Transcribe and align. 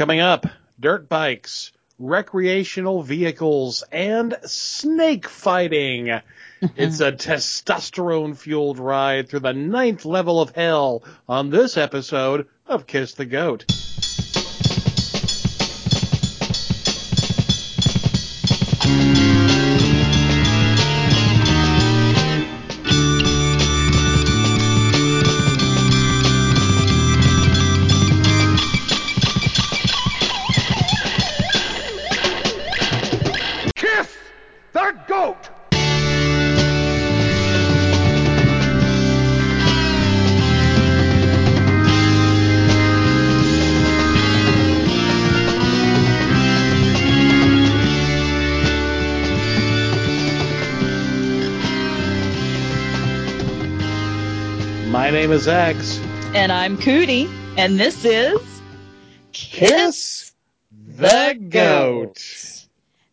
Coming 0.00 0.20
up, 0.20 0.46
dirt 0.80 1.10
bikes, 1.10 1.72
recreational 1.98 3.02
vehicles, 3.02 3.84
and 3.92 4.34
snake 4.46 5.28
fighting. 5.28 6.06
Mm-hmm. 6.06 6.66
it's 6.74 7.00
a 7.00 7.12
testosterone 7.12 8.34
fueled 8.34 8.78
ride 8.78 9.28
through 9.28 9.40
the 9.40 9.52
ninth 9.52 10.06
level 10.06 10.40
of 10.40 10.54
hell 10.54 11.04
on 11.28 11.50
this 11.50 11.76
episode 11.76 12.48
of 12.66 12.86
Kiss 12.86 13.12
the 13.12 13.26
Goat. 13.26 13.66
Is 55.40 55.48
X. 55.48 55.98
And 56.34 56.52
I'm 56.52 56.76
Cootie, 56.76 57.26
and 57.56 57.80
this 57.80 58.04
is 58.04 58.38
Kiss 59.32 60.32
the 60.86 61.34
Goat. 61.48 62.66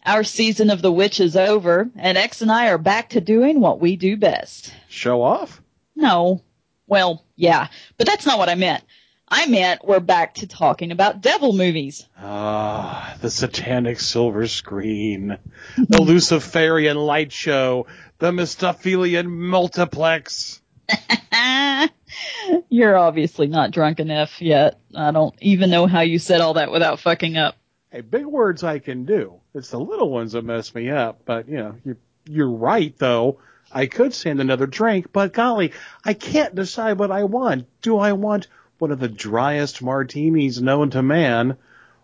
Our 0.06 0.26
season 0.26 0.70
of 0.70 0.82
the 0.82 0.92
witch 0.92 1.22
is 1.22 1.38
over, 1.38 1.90
and 1.96 2.18
X 2.18 2.42
and 2.42 2.52
I 2.52 2.68
are 2.68 2.78
back 2.78 3.12
to 3.12 3.22
doing 3.22 3.62
what 3.62 3.80
we 3.80 3.96
do 3.96 4.18
best. 4.18 4.74
Show 4.90 5.22
off? 5.22 5.62
No. 5.96 6.42
Well, 6.86 7.24
yeah, 7.38 7.70
but 7.98 8.08
that's 8.08 8.26
not 8.26 8.40
what 8.40 8.50
I 8.50 8.56
meant. 8.56 8.84
I 9.30 9.46
meant 9.46 9.86
we're 9.86 10.02
back 10.02 10.34
to 10.36 10.48
talking 10.48 10.92
about 10.92 11.22
devil 11.22 11.54
movies. 11.54 12.06
Ah, 12.18 13.16
the 13.22 13.30
satanic 13.30 14.02
silver 14.02 14.48
screen, 14.48 15.38
the 15.78 16.02
Luciferian 16.02 16.98
light 16.98 17.32
show, 17.32 17.88
the 18.18 18.34
Mephistophelian 18.34 19.30
multiplex. 19.30 20.62
You're 22.70 22.98
obviously 22.98 23.48
not 23.48 23.72
drunk 23.72 24.00
enough 24.00 24.42
yet. 24.42 24.80
I 24.96 25.12
don't 25.12 25.36
even 25.42 25.70
know 25.70 25.88
how 25.88 26.02
you 26.02 26.20
said 26.20 26.42
all 26.42 26.56
that 26.56 26.72
without 26.72 27.00
fucking 27.00 27.38
up. 27.38 27.56
Hey, 27.92 28.02
big 28.02 28.26
words 28.26 28.64
I 28.64 28.80
can 28.80 29.06
do. 29.06 29.40
It's 29.54 29.70
the 29.70 29.80
little 29.80 30.10
ones 30.10 30.34
that 30.34 30.44
mess 30.44 30.74
me 30.76 30.90
up. 30.90 31.22
But 31.26 31.48
you 31.48 31.58
know, 31.58 31.76
you're 31.86 31.98
you're 32.26 32.52
right 32.52 32.94
though. 32.98 33.40
I 33.72 33.88
could 33.88 34.14
send 34.14 34.40
another 34.40 34.66
drink, 34.66 35.12
but 35.12 35.34
golly, 35.34 35.74
I 36.04 36.14
can't 36.14 36.56
decide 36.56 37.00
what 37.00 37.12
I 37.12 37.26
want. 37.26 37.68
Do 37.82 37.98
I 37.98 38.14
want 38.14 38.48
one 38.80 38.92
of 38.92 39.00
the 39.00 39.10
driest 39.10 39.82
martinis 39.82 40.62
known 40.62 40.90
to 40.92 41.02
man, 41.02 41.58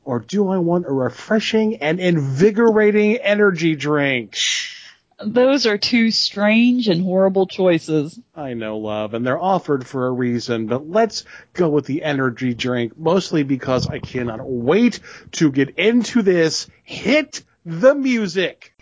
or 0.04 0.20
do 0.20 0.50
I 0.50 0.58
want 0.58 0.88
a 0.88 0.92
refreshing 0.92 1.78
and 1.78 2.00
invigorating 2.00 3.18
energy 3.18 3.76
drink? 3.76 4.38
Those 5.24 5.66
are 5.66 5.78
two 5.78 6.12
strange 6.12 6.88
and 6.88 7.04
horrible 7.04 7.48
choices. 7.48 8.20
I 8.36 8.54
know, 8.54 8.78
love, 8.78 9.14
and 9.14 9.26
they're 9.26 9.42
offered 9.42 9.86
for 9.86 10.08
a 10.08 10.12
reason, 10.12 10.68
but 10.68 10.90
let's 10.90 11.26
go 11.54 11.70
with 11.70 11.86
the 11.86 12.04
energy 12.04 12.54
drink, 12.54 12.98
mostly 12.98 13.44
because 13.44 13.88
I 13.88 14.00
cannot 14.00 14.40
wait 14.44 15.00
to 15.34 15.52
get 15.52 15.78
into 15.78 16.22
this. 16.22 16.68
Hit 16.84 17.44
the 17.66 17.96
music! 17.96 18.73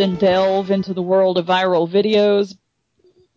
Often 0.00 0.16
delve 0.16 0.70
into 0.70 0.94
the 0.94 1.02
world 1.02 1.36
of 1.36 1.44
viral 1.44 1.86
videos 1.86 2.56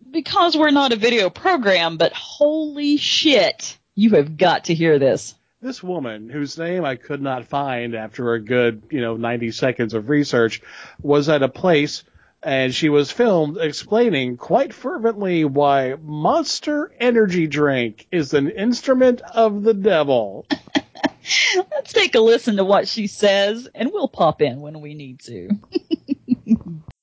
because 0.09 0.56
we're 0.56 0.72
not 0.72 0.94
a 0.94 0.96
video 0.96 1.29
program, 1.29 1.97
but 1.97 2.13
holy 2.13 2.96
shit, 2.96 3.78
you 3.96 4.12
have 4.12 4.38
got 4.38 4.63
to 4.66 4.73
hear 4.73 4.97
this. 4.97 5.35
This 5.62 5.84
woman, 5.84 6.29
whose 6.29 6.57
name 6.57 6.85
I 6.85 6.96
could 6.96 7.22
not 7.22 7.47
find 7.47 7.96
after 7.96 8.34
a 8.34 8.40
good, 8.40 8.84
you 8.91 9.02
know, 9.02 9.18
90 9.18 9.52
seconds 9.52 9.94
of 9.94 10.07
research, 10.07 10.62
was 11.02 11.28
at 11.28 11.44
a 11.44 11.50
place 11.50 12.06
and 12.41 12.73
she 12.73 12.88
was 12.88 13.12
filmed 13.12 13.57
explaining 13.57 14.38
quite 14.38 14.73
fervently 14.73 15.44
why 15.44 15.96
Monster 16.02 16.94
Energy 16.97 17.46
Drink 17.46 18.07
is 18.09 18.34
an 18.34 18.50
instrument 18.50 19.19
of 19.19 19.63
the 19.63 19.73
devil. 19.73 20.46
Let's 21.72 21.91
take 21.91 22.16
a 22.16 22.22
listen 22.22 22.56
to 22.56 22.63
what 22.63 22.88
she 22.88 23.07
says, 23.07 23.68
and 23.75 23.91
we'll 23.91 24.07
pop 24.07 24.41
in 24.41 24.62
when 24.62 24.79
we 24.79 24.94
need 24.94 25.19
to. 25.22 25.50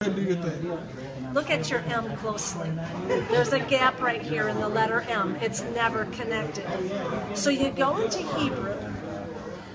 Look 0.02 1.50
at 1.50 1.70
your 1.70 1.80
M 1.80 2.16
closely. 2.16 2.72
There's 3.06 3.52
a 3.52 3.58
gap 3.58 4.00
right 4.00 4.22
here 4.22 4.48
in 4.48 4.58
the 4.58 4.66
letter 4.66 5.02
M. 5.02 5.36
It's 5.42 5.60
never 5.60 6.06
connected. 6.06 6.64
So 7.34 7.50
you 7.50 7.68
go 7.68 7.98
into 7.98 8.20
Hebrew. 8.38 8.78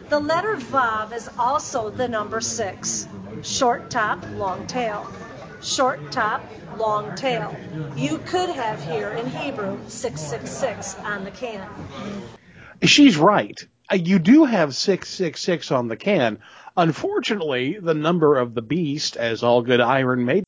The 0.09 0.19
letter 0.19 0.55
Vav 0.55 1.13
is 1.13 1.29
also 1.37 1.91
the 1.91 2.07
number 2.07 2.41
six. 2.41 3.07
Short 3.43 3.91
top, 3.91 4.25
long 4.31 4.65
tail. 4.65 5.05
Short 5.61 6.11
top, 6.11 6.43
long 6.75 7.15
tail. 7.15 7.55
You 7.95 8.17
could 8.17 8.49
have 8.49 8.83
here 8.83 9.11
in 9.11 9.27
Hebrew 9.27 9.77
666 9.89 10.95
on 11.03 11.23
the 11.23 11.29
can. 11.29 11.69
She's 12.81 13.15
right. 13.15 13.63
Uh, 13.91 13.97
You 13.97 14.17
do 14.17 14.45
have 14.45 14.75
666 14.75 15.71
on 15.71 15.87
the 15.87 15.95
can. 15.95 16.39
Unfortunately, 16.77 17.79
the 17.79 17.93
number 17.93 18.35
of 18.35 18.53
the 18.53 18.61
beast, 18.61 19.15
as 19.15 19.43
all 19.43 19.61
good 19.61 19.79
Iron 19.79 20.25
Maiden 20.25 20.43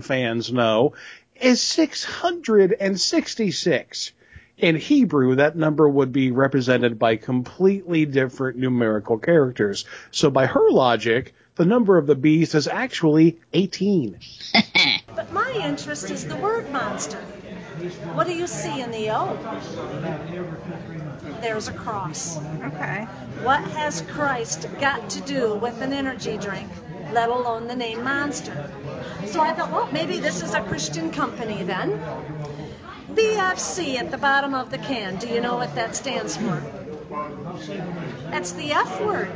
fans 0.00 0.50
know, 0.50 0.94
is 1.38 1.60
666. 1.60 4.12
In 4.56 4.76
Hebrew, 4.76 5.34
that 5.36 5.54
number 5.54 5.86
would 5.88 6.12
be 6.12 6.30
represented 6.30 6.98
by 6.98 7.16
completely 7.16 8.06
different 8.06 8.56
numerical 8.58 9.18
characters. 9.18 9.84
So 10.10 10.30
by 10.30 10.46
her 10.46 10.70
logic, 10.70 11.34
the 11.56 11.66
number 11.66 11.98
of 11.98 12.06
the 12.06 12.14
beast 12.14 12.54
is 12.54 12.68
actually 12.68 13.38
18. 13.52 14.18
But 15.14 15.30
my 15.32 15.50
interest 15.52 16.10
is 16.12 16.28
the 16.28 16.36
word 16.36 16.70
monster. 16.70 17.18
What 18.14 18.26
do 18.26 18.34
you 18.34 18.46
see 18.46 18.80
in 18.80 18.90
the 18.90 19.10
O? 19.10 19.38
There's 21.40 21.68
a 21.68 21.72
cross. 21.72 22.38
Okay. 22.38 23.04
What 23.42 23.62
has 23.62 24.02
Christ 24.02 24.66
got 24.80 25.10
to 25.10 25.20
do 25.20 25.54
with 25.54 25.80
an 25.80 25.92
energy 25.92 26.36
drink, 26.38 26.68
let 27.12 27.28
alone 27.28 27.68
the 27.68 27.76
name 27.76 28.02
Monster? 28.02 28.70
So 29.26 29.40
I 29.40 29.52
thought, 29.54 29.70
well, 29.70 29.88
maybe 29.92 30.18
this 30.18 30.42
is 30.42 30.54
a 30.54 30.60
Christian 30.62 31.12
company 31.12 31.62
then. 31.62 32.00
BFC 33.12 33.96
at 33.96 34.10
the 34.10 34.18
bottom 34.18 34.54
of 34.54 34.70
the 34.70 34.78
can. 34.78 35.16
Do 35.16 35.28
you 35.28 35.40
know 35.40 35.56
what 35.56 35.74
that 35.76 35.94
stands 35.94 36.36
for? 36.36 36.62
That's 38.30 38.52
the 38.52 38.72
F 38.72 39.00
word. 39.00 39.30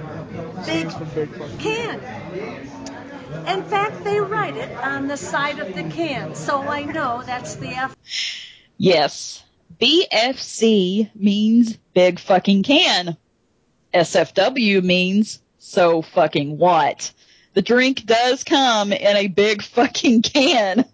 Big 0.67 0.91
can. 1.59 2.01
In 3.47 3.65
fact, 3.65 4.05
they 4.05 4.21
write 4.21 4.57
it 4.57 4.77
on 4.77 5.09
the 5.09 5.17
side 5.17 5.59
of 5.59 5.75
the 5.75 5.85
can, 5.85 6.35
so 6.35 6.63
I 6.63 6.85
know 6.85 7.23
that's 7.25 7.57
the 7.57 7.69
F. 7.69 7.97
Yes, 8.77 9.43
BFC 9.81 11.11
means 11.15 11.77
big 11.95 12.19
fucking 12.19 12.63
can. 12.63 13.17
SFW 13.93 14.83
means 14.83 15.41
so 15.59 16.03
fucking 16.03 16.59
what. 16.59 17.13
The 17.55 17.63
drink 17.63 18.07
does 18.07 18.45
come 18.45 18.93
in 18.93 19.17
a 19.17 19.29
big 19.29 19.63
fucking 19.63 20.23
can. 20.23 20.85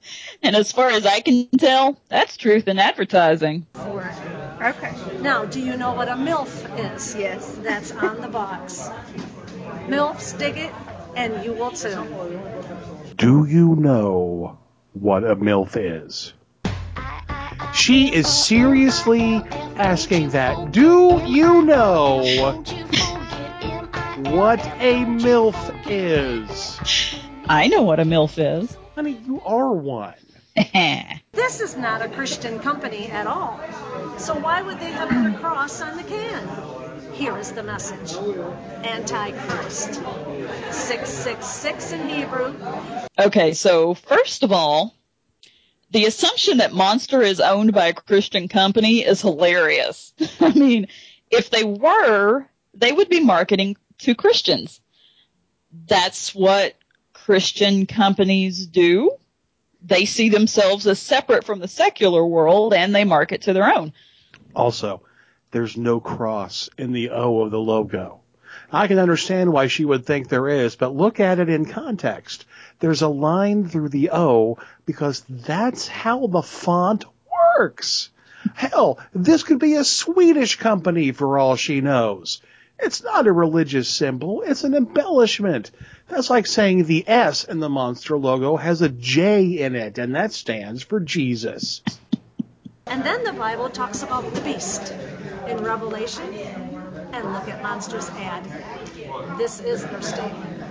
And 0.43 0.57
as 0.57 0.73
far 0.73 0.91
as 0.91 1.07
I 1.07 1.21
can 1.21 1.49
tell, 1.57 2.01
that's 2.09 2.37
truth 2.37 2.67
in 2.67 2.79
advertising. 2.79 3.67
for. 3.75 4.11
Okay. 4.61 4.93
Now, 5.21 5.45
do 5.45 5.61
you 5.61 5.77
know 5.77 5.93
what 5.93 6.09
a 6.09 6.15
MILF 6.15 6.95
is? 6.95 7.15
Yes. 7.15 7.49
That's 7.63 7.93
on 7.93 8.21
the 8.21 8.29
box. 8.29 8.89
MILFs 9.87 10.37
dig 10.37 10.57
it, 10.59 10.73
and 11.19 11.45
you 11.45 11.53
will 11.53 11.73
too. 11.73 12.41
Do 13.17 13.45
you 13.45 13.75
know 13.75 14.59
what 14.93 15.25
a 15.25 15.35
MILF 15.35 15.77
is? 15.77 16.33
She 17.75 18.15
is 18.15 18.29
seriously 18.29 19.43
asking 19.77 20.31
that. 20.31 20.71
Do 20.71 21.21
you 21.27 21.63
know 21.63 22.23
what 24.19 24.61
a 24.81 25.05
MILF 25.05 25.91
is. 25.91 26.81
I 27.49 27.67
know 27.69 27.83
what 27.83 27.99
a 27.99 28.05
MILF 28.05 28.63
is. 28.63 28.77
Honey, 28.95 29.19
you 29.27 29.41
are 29.45 29.73
one. 29.73 30.15
This 31.33 31.61
is 31.61 31.77
not 31.77 32.03
a 32.03 32.09
Christian 32.09 32.59
company 32.59 33.09
at 33.09 33.27
all. 33.27 33.61
So 34.19 34.35
why 34.35 34.61
would 34.61 34.81
they 34.81 34.91
have 34.91 35.09
put 35.09 35.35
a 35.35 35.39
cross 35.39 35.81
on 35.81 35.97
the 35.97 36.03
can? 36.03 37.13
Here 37.13 37.37
is 37.39 37.53
the 37.53 37.63
message 37.63 38.17
Antichrist. 38.85 39.95
666 40.73 41.93
in 41.93 42.09
Hebrew. 42.09 42.55
okay, 43.19 43.55
so 43.55 43.95
first 43.95 44.43
of 44.43 44.51
all, 44.51 44.95
the 45.91 46.07
assumption 46.07 46.59
that 46.59 46.73
Monster 46.73 47.23
is 47.23 47.41
owned 47.41 47.73
by 47.73 47.87
a 47.87 47.95
Christian 47.95 48.49
company 48.49 49.05
is 49.05 49.23
hilarious. 49.23 50.13
I 50.41 50.53
mean, 50.53 50.89
if 51.31 51.51
they 51.51 51.65
were, 51.65 52.47
they 52.75 52.93
would 52.93 53.09
be 53.09 53.21
marketing 53.21 53.77
to 53.99 54.15
Christians. 54.15 54.81
That's 55.87 56.35
what 56.35 56.75
Christian 57.13 57.87
companies 57.87 58.67
do. 58.67 59.13
They 59.83 60.05
see 60.05 60.29
themselves 60.29 60.87
as 60.87 60.99
separate 60.99 61.45
from 61.45 61.61
the 61.61 61.69
secular 61.69 62.27
world 62.27 62.75
and 62.75 62.95
they 62.95 63.05
market 63.05 63.43
to 63.43 63.53
their 63.53 63.77
own. 63.77 63.93
Also, 64.55 65.03
there's 65.51 65.77
no 65.77 66.01
cross 66.01 66.69
in 66.77 66.93
the 66.93 67.11
O 67.11 67.41
of 67.41 67.51
the 67.51 67.61
logo. 67.61 68.21
I 68.73 68.87
can 68.87 68.99
understand 68.99 69.53
why 69.53 69.69
she 69.69 69.85
would 69.85 70.05
think 70.05 70.29
there 70.29 70.49
is, 70.49 70.77
but 70.77 70.95
look 70.95 71.21
at 71.21 71.39
it 71.39 71.49
in 71.49 71.65
context. 71.65 72.45
There's 72.81 73.03
a 73.03 73.09
line 73.09 73.69
through 73.69 73.89
the 73.91 74.11
O 74.11 74.59
because 74.85 75.25
that's 75.29 75.89
how 75.89 76.27
the 76.27 76.43
font 76.43 77.05
works. 77.57 78.11
Hell, 78.55 78.99
this 79.15 79.43
could 79.43 79.59
be 79.59 79.75
a 79.75 79.85
Swedish 79.85 80.57
company 80.57 81.13
for 81.13 81.39
all 81.39 81.57
she 81.57 81.81
knows. 81.81 82.41
It's 82.81 83.03
not 83.03 83.27
a 83.27 83.33
religious 83.33 83.89
symbol, 83.89 84.43
it's 84.43 84.65
an 84.65 84.75
embellishment. 84.75 85.71
That's 86.09 86.31
like 86.31 86.47
saying 86.47 86.85
the 86.85 87.09
S 87.09 87.45
in 87.45 87.61
the 87.61 87.69
monster 87.69 88.17
logo 88.17 88.57
has 88.57 88.83
a 88.83 88.89
J 88.89 89.45
in 89.45 89.75
it, 89.75 89.99
and 89.99 90.15
that 90.15 90.33
stands 90.33 90.83
for 90.83 91.01
Jesus. 91.01 91.83
And 92.87 93.05
then 93.05 93.25
the 93.25 93.33
Bible 93.33 93.69
talks 93.69 94.03
about 94.03 94.33
the 94.33 94.41
beast 94.41 94.95
in 95.47 95.63
Revelation. 95.63 96.25
And 97.13 97.33
look 97.33 97.49
at 97.49 97.63
Monster's 97.63 98.09
ad. 98.11 98.45
This 99.39 99.61
is 99.61 99.85
their 99.85 100.03
statement. 100.03 100.63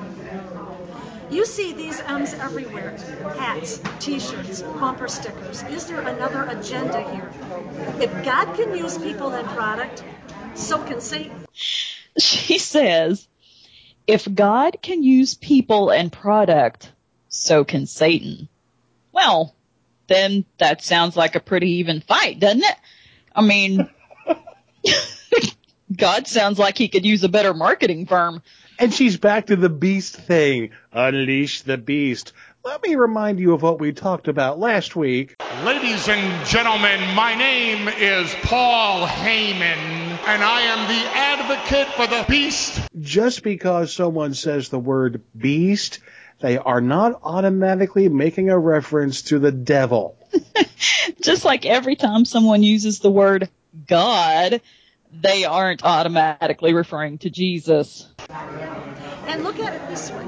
You 1.30 1.46
see 1.46 1.74
these 1.74 2.00
M's 2.00 2.34
everywhere 2.34 2.98
hats, 3.38 3.82
t 4.00 4.20
shirts, 4.20 4.62
bumper 4.62 5.08
stickers. 5.08 5.62
Is 5.64 5.88
there 5.88 6.02
another 6.02 6.44
agenda 6.44 7.02
here? 7.14 7.32
If 8.00 8.12
God 8.24 8.56
can 8.56 8.76
use 8.76 8.98
people 8.98 9.32
and 9.32 9.48
product, 9.50 10.04
so 10.56 10.82
can 10.84 11.02
Satan. 11.02 11.46
She 12.20 12.58
says, 12.58 13.28
if 14.08 14.28
God 14.34 14.78
can 14.82 15.04
use 15.04 15.36
people 15.36 15.92
and 15.92 16.12
product, 16.12 16.92
so 17.30 17.64
can 17.64 17.86
Satan. 17.86 18.48
Well, 19.12 19.54
then 20.08 20.46
that 20.58 20.84
sounds 20.84 21.16
like 21.16 21.36
a 21.36 21.40
pretty 21.40 21.70
even 21.74 22.02
fight, 22.02 22.40
doesn't 22.40 22.64
it? 22.64 22.76
I 23.36 23.42
mean, 23.42 23.90
God 25.96 26.28
sounds 26.28 26.58
like 26.58 26.78
he 26.78 26.88
could 26.88 27.06
use 27.06 27.24
a 27.24 27.30
better 27.30 27.54
marketing 27.54 28.06
firm. 28.06 28.42
And 28.80 28.94
she's 28.94 29.18
back 29.18 29.48
to 29.48 29.56
the 29.56 29.70
beast 29.70 30.16
thing. 30.16 30.72
Unleash 30.92 31.62
the 31.62 31.78
beast. 31.78 32.34
Let 32.64 32.84
me 32.84 32.96
remind 32.96 33.40
you 33.40 33.54
of 33.54 33.62
what 33.62 33.80
we 33.80 33.94
talked 33.94 34.28
about 34.28 34.60
last 34.60 34.96
week. 34.96 35.36
Ladies 35.64 36.08
and 36.10 36.46
gentlemen, 36.46 37.16
my 37.16 37.34
name 37.36 37.88
is 37.88 38.34
Paul 38.44 39.08
Heyman, 39.08 40.07
and 40.28 40.44
I 40.44 40.62
am 40.62 40.88
the 40.90 41.18
advocate 41.18 41.88
for 41.94 42.06
the 42.06 42.26
beast. 42.28 42.82
Just 43.00 43.44
because 43.44 43.94
someone 43.94 44.34
says 44.34 44.68
the 44.68 44.78
word 44.78 45.22
beast, 45.36 46.00
they 46.42 46.58
are 46.58 46.82
not 46.82 47.22
automatically 47.24 48.10
making 48.10 48.50
a 48.50 48.60
reference 48.60 49.22
to 49.24 49.40
the 49.40 49.54
devil. 49.54 50.18
Just 51.22 51.46
like 51.46 51.66
every 51.66 51.96
time 51.96 52.26
someone 52.26 52.62
uses 52.62 53.00
the 53.00 53.10
word 53.10 53.50
God, 53.88 54.60
they 55.14 55.46
aren't 55.46 55.86
automatically 55.86 56.74
referring 56.74 57.20
to 57.20 57.30
Jesus. 57.30 58.06
And 58.30 59.46
look 59.46 59.60
at 59.60 59.74
it 59.76 59.88
this 59.88 60.12
way. 60.12 60.26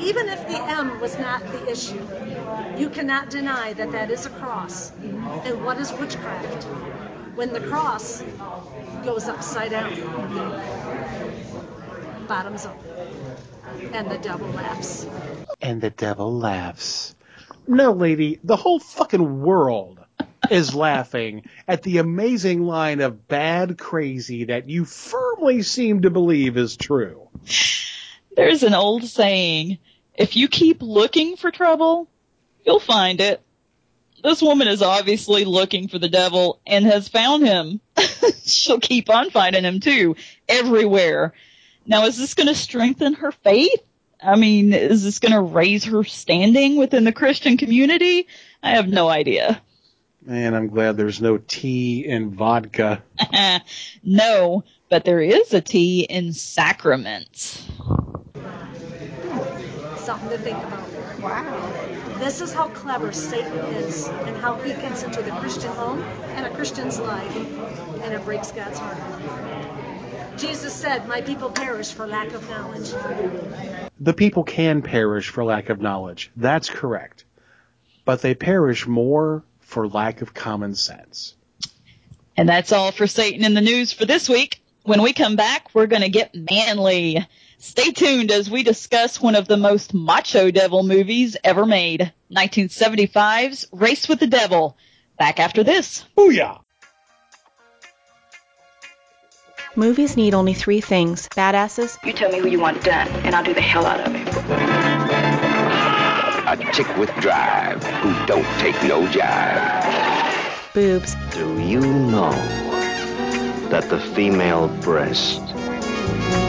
Even 0.00 0.28
if 0.30 0.48
the 0.48 0.60
M 0.64 0.98
was 1.00 1.16
not 1.16 1.46
the 1.46 1.70
issue, 1.70 2.04
you 2.76 2.90
cannot 2.90 3.30
deny 3.30 3.72
that 3.74 3.92
that 3.92 4.10
is 4.10 4.26
a 4.26 4.30
cross. 4.30 4.90
And 5.44 5.64
what 5.64 5.78
is 5.78 5.92
witchcraft? 5.92 6.66
When 7.40 7.54
the 7.54 7.60
cross 7.60 8.22
goes 9.02 9.26
upside 9.26 9.70
down, 9.70 9.94
bottoms 12.28 12.66
up, 12.66 12.78
and 13.94 14.10
the 14.10 14.18
devil 14.18 14.46
laughs. 14.48 15.06
And 15.62 15.80
the 15.80 15.88
devil 15.88 16.36
laughs. 16.36 17.16
No, 17.66 17.92
lady, 17.92 18.38
the 18.44 18.56
whole 18.56 18.78
fucking 18.78 19.40
world 19.40 20.00
is 20.50 20.74
laughing 20.74 21.46
at 21.66 21.82
the 21.82 21.96
amazing 21.96 22.60
line 22.60 23.00
of 23.00 23.26
bad 23.26 23.78
crazy 23.78 24.44
that 24.44 24.68
you 24.68 24.84
firmly 24.84 25.62
seem 25.62 26.02
to 26.02 26.10
believe 26.10 26.58
is 26.58 26.76
true. 26.76 27.30
There's 28.36 28.64
an 28.64 28.74
old 28.74 29.04
saying, 29.04 29.78
if 30.14 30.36
you 30.36 30.46
keep 30.46 30.82
looking 30.82 31.38
for 31.38 31.50
trouble, 31.50 32.06
you'll 32.66 32.80
find 32.80 33.18
it. 33.18 33.40
This 34.22 34.42
woman 34.42 34.68
is 34.68 34.82
obviously 34.82 35.44
looking 35.44 35.88
for 35.88 35.98
the 35.98 36.08
devil 36.08 36.60
and 36.66 36.84
has 36.84 37.08
found 37.08 37.46
him. 37.46 37.80
She'll 38.44 38.80
keep 38.80 39.08
on 39.10 39.30
finding 39.30 39.64
him 39.64 39.80
too, 39.80 40.16
everywhere. 40.48 41.32
Now 41.86 42.04
is 42.04 42.18
this 42.18 42.34
going 42.34 42.48
to 42.48 42.54
strengthen 42.54 43.14
her 43.14 43.32
faith? 43.32 43.80
I 44.22 44.36
mean, 44.36 44.74
is 44.74 45.02
this 45.02 45.18
going 45.18 45.32
to 45.32 45.40
raise 45.40 45.84
her 45.84 46.04
standing 46.04 46.76
within 46.76 47.04
the 47.04 47.12
Christian 47.12 47.56
community? 47.56 48.26
I 48.62 48.72
have 48.72 48.88
no 48.88 49.08
idea. 49.08 49.62
Man, 50.22 50.54
I'm 50.54 50.68
glad 50.68 50.98
there's 50.98 51.22
no 51.22 51.38
tea 51.38 52.04
in 52.06 52.30
vodka. 52.30 53.02
no, 54.02 54.64
but 54.90 55.04
there 55.06 55.22
is 55.22 55.54
a 55.54 55.62
tea 55.62 56.02
in 56.02 56.34
sacraments. 56.34 57.66
Something 59.96 60.28
to 60.28 60.38
think 60.38 60.58
about. 60.58 61.20
Wow. 61.20 61.89
This 62.20 62.42
is 62.42 62.52
how 62.52 62.68
clever 62.68 63.12
Satan 63.12 63.58
is 63.76 64.06
and 64.06 64.36
how 64.36 64.56
he 64.56 64.74
gets 64.74 65.02
into 65.02 65.22
the 65.22 65.30
Christian 65.32 65.72
home 65.72 66.02
and 66.02 66.44
a 66.44 66.50
Christian's 66.54 67.00
life, 67.00 67.34
and 68.02 68.12
it 68.12 68.22
breaks 68.26 68.52
God's 68.52 68.78
heart. 68.78 70.38
Jesus 70.38 70.74
said, 70.74 71.08
My 71.08 71.22
people 71.22 71.50
perish 71.50 71.92
for 71.92 72.06
lack 72.06 72.32
of 72.32 72.46
knowledge. 72.50 72.90
The 73.98 74.12
people 74.12 74.44
can 74.44 74.82
perish 74.82 75.30
for 75.30 75.44
lack 75.44 75.70
of 75.70 75.80
knowledge. 75.80 76.30
That's 76.36 76.68
correct. 76.68 77.24
But 78.04 78.20
they 78.20 78.34
perish 78.34 78.86
more 78.86 79.42
for 79.60 79.88
lack 79.88 80.20
of 80.20 80.34
common 80.34 80.74
sense. 80.74 81.34
And 82.36 82.46
that's 82.46 82.72
all 82.72 82.92
for 82.92 83.06
Satan 83.06 83.44
in 83.46 83.54
the 83.54 83.62
news 83.62 83.92
for 83.92 84.04
this 84.04 84.28
week. 84.28 84.62
When 84.82 85.00
we 85.00 85.14
come 85.14 85.36
back, 85.36 85.74
we're 85.74 85.86
going 85.86 86.02
to 86.02 86.10
get 86.10 86.34
manly. 86.34 87.26
Stay 87.62 87.92
tuned 87.92 88.30
as 88.30 88.50
we 88.50 88.62
discuss 88.62 89.20
one 89.20 89.34
of 89.34 89.46
the 89.46 89.58
most 89.58 89.92
macho 89.92 90.50
devil 90.50 90.82
movies 90.82 91.36
ever 91.44 91.66
made, 91.66 92.10
1975's 92.34 93.66
Race 93.70 94.08
with 94.08 94.18
the 94.18 94.26
Devil. 94.26 94.78
Back 95.18 95.38
after 95.38 95.62
this. 95.62 96.06
Booyah! 96.16 96.58
Movies 99.76 100.16
need 100.16 100.32
only 100.32 100.54
three 100.54 100.80
things 100.80 101.28
badasses, 101.28 101.98
You 102.02 102.14
tell 102.14 102.32
me 102.32 102.38
who 102.38 102.48
you 102.48 102.58
want 102.58 102.82
done, 102.82 103.08
and 103.26 103.34
I'll 103.34 103.44
do 103.44 103.52
the 103.52 103.60
hell 103.60 103.84
out 103.84 104.00
of 104.00 104.14
it. 104.14 104.26
A 106.48 106.72
chick 106.72 106.96
with 106.96 107.14
drive 107.16 107.84
who 107.84 108.26
don't 108.26 108.58
take 108.58 108.82
no 108.84 109.06
jive. 109.08 110.72
boobs, 110.72 111.14
Do 111.32 111.60
you 111.60 111.80
know 111.82 112.32
that 113.68 113.90
the 113.90 114.00
female 114.00 114.68
breast, 114.80 115.42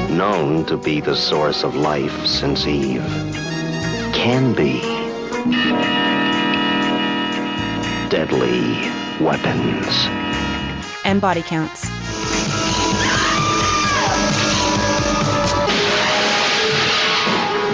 known 0.09 0.65
to 0.65 0.77
be 0.77 1.01
the 1.01 1.15
source 1.15 1.63
of 1.63 1.75
life 1.75 2.25
since 2.25 2.67
Eve, 2.67 3.03
can 4.13 4.53
be 4.53 4.81
deadly 8.09 8.89
weapons? 9.19 10.21
and 11.03 11.19
body 11.19 11.41
counts. 11.41 11.89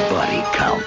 Body 0.10 0.42
Count. 0.54 0.86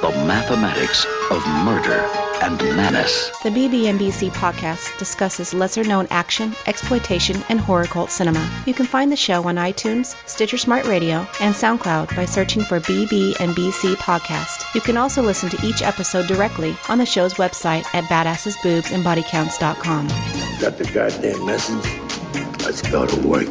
The 0.00 0.10
mathematics 0.26 1.06
of 1.30 1.46
murder 1.64 2.21
and 2.42 2.58
menace. 2.76 3.30
The 3.42 3.48
BBNBC 3.50 4.30
podcast 4.32 4.98
discusses 4.98 5.54
lesser 5.54 5.84
known 5.84 6.08
action, 6.10 6.54
exploitation, 6.66 7.40
and 7.48 7.60
horror 7.60 7.84
cult 7.84 8.10
cinema. 8.10 8.50
You 8.66 8.74
can 8.74 8.86
find 8.86 9.12
the 9.12 9.16
show 9.16 9.46
on 9.46 9.54
iTunes, 9.56 10.16
Stitcher 10.26 10.58
Smart 10.58 10.86
Radio, 10.86 11.18
and 11.40 11.54
SoundCloud 11.54 12.16
by 12.16 12.24
searching 12.24 12.64
for 12.64 12.80
BBNBC 12.80 13.94
Podcast. 13.96 14.74
You 14.74 14.80
can 14.80 14.96
also 14.96 15.22
listen 15.22 15.50
to 15.50 15.64
each 15.64 15.82
episode 15.82 16.26
directly 16.26 16.76
on 16.88 16.98
the 16.98 17.06
show's 17.06 17.34
website 17.34 17.84
at 17.94 18.02
badassesboobsandbodycounts.com. 18.04 20.08
Got 20.58 20.78
the 20.78 20.90
goddamn 20.92 21.46
message? 21.46 21.86
Let's 22.64 22.82
go 22.82 23.06
to 23.06 23.28
work. 23.28 23.46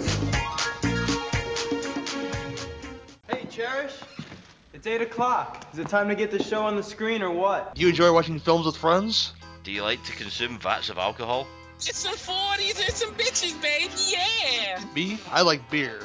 It's 4.81 4.87
8 4.87 4.99
o'clock. 5.03 5.63
Is 5.73 5.77
it 5.77 5.89
time 5.89 6.09
to 6.09 6.15
get 6.15 6.31
the 6.31 6.41
show 6.41 6.63
on 6.63 6.75
the 6.75 6.81
screen 6.81 7.21
or 7.21 7.29
what? 7.29 7.75
Do 7.75 7.83
you 7.83 7.89
enjoy 7.89 8.11
watching 8.11 8.39
films 8.39 8.65
with 8.65 8.75
friends? 8.75 9.31
Do 9.63 9.71
you 9.71 9.83
like 9.83 10.03
to 10.05 10.11
consume 10.13 10.57
vats 10.57 10.89
of 10.89 10.97
alcohol? 10.97 11.45
It's 11.75 11.99
some 11.99 12.15
40s 12.15 12.83
and 12.83 12.95
some 12.95 13.13
bitches, 13.13 13.61
babe. 13.61 13.91
yeah! 14.07 14.83
Me, 14.95 15.19
I 15.29 15.43
like 15.43 15.69
beer. 15.69 15.99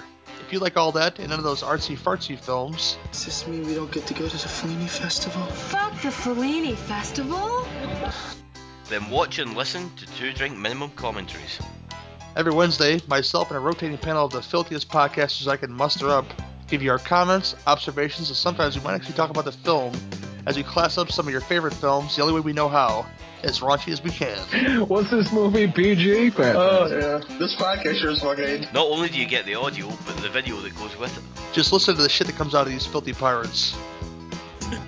If 0.47 0.53
you 0.53 0.59
like 0.59 0.77
all 0.77 0.93
that 0.93 1.19
and 1.19 1.31
none 1.31 1.39
of 1.39 1.45
those 1.47 1.63
artsy 1.63 1.97
fartsy 1.97 2.39
films. 2.39 2.99
Does 3.13 3.25
this 3.25 3.47
mean 3.47 3.67
we 3.67 3.75
don't 3.75 3.91
get 3.91 4.07
to 4.09 4.13
go 4.13 4.29
to 4.29 4.37
the 4.37 4.47
Fellini 4.47 4.91
Festival? 4.91 5.47
Fuck 5.47 5.93
the 6.03 6.11
Fellini 6.11 6.75
Festival? 6.77 7.67
Then 8.91 9.09
watch 9.09 9.39
and 9.39 9.57
listen 9.57 9.91
to 9.97 10.07
Two 10.19 10.35
Drink 10.35 10.55
Minimum 10.55 10.91
commentaries. 10.97 11.59
Every 12.37 12.53
Wednesday, 12.53 13.01
myself 13.09 13.49
and 13.49 13.57
a 13.57 13.61
rotating 13.61 13.97
panel 13.97 14.27
of 14.27 14.33
the 14.33 14.43
filthiest 14.43 14.91
podcasters 14.91 15.47
I 15.47 15.57
can 15.57 15.73
muster 15.73 16.11
up 16.11 16.27
give 16.69 16.83
you 16.83 16.91
our 16.91 16.99
comments, 16.99 17.55
observations, 17.67 18.29
and 18.29 18.37
sometimes 18.37 18.77
we 18.77 18.85
might 18.85 18.95
actually 18.95 19.15
talk 19.15 19.31
about 19.31 19.45
the 19.45 19.53
film 19.53 19.93
as 20.47 20.57
we 20.57 20.63
class 20.63 20.99
up 20.99 21.11
some 21.11 21.27
of 21.27 21.33
your 21.33 21.41
favorite 21.41 21.75
films 21.75 22.17
the 22.17 22.23
only 22.23 22.35
way 22.35 22.41
we 22.41 22.53
know 22.53 22.69
how, 22.69 23.07
as 23.43 23.61
raunchy 23.61 23.93
as 23.93 24.03
we 24.03 24.11
can. 24.11 24.39
What's 24.89 25.11
this 25.11 25.33
movie 25.33 25.67
PG, 25.67 26.33
Pat? 26.33 26.57
Oh, 26.57 26.87
yeah. 26.87 27.39
This 27.39 27.55
podcast 27.57 27.97
sure 27.97 28.11
is 28.11 28.21
fucking. 28.21 28.63
Not 28.73 28.87
only 28.87 29.09
do 29.09 29.19
you 29.19 29.27
get 29.27 29.45
the 29.45 29.55
audio, 29.55 29.89
but 30.07 30.17
the 30.19 30.29
video 30.29 30.57
that 30.61 30.75
goes 30.77 30.97
with 30.97 31.17
it. 31.17 31.23
Just 31.53 31.73
listen 31.73 31.97
to 31.97 32.03
the 32.03 32.09
shit 32.09 32.27
that 32.27 32.37
comes 32.37 32.55
out 32.55 32.67
of 32.67 32.73
these 32.73 32.87
filthy 32.87 33.13
pirates. 33.13 33.77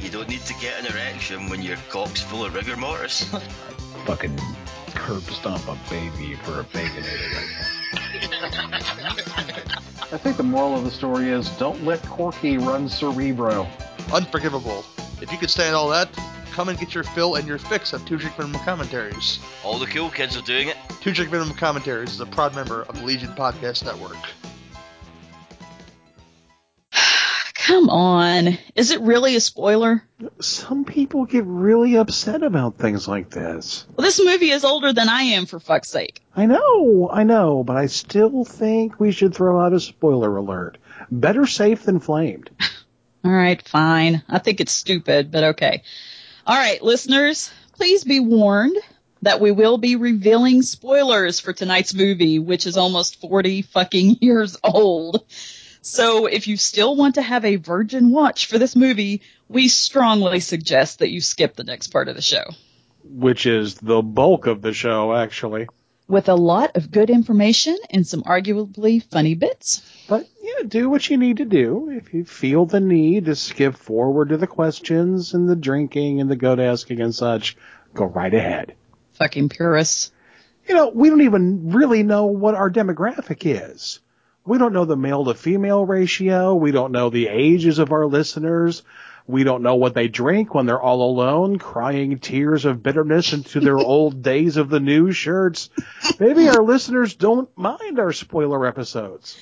You 0.00 0.10
don't 0.10 0.28
need 0.28 0.40
to 0.40 0.54
get 0.54 0.80
an 0.80 0.86
erection 0.86 1.48
when 1.48 1.62
your 1.62 1.76
cock's 1.88 2.20
full 2.20 2.44
of 2.44 2.52
rigor 2.52 2.76
mortis. 2.76 3.22
Fucking 4.06 4.36
curb 4.94 5.22
stomp 5.22 5.68
a 5.68 5.78
baby 5.88 6.34
for 6.42 6.60
a 6.60 6.64
baconator 6.64 7.32
right 7.32 7.77
I 10.10 10.16
think 10.16 10.36
the 10.36 10.42
moral 10.42 10.74
of 10.76 10.84
the 10.84 10.90
story 10.90 11.28
is 11.28 11.48
don't 11.58 11.84
let 11.84 12.02
Corky 12.04 12.58
run 12.58 12.88
Cerebro. 12.88 13.68
Unforgivable. 14.12 14.84
If 15.20 15.30
you 15.32 15.38
could 15.38 15.50
stand 15.50 15.74
all 15.74 15.88
that, 15.90 16.08
come 16.52 16.68
and 16.68 16.78
get 16.78 16.94
your 16.94 17.04
fill 17.04 17.34
and 17.36 17.46
your 17.46 17.58
fix 17.58 17.92
of 17.92 18.04
Two 18.06 18.16
Drink 18.16 18.38
Minimum 18.38 18.60
Commentaries. 18.62 19.38
All 19.64 19.78
the 19.78 19.86
cool 19.86 20.10
kids 20.10 20.36
are 20.36 20.42
doing 20.42 20.68
it. 20.68 20.76
Two 21.00 21.12
Drink 21.12 21.30
Minimum 21.30 21.56
Commentaries 21.56 22.10
is 22.10 22.20
a 22.20 22.26
proud 22.26 22.54
member 22.54 22.82
of 22.82 22.98
the 22.98 23.04
Legion 23.04 23.30
Podcast 23.34 23.84
Network. 23.84 24.16
Come 27.68 27.90
on. 27.90 28.56
Is 28.74 28.92
it 28.92 29.02
really 29.02 29.36
a 29.36 29.40
spoiler? 29.40 30.02
Some 30.40 30.86
people 30.86 31.26
get 31.26 31.44
really 31.44 31.98
upset 31.98 32.42
about 32.42 32.78
things 32.78 33.06
like 33.06 33.28
this. 33.28 33.84
Well, 33.94 34.06
this 34.06 34.24
movie 34.24 34.48
is 34.48 34.64
older 34.64 34.94
than 34.94 35.10
I 35.10 35.20
am, 35.20 35.44
for 35.44 35.60
fuck's 35.60 35.90
sake. 35.90 36.22
I 36.34 36.46
know, 36.46 37.10
I 37.12 37.24
know, 37.24 37.62
but 37.62 37.76
I 37.76 37.84
still 37.84 38.46
think 38.46 38.98
we 38.98 39.12
should 39.12 39.34
throw 39.34 39.60
out 39.60 39.74
a 39.74 39.80
spoiler 39.80 40.34
alert. 40.34 40.78
Better 41.10 41.44
safe 41.44 41.82
than 41.82 42.00
flamed. 42.00 42.48
All 43.24 43.30
right, 43.30 43.60
fine. 43.68 44.22
I 44.30 44.38
think 44.38 44.62
it's 44.62 44.72
stupid, 44.72 45.30
but 45.30 45.44
okay. 45.44 45.82
All 46.46 46.56
right, 46.56 46.82
listeners, 46.82 47.50
please 47.74 48.02
be 48.02 48.20
warned 48.20 48.78
that 49.20 49.40
we 49.40 49.50
will 49.50 49.76
be 49.76 49.96
revealing 49.96 50.62
spoilers 50.62 51.38
for 51.38 51.52
tonight's 51.52 51.92
movie, 51.92 52.38
which 52.38 52.66
is 52.66 52.78
almost 52.78 53.20
40 53.20 53.60
fucking 53.60 54.16
years 54.22 54.56
old. 54.64 55.22
So 55.82 56.26
if 56.26 56.48
you 56.48 56.56
still 56.56 56.96
want 56.96 57.14
to 57.14 57.22
have 57.22 57.44
a 57.44 57.56
virgin 57.56 58.10
watch 58.10 58.46
for 58.46 58.58
this 58.58 58.76
movie, 58.76 59.22
we 59.48 59.68
strongly 59.68 60.40
suggest 60.40 60.98
that 60.98 61.10
you 61.10 61.20
skip 61.20 61.56
the 61.56 61.64
next 61.64 61.88
part 61.88 62.08
of 62.08 62.16
the 62.16 62.22
show. 62.22 62.44
Which 63.04 63.46
is 63.46 63.74
the 63.76 64.02
bulk 64.02 64.46
of 64.46 64.60
the 64.60 64.72
show, 64.72 65.14
actually. 65.14 65.66
With 66.08 66.28
a 66.28 66.34
lot 66.34 66.76
of 66.76 66.90
good 66.90 67.10
information 67.10 67.76
and 67.90 68.06
some 68.06 68.22
arguably 68.22 69.02
funny 69.02 69.34
bits. 69.34 69.82
But 70.08 70.26
yeah, 70.42 70.66
do 70.66 70.88
what 70.88 71.08
you 71.08 71.16
need 71.16 71.36
to 71.38 71.44
do. 71.44 71.90
If 71.90 72.14
you 72.14 72.24
feel 72.24 72.66
the 72.66 72.80
need 72.80 73.26
to 73.26 73.36
skip 73.36 73.76
forward 73.76 74.30
to 74.30 74.36
the 74.36 74.46
questions 74.46 75.34
and 75.34 75.48
the 75.48 75.56
drinking 75.56 76.20
and 76.20 76.30
the 76.30 76.36
goat 76.36 76.60
asking 76.60 77.00
and 77.00 77.14
such, 77.14 77.56
go 77.94 78.04
right 78.04 78.32
ahead. 78.32 78.74
Fucking 79.14 79.50
purists. 79.50 80.10
You 80.66 80.74
know, 80.74 80.90
we 80.94 81.08
don't 81.08 81.22
even 81.22 81.72
really 81.72 82.02
know 82.02 82.26
what 82.26 82.54
our 82.54 82.70
demographic 82.70 83.42
is. 83.44 84.00
We 84.48 84.56
don't 84.56 84.72
know 84.72 84.86
the 84.86 84.96
male 84.96 85.26
to 85.26 85.34
female 85.34 85.84
ratio. 85.84 86.54
We 86.54 86.72
don't 86.72 86.90
know 86.90 87.10
the 87.10 87.28
ages 87.28 87.78
of 87.78 87.92
our 87.92 88.06
listeners. 88.06 88.82
We 89.26 89.44
don't 89.44 89.62
know 89.62 89.74
what 89.74 89.92
they 89.92 90.08
drink 90.08 90.54
when 90.54 90.64
they're 90.64 90.80
all 90.80 91.02
alone, 91.02 91.58
crying 91.58 92.18
tears 92.18 92.64
of 92.64 92.82
bitterness 92.82 93.34
into 93.34 93.60
their 93.60 93.76
old 93.76 94.22
days 94.22 94.56
of 94.56 94.70
the 94.70 94.80
new 94.80 95.12
shirts. 95.12 95.68
Maybe 96.18 96.48
our 96.48 96.62
listeners 96.62 97.14
don't 97.14 97.50
mind 97.58 97.98
our 97.98 98.14
spoiler 98.14 98.66
episodes. 98.66 99.38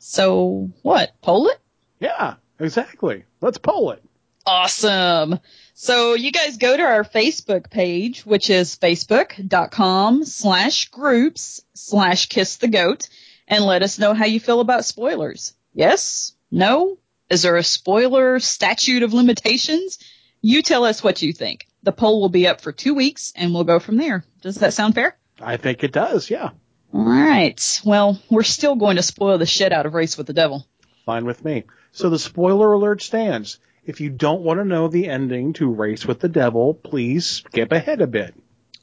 So 0.00 0.70
what? 0.82 1.12
Poll 1.22 1.46
it? 1.50 1.58
Yeah, 2.00 2.34
exactly. 2.58 3.26
Let's 3.40 3.58
poll 3.58 3.92
it. 3.92 4.02
Awesome. 4.44 5.38
So 5.74 6.14
you 6.14 6.32
guys 6.32 6.56
go 6.56 6.76
to 6.76 6.82
our 6.82 7.04
Facebook 7.04 7.70
page, 7.70 8.26
which 8.26 8.50
is 8.50 8.74
facebook.com 8.74 10.24
slash 10.24 10.88
groups 10.88 11.62
slash 11.74 12.26
kiss 12.26 12.56
the 12.56 12.66
goat 12.66 13.08
and 13.48 13.64
let 13.64 13.82
us 13.82 13.98
know 13.98 14.14
how 14.14 14.26
you 14.26 14.38
feel 14.38 14.60
about 14.60 14.84
spoilers. 14.84 15.54
Yes? 15.74 16.34
No? 16.50 16.98
Is 17.28 17.42
there 17.42 17.56
a 17.56 17.64
spoiler 17.64 18.38
statute 18.38 19.02
of 19.02 19.12
limitations? 19.12 19.98
You 20.40 20.62
tell 20.62 20.84
us 20.84 21.02
what 21.02 21.20
you 21.20 21.32
think. 21.32 21.66
The 21.82 21.92
poll 21.92 22.20
will 22.20 22.28
be 22.28 22.46
up 22.46 22.60
for 22.60 22.72
two 22.72 22.94
weeks 22.94 23.32
and 23.34 23.52
we'll 23.52 23.64
go 23.64 23.80
from 23.80 23.96
there. 23.96 24.24
Does 24.42 24.56
that 24.56 24.74
sound 24.74 24.94
fair? 24.94 25.16
I 25.40 25.56
think 25.56 25.82
it 25.82 25.92
does, 25.92 26.30
yeah. 26.30 26.50
All 26.92 27.04
right. 27.04 27.80
Well, 27.84 28.20
we're 28.30 28.42
still 28.42 28.76
going 28.76 28.96
to 28.96 29.02
spoil 29.02 29.38
the 29.38 29.46
shit 29.46 29.72
out 29.72 29.86
of 29.86 29.94
Race 29.94 30.16
with 30.16 30.26
the 30.26 30.32
Devil. 30.32 30.66
Fine 31.04 31.24
with 31.24 31.44
me. 31.44 31.64
So 31.92 32.10
the 32.10 32.18
spoiler 32.18 32.72
alert 32.72 33.02
stands. 33.02 33.58
If 33.84 34.00
you 34.00 34.10
don't 34.10 34.42
want 34.42 34.60
to 34.60 34.64
know 34.64 34.88
the 34.88 35.08
ending 35.08 35.54
to 35.54 35.70
Race 35.70 36.06
with 36.06 36.20
the 36.20 36.28
Devil, 36.28 36.74
please 36.74 37.26
skip 37.26 37.72
ahead 37.72 38.00
a 38.00 38.06
bit. 38.06 38.34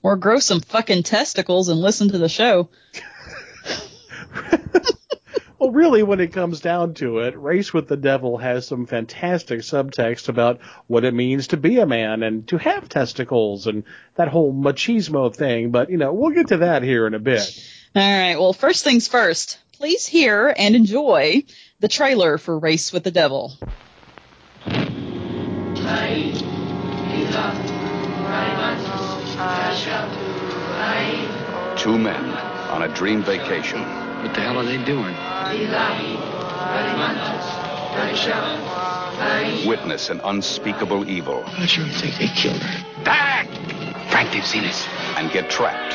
Or 0.02 0.16
grow 0.18 0.40
some 0.40 0.62
fucking 0.62 1.04
testicles 1.04 1.70
and 1.70 1.80
listen 1.80 2.10
to 2.10 2.18
the 2.18 2.30
show. 2.30 2.70
well, 5.60 5.72
really, 5.72 6.04
when 6.04 6.20
it 6.20 6.34
comes 6.34 6.60
down 6.60 6.94
to 6.96 7.20
it, 7.20 7.38
Race 7.38 7.74
with 7.74 7.88
the 7.88 7.98
Devil 7.98 8.38
has 8.38 8.68
some 8.68 8.86
fantastic 8.86 9.60
subtext 9.60 10.30
about 10.30 10.60
what 10.88 11.06
it 11.06 11.14
means 11.14 11.48
to 11.48 11.58
be 11.58 11.80
a 11.80 11.86
man 11.86 12.24
and 12.24 12.48
to 12.50 12.58
have 12.58 12.90
testicles 12.90 13.68
and 13.68 13.84
that 14.16 14.28
whole 14.28 14.54
machismo 14.54 15.36
thing. 15.36 15.72
But, 15.72 15.90
you 15.90 15.98
know, 15.98 16.14
we'll 16.14 16.34
get 16.36 16.50
to 16.50 16.58
that 16.58 16.84
here 16.84 17.08
in 17.08 17.14
a 17.14 17.20
bit. 17.20 17.42
All 17.96 18.02
right. 18.02 18.36
Well, 18.36 18.54
first 18.54 18.84
things 18.84 19.08
first, 19.08 19.60
please 19.74 20.06
hear 20.06 20.54
and 20.56 20.76
enjoy 20.76 21.44
the 21.80 21.88
trailer 21.88 22.38
for 22.38 22.58
Race 22.60 22.92
with 22.92 23.04
the 23.04 23.12
Devil. 23.12 23.58
Two 31.78 31.98
men 32.00 32.26
on 32.72 32.84
a 32.84 32.94
dream 32.96 33.22
vacation. 33.22 34.05
What 34.26 34.34
the 34.34 34.42
hell 34.42 34.58
are 34.58 34.64
they 34.64 34.84
doing? 34.84 35.14
Witness 39.68 40.10
an 40.10 40.20
unspeakable 40.24 41.08
evil. 41.08 41.44
I 41.46 41.68
sure 41.68 41.86
think 41.86 42.18
they 42.18 42.30
killed 42.30 42.58
her. 42.58 43.04
Back! 43.04 43.48
Frank, 44.10 44.32
they've 44.32 44.44
seen 44.44 44.66
us. 44.66 44.88
And 45.16 45.32
get 45.32 45.52
trapped 45.52 45.94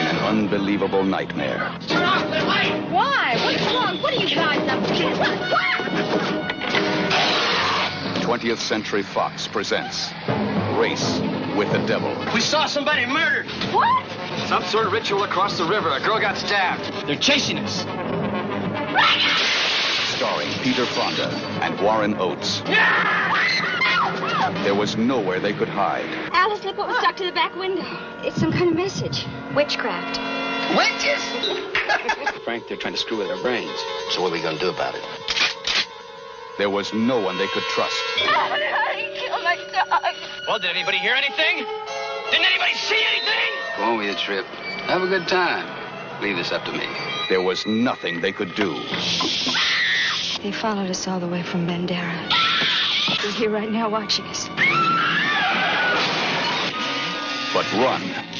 in 0.00 0.06
an 0.06 0.18
unbelievable 0.22 1.02
nightmare. 1.02 1.76
Why? 2.92 3.36
What's 3.42 3.66
wrong? 3.74 4.00
What 4.00 4.14
are 4.14 4.22
you 4.24 4.32
guys 4.32 4.60
up 4.70 4.86
to? 4.86 5.10
What? 5.18 5.36
20th 8.40 8.58
Century 8.58 9.02
Fox 9.02 9.48
presents 9.48 10.12
Race 10.78 11.20
with 11.56 11.72
the 11.72 11.84
Devil. 11.86 12.14
We 12.34 12.40
saw 12.40 12.66
somebody 12.66 13.06
murdered. 13.06 13.46
What? 13.72 14.06
Some 14.46 14.62
sort 14.64 14.86
of 14.86 14.92
ritual 14.92 15.24
across 15.24 15.56
the 15.58 15.64
river. 15.64 15.90
A 15.90 16.00
girl 16.00 16.20
got 16.20 16.36
stabbed. 16.36 17.06
They're 17.06 17.16
chasing 17.16 17.58
us. 17.58 17.80
Starring 20.16 20.48
Peter 20.62 20.84
Fonda 20.86 21.28
and 21.62 21.80
Warren 21.80 22.14
Oates. 22.18 22.62
There 24.62 24.74
was 24.74 24.96
nowhere 24.96 25.40
they 25.40 25.52
could 25.52 25.68
hide. 25.68 26.06
Alice, 26.32 26.62
look 26.64 26.78
what 26.78 26.88
was 26.88 26.98
stuck 26.98 27.16
to 27.16 27.24
the 27.24 27.32
back 27.32 27.54
window. 27.56 27.84
It's 28.22 28.36
some 28.36 28.52
kind 28.52 28.68
of 28.70 28.76
message. 28.76 29.24
Witchcraft. 29.54 30.18
Witches? 30.76 31.22
Frank, 32.44 32.68
they're 32.68 32.76
trying 32.76 32.94
to 32.94 32.98
screw 32.98 33.18
with 33.18 33.28
our 33.28 33.40
brains. 33.42 33.70
So 34.10 34.22
what 34.22 34.30
are 34.30 34.34
we 34.34 34.42
going 34.42 34.56
to 34.58 34.60
do 34.60 34.70
about 34.70 34.94
it? 34.94 35.02
There 36.58 36.70
was 36.70 36.92
no 36.94 37.20
one 37.20 37.36
they 37.36 37.48
could 37.48 37.62
trust. 37.64 38.02
I 38.18 39.10
killed 39.14 39.44
my 39.44 39.56
dog. 39.72 40.14
Well, 40.48 40.58
did 40.58 40.70
anybody 40.70 40.98
hear 40.98 41.14
anything? 41.14 41.66
Didn't 42.30 42.46
anybody 42.46 42.72
see 42.74 43.02
anything? 43.12 43.52
Go 43.76 43.84
on 43.84 43.98
with 43.98 44.06
your 44.06 44.16
trip. 44.16 44.46
Have 44.86 45.02
a 45.02 45.06
good 45.06 45.28
time. 45.28 45.66
Leave 46.22 46.36
this 46.36 46.52
up 46.52 46.64
to 46.64 46.72
me. 46.72 46.86
There 47.28 47.42
was 47.42 47.66
nothing 47.66 48.20
they 48.22 48.32
could 48.32 48.54
do. 48.54 48.72
They 50.42 50.52
followed 50.52 50.88
us 50.88 51.06
all 51.06 51.20
the 51.20 51.28
way 51.28 51.42
from 51.42 51.66
Bandera. 51.66 52.30
They're 53.22 53.32
here 53.32 53.50
right 53.50 53.70
now 53.70 53.90
watching 53.90 54.24
us. 54.26 54.48
But 57.52 57.70
run. 57.74 58.35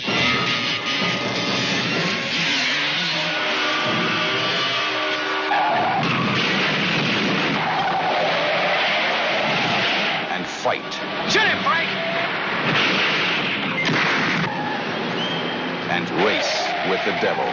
fight. 10.66 10.94
Shoot 11.30 11.46
him, 11.46 11.62
Frank! 11.62 11.88
And 15.94 16.10
race 16.26 16.90
with 16.90 16.98
the 17.04 17.12
devil. 17.20 17.44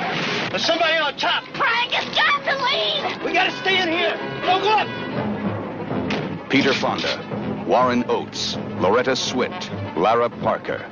There's 0.49 0.65
somebody 0.65 0.97
on 0.97 1.15
top. 1.17 1.43
Frank, 1.55 1.91
it's 1.93 2.09
got 2.17 2.43
to 2.43 2.57
lead! 2.63 3.23
We 3.23 3.31
gotta 3.31 3.51
stay 3.61 3.79
in 3.83 3.89
here. 3.89 4.17
Don't 4.47 4.63
go 4.63 4.71
up! 4.71 6.49
Peter 6.49 6.73
Fonda, 6.73 7.63
Warren 7.67 8.03
Oates, 8.07 8.57
Loretta 8.79 9.11
Swit, 9.11 9.53
Lara 9.95 10.31
Parker. 10.31 10.83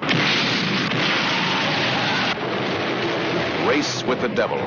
Race 3.67 4.03
with 4.03 4.21
the 4.21 4.29
devil. 4.29 4.59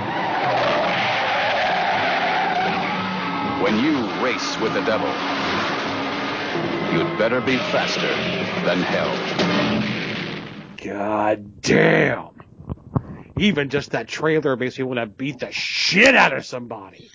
When 3.63 3.79
you 3.79 3.95
race 4.25 4.59
with 4.59 4.75
the 4.75 4.83
devil, 4.83 5.09
you'd 6.93 7.19
better 7.19 7.41
be 7.41 7.57
faster 7.57 8.09
than 8.67 8.83
hell. 8.83 9.17
God 10.85 11.63
damn. 11.63 12.31
Even 13.37 13.71
just 13.71 13.93
that 13.93 14.09
trailer 14.09 14.57
makes 14.57 14.79
me 14.79 14.85
want 14.85 14.99
to 15.01 15.07
beat 15.07 15.41
the 15.41 15.51
shit 15.53 16.15
out 16.15 16.33
of 16.33 16.45
somebody. 16.45 17.11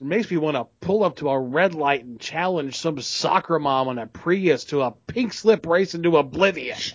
It 0.00 0.06
makes 0.06 0.30
me 0.30 0.38
want 0.38 0.56
to 0.56 0.66
pull 0.80 1.04
up 1.04 1.16
to 1.16 1.28
a 1.28 1.38
red 1.38 1.74
light 1.74 2.02
and 2.06 2.18
challenge 2.18 2.78
some 2.78 2.98
soccer 3.02 3.58
mom 3.58 3.88
on 3.88 3.98
a 3.98 4.06
Prius 4.06 4.64
to 4.66 4.80
a 4.80 4.92
pink 4.92 5.34
slip 5.34 5.66
race 5.66 5.94
into 5.94 6.16
oblivion. 6.16 6.78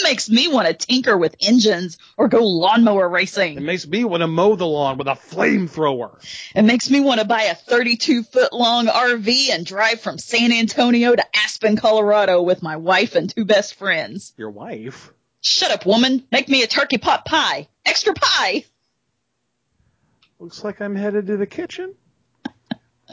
It 0.00 0.04
makes 0.04 0.30
me 0.30 0.48
want 0.48 0.66
to 0.68 0.74
tinker 0.74 1.18
with 1.18 1.36
engines 1.40 1.98
or 2.16 2.28
go 2.28 2.42
lawnmower 2.42 3.08
racing. 3.08 3.58
It 3.58 3.62
makes 3.62 3.86
me 3.86 4.04
want 4.04 4.22
to 4.22 4.26
mow 4.26 4.56
the 4.56 4.66
lawn 4.66 4.96
with 4.96 5.06
a 5.06 5.16
flamethrower. 5.16 6.18
It 6.54 6.62
makes 6.62 6.88
me 6.88 7.00
want 7.00 7.20
to 7.20 7.26
buy 7.26 7.42
a 7.42 7.54
32 7.54 8.22
foot 8.22 8.52
long 8.52 8.86
RV 8.86 9.50
and 9.50 9.66
drive 9.66 10.00
from 10.00 10.16
San 10.16 10.50
Antonio 10.50 11.14
to 11.14 11.24
Aspen, 11.36 11.76
Colorado 11.76 12.42
with 12.42 12.62
my 12.62 12.76
wife 12.76 13.16
and 13.16 13.28
two 13.28 13.44
best 13.44 13.74
friends. 13.74 14.32
Your 14.38 14.50
wife? 14.50 15.12
Shut 15.42 15.72
up, 15.72 15.84
woman. 15.84 16.24
Make 16.32 16.48
me 16.48 16.62
a 16.62 16.66
turkey 16.66 16.98
pot 16.98 17.26
pie. 17.26 17.68
Extra 17.84 18.14
pie. 18.14 18.64
Looks 20.38 20.64
like 20.64 20.80
I'm 20.80 20.96
headed 20.96 21.26
to 21.26 21.36
the 21.36 21.46
kitchen. 21.46 21.94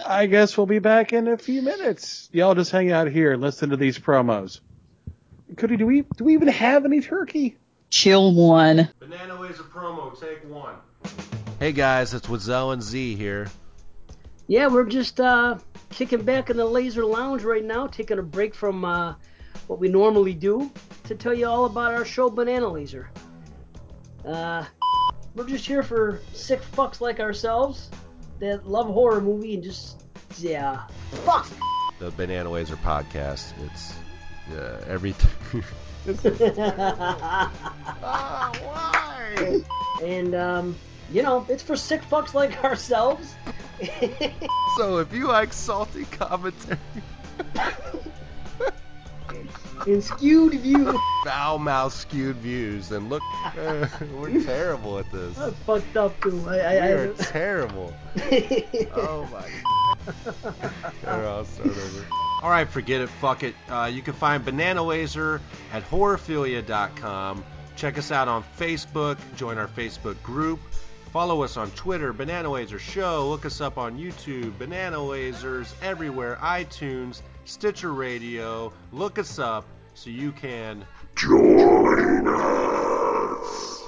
I 0.04 0.26
guess 0.26 0.58
we'll 0.58 0.66
be 0.66 0.80
back 0.80 1.14
in 1.14 1.28
a 1.28 1.38
few 1.38 1.62
minutes. 1.62 2.28
Y'all 2.34 2.56
just 2.56 2.72
hang 2.72 2.92
out 2.92 3.08
here 3.08 3.32
and 3.32 3.42
listen 3.42 3.70
to 3.70 3.78
these 3.78 3.98
promos. 3.98 4.60
Cody, 5.56 5.78
do 5.78 5.86
we 5.86 6.02
do 6.18 6.26
we 6.26 6.34
even 6.34 6.50
have 6.50 6.84
any 6.86 7.00
turkey? 7.00 7.56
Chill 7.90 8.34
one. 8.34 8.90
Banana 9.00 9.40
Ways 9.40 9.60
a 9.60 9.64
promo, 9.64 10.20
take 10.20 10.44
one. 10.50 10.76
Hey 11.60 11.72
guys, 11.72 12.14
it's 12.14 12.28
Wazell 12.28 12.74
and 12.74 12.84
Z 12.84 13.16
here. 13.16 13.48
Yeah, 14.48 14.68
we're 14.68 14.86
just 14.86 15.22
uh, 15.22 15.58
kicking 15.92 16.24
back 16.24 16.50
in 16.50 16.58
the 16.58 16.66
Laser 16.66 17.06
Lounge 17.06 17.44
right 17.44 17.64
now, 17.64 17.88
taking 17.88 18.20
a 18.20 18.24
break 18.24 18.54
from 18.54 18.84
uh, 18.84 19.16
what 19.68 19.80
we 19.80 19.88
normally 19.88 20.34
do 20.34 20.72
to 21.06 21.16
tell 21.16 21.34
you 21.34 21.48
all 21.48 21.66
about 21.66 21.94
our 21.94 22.04
show 22.04 22.30
Banana 22.30 22.68
Laser. 22.68 23.10
Uh, 24.26 24.66
we're 25.36 25.48
just 25.48 25.66
here 25.66 25.84
for 25.84 26.20
sick 26.34 26.62
fucks 26.74 27.00
like 27.00 27.20
ourselves 27.20 27.90
that 28.40 28.68
love 28.68 28.88
horror 28.88 29.22
movie 29.22 29.54
and 29.56 29.64
just 29.64 30.04
yeah, 30.38 30.84
fuck. 31.26 31.48
The 32.00 32.12
Banana 32.12 32.50
Laser 32.50 32.76
podcast. 32.78 33.54
It's 33.66 33.94
uh, 34.58 34.84
everything. 34.88 35.64
Ah, 38.08 38.52
why? 38.64 39.62
And 40.04 40.36
um, 40.36 40.76
you 41.12 41.24
know, 41.24 41.46
it's 41.50 41.64
for 41.64 41.76
sick 41.76 42.02
fucks 42.04 42.34
like 42.34 42.64
ourselves. 42.64 43.36
so 44.78 44.98
if 45.00 45.12
you 45.14 45.28
like 45.28 45.52
salty 45.52 46.06
commentary 46.06 46.78
and 49.88 50.04
skewed 50.04 50.54
views, 50.54 50.96
foul 51.24 51.60
mouth 51.60 51.94
skewed 51.94 52.38
views, 52.38 52.92
And 52.92 53.10
look, 53.10 53.22
uh, 53.58 53.88
we're 54.16 54.44
terrible 54.44 54.98
at 55.00 55.12
this. 55.12 55.38
I 55.38 55.52
fucked 55.52 55.98
up 55.98 56.20
too. 56.22 56.44
I, 56.48 56.52
We 56.52 56.60
I, 56.62 56.88
are 56.92 57.12
I, 57.12 57.24
terrible. 57.24 57.94
oh 58.96 59.28
my. 59.32 59.42
Here, 61.02 61.10
I'll 61.10 61.46
start 61.46 61.70
over. 61.70 62.06
All 62.42 62.50
right, 62.50 62.68
forget 62.68 63.02
it. 63.02 63.10
Fuck 63.10 63.44
it. 63.44 63.56
Uh, 63.70 63.90
you 63.92 64.02
can 64.02 64.14
find 64.14 64.44
Banana 64.46 64.84
Laser 64.84 65.42
at 65.74 65.84
horrorphilia.com. 65.90 67.44
Check 67.76 67.98
us 67.98 68.12
out 68.12 68.28
on 68.28 68.44
Facebook. 68.58 69.18
Join 69.36 69.58
our 69.58 69.68
Facebook 69.68 70.22
group. 70.24 70.60
Follow 71.12 71.44
us 71.44 71.56
on 71.58 71.72
Twitter, 71.72 72.12
Banana 72.14 72.50
Laser 72.50 72.78
Show. 72.80 73.30
Look 73.30 73.46
us 73.46 73.62
up 73.62 73.78
on 73.78 73.98
YouTube, 73.98 74.58
Banana 74.58 74.98
Lasers, 74.98 75.72
everywhere, 75.82 76.38
iTunes, 76.42 77.22
Stitcher 77.46 77.94
Radio. 77.94 78.74
Look 78.92 79.20
us 79.20 79.38
up 79.38 79.66
so 79.94 80.10
you 80.10 80.32
can 80.32 80.86
Join 81.16 82.28
us. 82.28 83.86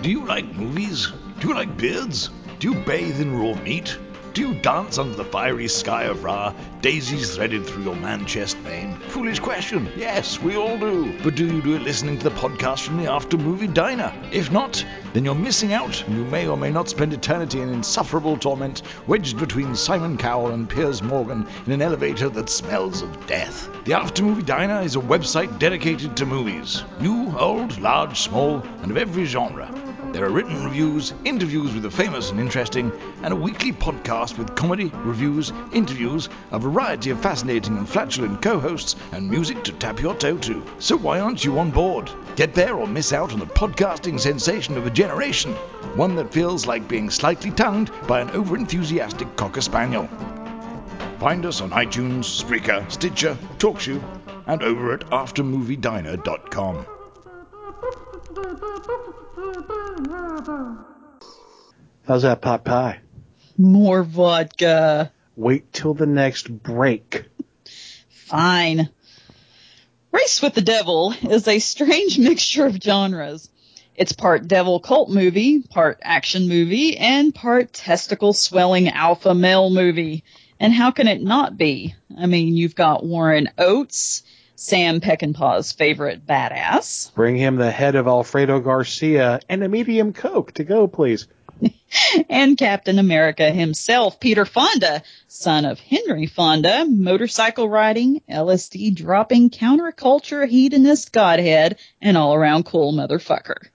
Do 0.00 0.10
you 0.10 0.24
like 0.24 0.46
movies? 0.54 1.12
Do 1.40 1.48
you 1.48 1.54
like 1.54 1.76
beards? 1.76 2.30
Do 2.60 2.72
you 2.72 2.78
bathe 2.84 3.20
in 3.20 3.36
raw 3.36 3.54
meat? 3.60 3.98
Do 4.34 4.40
you 4.40 4.54
dance 4.54 4.98
under 4.98 5.14
the 5.14 5.24
fiery 5.24 5.68
sky 5.68 6.06
of 6.06 6.24
Ra, 6.24 6.52
daisies 6.80 7.36
threaded 7.36 7.64
through 7.64 7.84
your 7.84 7.94
man 7.94 8.26
chest 8.26 8.56
vein? 8.56 8.96
Foolish 9.10 9.38
question. 9.38 9.88
Yes, 9.96 10.40
we 10.40 10.56
all 10.56 10.76
do. 10.76 11.16
But 11.22 11.36
do 11.36 11.46
you 11.46 11.62
do 11.62 11.76
it 11.76 11.82
listening 11.82 12.18
to 12.18 12.24
the 12.24 12.34
podcast 12.34 12.80
from 12.80 12.96
the 12.96 13.08
After 13.08 13.38
Movie 13.38 13.68
Diner? 13.68 14.12
If 14.32 14.50
not, 14.50 14.84
then 15.12 15.24
you're 15.24 15.36
missing 15.36 15.72
out, 15.72 16.02
and 16.08 16.16
you 16.16 16.24
may 16.24 16.48
or 16.48 16.56
may 16.56 16.72
not 16.72 16.88
spend 16.88 17.12
eternity 17.12 17.60
in 17.60 17.68
insufferable 17.68 18.36
torment, 18.36 18.82
wedged 19.06 19.38
between 19.38 19.76
Simon 19.76 20.18
Cowell 20.18 20.50
and 20.50 20.68
Piers 20.68 21.00
Morgan 21.00 21.46
in 21.66 21.70
an 21.70 21.80
elevator 21.80 22.28
that 22.30 22.50
smells 22.50 23.02
of 23.02 23.26
death. 23.28 23.68
The 23.84 23.92
After 23.92 24.24
Movie 24.24 24.42
Diner 24.42 24.80
is 24.80 24.96
a 24.96 25.00
website 25.00 25.60
dedicated 25.60 26.16
to 26.16 26.26
movies. 26.26 26.82
New, 26.98 27.32
old, 27.38 27.78
large, 27.78 28.18
small, 28.18 28.56
and 28.82 28.90
of 28.90 28.96
every 28.96 29.26
genre. 29.26 29.72
There 30.14 30.24
are 30.24 30.30
written 30.30 30.62
reviews, 30.62 31.12
interviews 31.24 31.74
with 31.74 31.82
the 31.82 31.90
famous 31.90 32.30
and 32.30 32.38
interesting, 32.38 32.92
and 33.24 33.32
a 33.32 33.36
weekly 33.36 33.72
podcast 33.72 34.38
with 34.38 34.54
comedy, 34.54 34.92
reviews, 35.02 35.52
interviews, 35.72 36.28
a 36.52 36.58
variety 36.60 37.10
of 37.10 37.20
fascinating 37.20 37.76
and 37.76 37.88
flatulent 37.88 38.40
co 38.40 38.60
hosts, 38.60 38.94
and 39.10 39.28
music 39.28 39.64
to 39.64 39.72
tap 39.72 40.00
your 40.00 40.14
toe 40.14 40.38
to. 40.38 40.62
So 40.78 40.96
why 40.96 41.18
aren't 41.18 41.44
you 41.44 41.58
on 41.58 41.72
board? 41.72 42.12
Get 42.36 42.54
there 42.54 42.76
or 42.76 42.86
miss 42.86 43.12
out 43.12 43.32
on 43.32 43.40
the 43.40 43.46
podcasting 43.46 44.20
sensation 44.20 44.76
of 44.76 44.86
a 44.86 44.90
generation, 44.90 45.50
one 45.96 46.14
that 46.14 46.32
feels 46.32 46.64
like 46.64 46.86
being 46.86 47.10
slightly 47.10 47.50
tongued 47.50 47.90
by 48.06 48.20
an 48.20 48.28
overenthusiastic 48.28 49.34
cocker 49.34 49.62
spaniel. 49.62 50.08
Find 51.18 51.44
us 51.44 51.60
on 51.60 51.70
iTunes, 51.70 52.40
Spreaker, 52.40 52.88
Stitcher, 52.88 53.36
TalkShoe, 53.58 54.00
and 54.46 54.62
over 54.62 54.94
at 54.94 55.10
aftermoviediner.com. 55.10 56.86
How's 62.06 62.22
that 62.22 62.40
pot 62.42 62.64
pie? 62.64 63.00
More 63.56 64.02
vodka. 64.02 65.12
Wait 65.36 65.72
till 65.72 65.94
the 65.94 66.06
next 66.06 66.48
break. 66.48 67.24
Fine. 68.08 68.88
Race 70.12 70.42
with 70.42 70.54
the 70.54 70.62
Devil 70.62 71.14
is 71.22 71.48
a 71.48 71.58
strange 71.58 72.18
mixture 72.18 72.66
of 72.66 72.76
genres. 72.82 73.48
It's 73.96 74.12
part 74.12 74.48
devil 74.48 74.80
cult 74.80 75.08
movie, 75.08 75.62
part 75.62 76.00
action 76.02 76.48
movie, 76.48 76.96
and 76.96 77.34
part 77.34 77.72
testicle 77.72 78.32
swelling 78.32 78.88
alpha 78.88 79.34
male 79.34 79.70
movie. 79.70 80.24
And 80.58 80.72
how 80.72 80.90
can 80.90 81.06
it 81.06 81.22
not 81.22 81.56
be? 81.56 81.94
I 82.16 82.26
mean, 82.26 82.56
you've 82.56 82.74
got 82.74 83.04
Warren 83.04 83.50
Oates, 83.56 84.22
Sam 84.64 85.02
Peckinpah's 85.02 85.72
favorite 85.72 86.26
badass, 86.26 87.12
Bring 87.12 87.36
him 87.36 87.56
the 87.56 87.70
head 87.70 87.96
of 87.96 88.06
Alfredo 88.06 88.60
Garcia 88.60 89.40
and 89.46 89.62
a 89.62 89.68
medium 89.68 90.14
Coke 90.14 90.52
to 90.52 90.64
go, 90.64 90.86
please. 90.86 91.28
and 92.30 92.56
Captain 92.56 92.98
America 92.98 93.50
himself, 93.50 94.18
Peter 94.18 94.46
Fonda, 94.46 95.02
son 95.28 95.66
of 95.66 95.78
Henry 95.80 96.24
Fonda, 96.24 96.86
motorcycle 96.86 97.68
riding, 97.68 98.22
LSD 98.26 98.94
dropping, 98.94 99.50
counterculture 99.50 100.48
hedonist 100.48 101.12
godhead, 101.12 101.76
and 102.00 102.16
all 102.16 102.34
around 102.34 102.64
cool 102.64 102.94
motherfucker. 102.94 103.66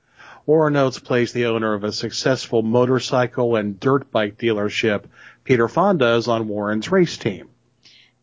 Warren 0.47 0.75
Oates 0.75 0.97
plays 0.97 1.31
the 1.33 1.45
owner 1.45 1.75
of 1.75 1.83
a 1.83 1.91
successful 1.91 2.63
motorcycle 2.63 3.57
and 3.57 3.79
dirt 3.79 4.09
bike 4.09 4.39
dealership. 4.39 5.03
Peter 5.43 5.67
Fonda 5.67 6.15
is 6.15 6.27
on 6.27 6.47
Warren's 6.47 6.89
race 6.89 7.17
team. 7.17 7.47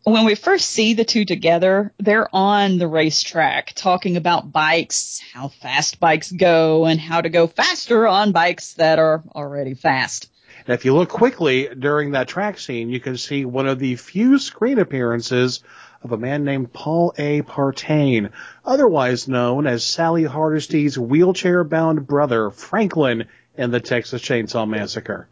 When 0.07 0.23
we 0.23 0.35
first 0.35 0.69
see 0.69 0.93
the 0.93 1.03
two 1.03 1.25
together, 1.25 1.91
they're 1.97 2.33
on 2.33 2.77
the 2.77 2.87
racetrack 2.87 3.73
talking 3.75 4.15
about 4.15 4.53
bikes, 4.53 5.19
how 5.33 5.49
fast 5.49 5.99
bikes 5.99 6.31
go, 6.31 6.85
and 6.85 6.97
how 6.97 7.19
to 7.19 7.27
go 7.27 7.45
faster 7.45 8.07
on 8.07 8.31
bikes 8.31 8.75
that 8.75 8.99
are 8.99 9.21
already 9.35 9.73
fast. 9.73 10.31
And 10.65 10.73
if 10.73 10.85
you 10.85 10.95
look 10.95 11.09
quickly 11.09 11.67
during 11.77 12.11
that 12.11 12.29
track 12.29 12.57
scene, 12.57 12.89
you 12.89 13.01
can 13.01 13.17
see 13.17 13.43
one 13.43 13.67
of 13.67 13.79
the 13.79 13.97
few 13.97 14.39
screen 14.39 14.79
appearances 14.79 15.61
of 16.01 16.13
a 16.13 16.17
man 16.17 16.45
named 16.45 16.71
Paul 16.71 17.13
A. 17.17 17.41
Partain, 17.41 18.31
otherwise 18.63 19.27
known 19.27 19.67
as 19.67 19.83
Sally 19.83 20.23
Hardesty's 20.23 20.97
wheelchair-bound 20.97 22.07
brother, 22.07 22.49
Franklin, 22.49 23.25
in 23.57 23.71
the 23.71 23.81
Texas 23.81 24.21
Chainsaw 24.21 24.65
Massacre. 24.69 25.27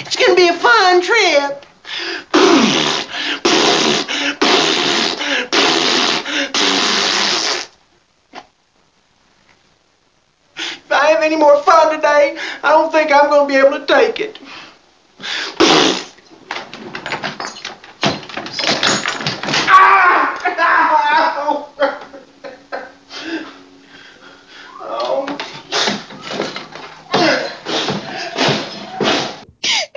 It's 0.00 0.16
gonna 0.16 0.34
be 0.34 0.48
a 0.48 0.54
fun 0.54 1.02
trip. 1.02 1.66
If 10.56 10.92
I 10.92 11.06
have 11.08 11.22
any 11.22 11.36
more 11.36 11.60
fun 11.62 11.94
today, 11.94 12.38
I 12.62 12.70
don't 12.70 12.92
think 12.92 13.10
I'm 13.12 13.28
gonna 13.28 13.48
be 13.48 13.56
able 13.56 13.78
to 13.78 13.86
take 13.86 14.20
it. 14.20 14.38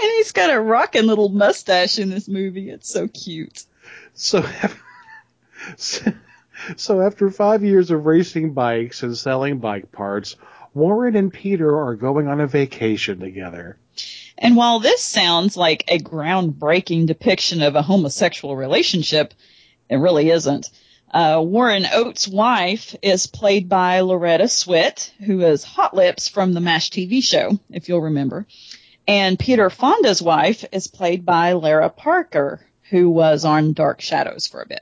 And 0.04 0.10
he's 0.18 0.32
little 1.00 1.30
mustache 1.30 2.00
in 2.00 2.10
this 2.10 2.28
movie. 2.28 2.70
It's 2.70 2.90
so 2.90 3.08
cute. 3.08 3.64
So, 4.14 4.46
so 6.76 7.02
after 7.02 7.30
five 7.30 7.64
years 7.64 7.92
of 7.92 8.06
racing 8.06 8.54
bikes 8.54 9.04
and 9.04 9.18
selling 9.18 9.60
bike 9.60 9.92
parts, 9.92 10.36
Warren 10.74 11.16
and 11.16 11.34
Peter 11.34 11.78
are 11.78 11.96
going 11.96 12.28
on 12.28 12.40
a 12.40 12.48
vacation 12.48 13.20
together. 13.20 13.78
And 14.38 14.56
while 14.56 14.80
this 14.80 15.02
sounds 15.02 15.56
like 15.56 15.84
a 15.88 16.00
groundbreaking 16.00 17.08
depiction 17.08 17.62
of 17.62 17.76
a 17.76 17.82
homosexual 17.82 18.56
relationship, 18.56 19.34
it 19.90 19.98
really 19.98 20.30
isn't. 20.30 20.70
Uh, 21.14 21.42
Warren 21.46 21.86
Oates' 21.92 22.28
wife 22.28 22.96
is 23.02 23.28
played 23.28 23.68
by 23.68 24.00
Loretta 24.00 24.46
Swit, 24.46 25.12
who 25.26 25.42
is 25.42 25.64
Hot 25.64 25.94
Lips 25.94 26.30
from 26.30 26.54
the 26.54 26.62
MASH 26.62 26.90
TV 26.90 27.22
show, 27.22 27.60
if 27.70 27.90
you'll 27.90 28.02
remember. 28.02 28.48
And 29.08 29.38
Peter 29.38 29.70
Fonda's 29.70 30.22
wife 30.22 30.64
is 30.72 30.88
played 30.88 31.26
by 31.26 31.54
Lara 31.54 31.90
Parker, 31.90 32.60
who 32.90 33.10
was 33.10 33.46
on 33.46 33.74
Dark 33.74 34.02
Shadows 34.02 34.48
for 34.48 34.62
a 34.62 34.68
bit. 34.68 34.82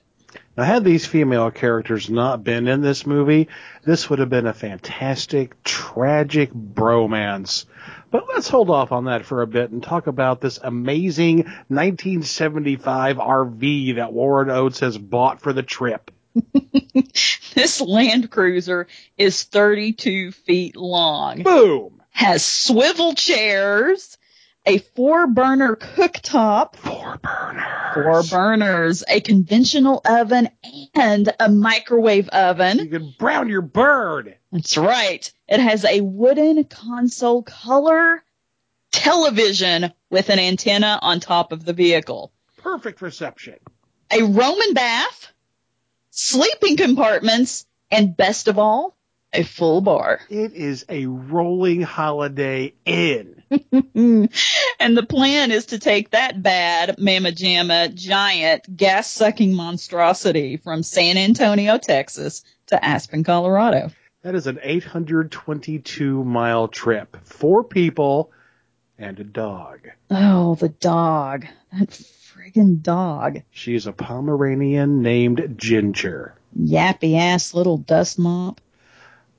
Now, 0.57 0.65
had 0.65 0.83
these 0.83 1.05
female 1.05 1.51
characters 1.51 2.09
not 2.09 2.43
been 2.43 2.67
in 2.67 2.81
this 2.81 3.05
movie, 3.07 3.47
this 3.85 4.09
would 4.09 4.19
have 4.19 4.29
been 4.29 4.45
a 4.45 4.53
fantastic, 4.53 5.63
tragic 5.63 6.51
bromance. 6.53 7.65
But 8.11 8.25
let's 8.27 8.49
hold 8.49 8.69
off 8.69 8.91
on 8.91 9.05
that 9.05 9.25
for 9.25 9.41
a 9.41 9.47
bit 9.47 9.71
and 9.71 9.81
talk 9.81 10.07
about 10.07 10.41
this 10.41 10.59
amazing 10.61 11.45
1975 11.69 13.17
RV 13.17 13.95
that 13.95 14.11
Warren 14.11 14.49
Oates 14.49 14.81
has 14.81 14.97
bought 14.97 15.41
for 15.41 15.53
the 15.53 15.63
trip. 15.63 16.11
This 17.55 17.81
Land 17.81 18.29
Cruiser 18.29 18.87
is 19.17 19.43
32 19.43 20.31
feet 20.31 20.77
long. 20.77 21.43
Boom! 21.43 21.98
Has 22.11 22.45
swivel 22.45 23.13
chairs, 23.13 24.17
a 24.65 24.79
four 24.79 25.27
burner 25.27 25.75
cooktop. 25.75 26.75
Four 26.75 27.19
burners. 27.21 27.93
Four 27.93 28.23
burners, 28.23 29.03
a 29.07 29.21
conventional 29.21 30.01
oven, 30.05 30.49
and 30.93 31.33
a 31.39 31.49
microwave 31.49 32.29
oven. 32.29 32.79
You 32.79 32.87
can 32.87 33.15
brown 33.17 33.49
your 33.49 33.61
bird. 33.61 34.37
That's 34.51 34.77
right. 34.77 35.31
It 35.47 35.59
has 35.59 35.85
a 35.85 36.01
wooden 36.01 36.63
console 36.65 37.41
color 37.43 38.23
television 38.91 39.93
with 40.09 40.29
an 40.29 40.39
antenna 40.39 40.99
on 41.01 41.19
top 41.19 41.51
of 41.51 41.65
the 41.65 41.73
vehicle. 41.73 42.31
Perfect 42.57 43.01
reception. 43.01 43.55
A 44.11 44.23
Roman 44.23 44.73
bath, 44.73 45.31
sleeping 46.09 46.77
compartments, 46.77 47.65
and 47.91 48.15
best 48.15 48.47
of 48.47 48.59
all, 48.59 48.95
a 49.33 49.43
full 49.43 49.81
bar. 49.81 50.21
It 50.29 50.53
is 50.53 50.85
a 50.89 51.05
rolling 51.05 51.81
holiday 51.81 52.73
inn. 52.85 53.43
and 54.79 54.97
the 54.97 55.05
plan 55.07 55.51
is 55.51 55.67
to 55.67 55.79
take 55.79 56.11
that 56.11 56.41
bad 56.41 56.99
mamma 56.99 57.31
jamma 57.31 57.93
giant 57.93 58.75
gas 58.75 59.09
sucking 59.09 59.53
monstrosity 59.53 60.57
from 60.57 60.83
San 60.83 61.17
Antonio, 61.17 61.77
Texas 61.77 62.43
to 62.67 62.83
Aspen, 62.83 63.23
Colorado. 63.23 63.91
That 64.21 64.35
is 64.35 64.47
an 64.47 64.59
822 64.61 66.23
mile 66.23 66.67
trip. 66.67 67.17
Four 67.23 67.63
people 67.63 68.31
and 68.97 69.19
a 69.19 69.23
dog. 69.23 69.89
Oh, 70.11 70.55
the 70.55 70.69
dog. 70.69 71.45
That 71.71 71.89
friggin' 71.89 72.81
dog. 72.81 73.41
She's 73.51 73.87
a 73.87 73.93
Pomeranian 73.93 75.01
named 75.01 75.55
Ginger. 75.57 76.35
Yappy 76.57 77.17
ass 77.17 77.53
little 77.53 77.77
dust 77.77 78.19
mop. 78.19 78.59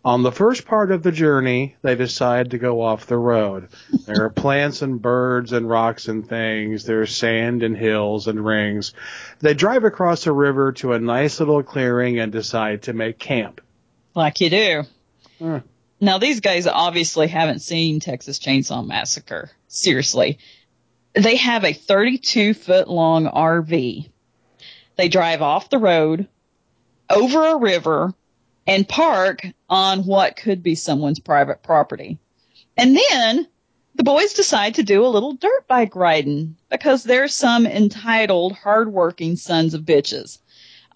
On 0.03 0.23
the 0.23 0.33
first 0.33 0.65
part 0.65 0.93
of 0.93 1.03
the 1.03 1.13
journey, 1.13 1.77
they 1.83 1.95
decide 1.95 2.53
to 2.53 2.59
go 2.59 2.81
off 2.81 3.07
the 3.07 3.19
road. 3.19 3.69
There 4.07 4.25
are 4.25 4.31
plants 4.31 4.81
and 4.81 5.01
birds 5.01 5.53
and 5.53 5.69
rocks 5.69 6.09
and 6.09 6.27
things. 6.27 6.85
There's 6.85 7.15
sand 7.15 7.63
and 7.63 7.77
hills 7.77 8.27
and 8.27 8.43
rings. 8.43 8.95
They 9.41 9.53
drive 9.53 9.85
across 9.85 10.27
a 10.27 10.33
river 10.33 10.73
to 10.73 10.95
a 10.95 10.99
nice 10.99 11.39
little 11.39 11.63
clearing 11.63 12.19
and 12.19 12.33
decide 12.33 12.83
to 12.83 12.95
make 12.95 13.19
camp. 13.19 13.61
Like 14.15 14.41
you 14.41 14.49
do. 14.49 14.83
Hmm. 15.39 15.59
Now 16.01 16.17
these 16.17 16.41
guys 16.41 16.67
obviously 16.67 17.27
haven't 17.29 17.61
seen 17.61 18.01
Texas 18.01 18.39
Chainsaw 18.39 18.87
Massacre. 18.87 19.51
Seriously. 19.69 20.39
They 21.13 21.37
have 21.37 21.65
a 21.65 21.75
32 21.75 22.55
foot 22.55 22.89
long 22.89 23.27
RV. 23.27 24.09
They 24.97 25.09
drive 25.09 25.43
off 25.43 25.69
the 25.69 25.79
road, 25.79 26.27
over 27.11 27.47
a 27.49 27.57
river, 27.57 28.15
and 28.67 28.89
park 28.89 29.47
on 29.69 30.01
what 30.01 30.37
could 30.37 30.63
be 30.63 30.75
someone's 30.75 31.21
private 31.21 31.63
property. 31.63 32.19
And 32.77 32.97
then 32.97 33.49
the 33.95 34.05
boys 34.05 34.33
decide 34.35 34.77
to 34.77 34.83
do 34.83 35.05
a 35.05 35.09
little 35.09 35.35
dirt 35.35 35.67
bike 35.69 35.97
riding 35.97 36.57
because 36.71 37.03
they're 37.03 37.29
some 37.29 37.67
entitled, 37.67 38.53
hardworking 38.53 39.37
sons 39.37 39.75
of 39.75 39.83
bitches. 39.83 40.39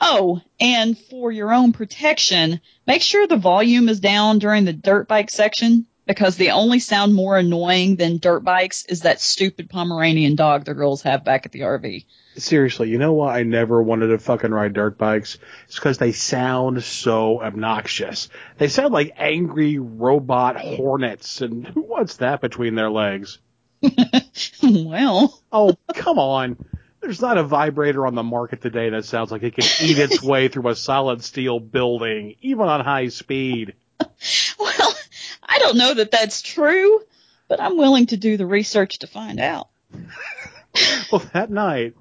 Oh, 0.00 0.40
and 0.60 0.98
for 0.98 1.30
your 1.30 1.52
own 1.52 1.72
protection, 1.72 2.60
make 2.86 3.02
sure 3.02 3.26
the 3.26 3.36
volume 3.36 3.88
is 3.88 4.00
down 4.00 4.38
during 4.38 4.64
the 4.64 4.72
dirt 4.72 5.08
bike 5.08 5.30
section 5.30 5.86
because 6.06 6.36
the 6.36 6.50
only 6.50 6.78
sound 6.78 7.14
more 7.14 7.38
annoying 7.38 7.96
than 7.96 8.18
dirt 8.18 8.44
bikes 8.44 8.84
is 8.86 9.02
that 9.02 9.20
stupid 9.20 9.70
Pomeranian 9.70 10.34
dog 10.34 10.64
the 10.64 10.74
girls 10.74 11.02
have 11.02 11.24
back 11.24 11.46
at 11.46 11.52
the 11.52 11.60
RV. 11.60 12.04
Seriously, 12.36 12.88
you 12.88 12.98
know 12.98 13.12
why 13.12 13.38
I 13.38 13.42
never 13.44 13.80
wanted 13.80 14.08
to 14.08 14.18
fucking 14.18 14.50
ride 14.50 14.72
dirt 14.72 14.98
bikes? 14.98 15.38
It's 15.66 15.76
because 15.76 15.98
they 15.98 16.12
sound 16.12 16.82
so 16.82 17.40
obnoxious. 17.40 18.28
They 18.58 18.68
sound 18.68 18.92
like 18.92 19.14
angry 19.16 19.78
robot 19.78 20.56
hornets, 20.56 21.40
and 21.40 21.66
who 21.74 21.82
wants 21.82 22.16
that 22.16 22.40
between 22.40 22.74
their 22.74 22.90
legs? 22.90 23.38
well. 24.62 25.40
Oh, 25.52 25.76
come 25.94 26.18
on. 26.18 26.56
There's 27.00 27.20
not 27.20 27.38
a 27.38 27.44
vibrator 27.44 28.06
on 28.06 28.14
the 28.14 28.22
market 28.22 28.62
today 28.62 28.88
that 28.88 29.04
sounds 29.04 29.30
like 29.30 29.42
it 29.42 29.54
can 29.54 29.86
eat 29.86 29.98
its 29.98 30.22
way 30.22 30.48
through 30.48 30.70
a 30.70 30.74
solid 30.74 31.22
steel 31.22 31.60
building, 31.60 32.34
even 32.40 32.66
on 32.66 32.80
high 32.82 33.08
speed. 33.08 33.74
Well, 34.58 34.94
I 35.42 35.58
don't 35.58 35.76
know 35.76 35.94
that 35.94 36.10
that's 36.10 36.42
true, 36.42 37.00
but 37.46 37.60
I'm 37.60 37.76
willing 37.76 38.06
to 38.06 38.16
do 38.16 38.36
the 38.36 38.46
research 38.46 39.00
to 39.00 39.06
find 39.06 39.38
out. 39.38 39.68
Well, 41.12 41.22
that 41.34 41.50
night, 41.50 41.94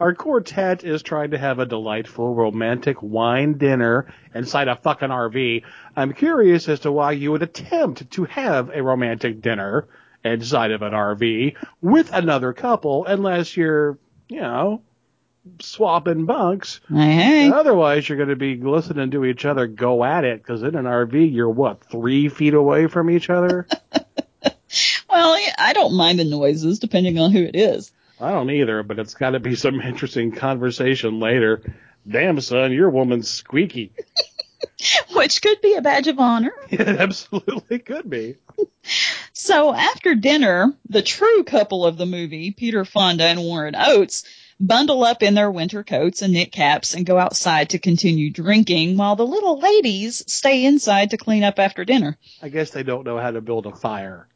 our 0.00 0.14
quartet 0.14 0.84
is 0.84 1.02
trying 1.02 1.32
to 1.32 1.38
have 1.38 1.58
a 1.58 1.66
delightful 1.66 2.34
romantic 2.34 3.02
wine 3.02 3.58
dinner 3.58 4.12
inside 4.34 4.68
a 4.68 4.76
fucking 4.76 5.08
RV. 5.08 5.62
I'm 5.96 6.12
curious 6.12 6.68
as 6.68 6.80
to 6.80 6.92
why 6.92 7.12
you 7.12 7.32
would 7.32 7.42
attempt 7.42 8.10
to 8.12 8.24
have 8.24 8.70
a 8.70 8.82
romantic 8.82 9.40
dinner 9.40 9.86
inside 10.24 10.72
of 10.72 10.82
an 10.82 10.92
RV 10.92 11.56
with 11.80 12.12
another 12.12 12.52
couple 12.52 13.06
unless 13.06 13.56
you're, 13.56 13.98
you 14.28 14.40
know, 14.40 14.82
swapping 15.60 16.26
bunks. 16.26 16.80
Hey, 16.88 17.12
hey. 17.12 17.50
Otherwise, 17.52 18.08
you're 18.08 18.18
going 18.18 18.28
to 18.28 18.36
be 18.36 18.56
listening 18.56 19.12
to 19.12 19.24
each 19.24 19.44
other 19.44 19.66
go 19.66 20.04
at 20.04 20.24
it 20.24 20.42
because 20.42 20.62
in 20.62 20.74
an 20.74 20.84
RV, 20.84 21.32
you're 21.32 21.48
what, 21.48 21.84
three 21.84 22.28
feet 22.28 22.54
away 22.54 22.86
from 22.86 23.10
each 23.10 23.30
other? 23.30 23.66
Well, 25.10 25.38
I 25.58 25.72
don't 25.72 25.96
mind 25.96 26.18
the 26.18 26.24
noises 26.24 26.78
depending 26.78 27.18
on 27.18 27.32
who 27.32 27.42
it 27.42 27.56
is. 27.56 27.90
I 28.20 28.32
don't 28.32 28.50
either, 28.50 28.82
but 28.82 28.98
it's 28.98 29.14
got 29.14 29.30
to 29.30 29.40
be 29.40 29.54
some 29.54 29.80
interesting 29.80 30.32
conversation 30.32 31.20
later. 31.20 31.62
Damn, 32.06 32.40
son, 32.40 32.72
your 32.72 32.90
woman's 32.90 33.30
squeaky. 33.30 33.92
Which 35.14 35.40
could 35.42 35.60
be 35.60 35.74
a 35.74 35.82
badge 35.82 36.08
of 36.08 36.18
honor. 36.18 36.52
It 36.70 36.88
absolutely 36.88 37.78
could 37.78 38.08
be. 38.08 38.36
So 39.32 39.72
after 39.72 40.14
dinner, 40.14 40.74
the 40.88 41.02
true 41.02 41.44
couple 41.44 41.84
of 41.86 41.96
the 41.96 42.06
movie, 42.06 42.50
Peter 42.50 42.84
Fonda 42.84 43.24
and 43.24 43.40
Warren 43.40 43.76
Oates, 43.76 44.24
bundle 44.60 45.04
up 45.04 45.22
in 45.22 45.34
their 45.34 45.50
winter 45.50 45.84
coats 45.84 46.22
and 46.22 46.32
knit 46.32 46.50
caps 46.50 46.94
and 46.94 47.06
go 47.06 47.18
outside 47.18 47.70
to 47.70 47.78
continue 47.78 48.30
drinking 48.30 48.96
while 48.96 49.14
the 49.14 49.26
little 49.26 49.58
ladies 49.58 50.24
stay 50.26 50.64
inside 50.64 51.10
to 51.10 51.16
clean 51.16 51.44
up 51.44 51.58
after 51.58 51.84
dinner. 51.84 52.16
I 52.42 52.48
guess 52.48 52.70
they 52.70 52.82
don't 52.82 53.04
know 53.04 53.18
how 53.18 53.30
to 53.30 53.40
build 53.40 53.66
a 53.66 53.76
fire, 53.76 54.26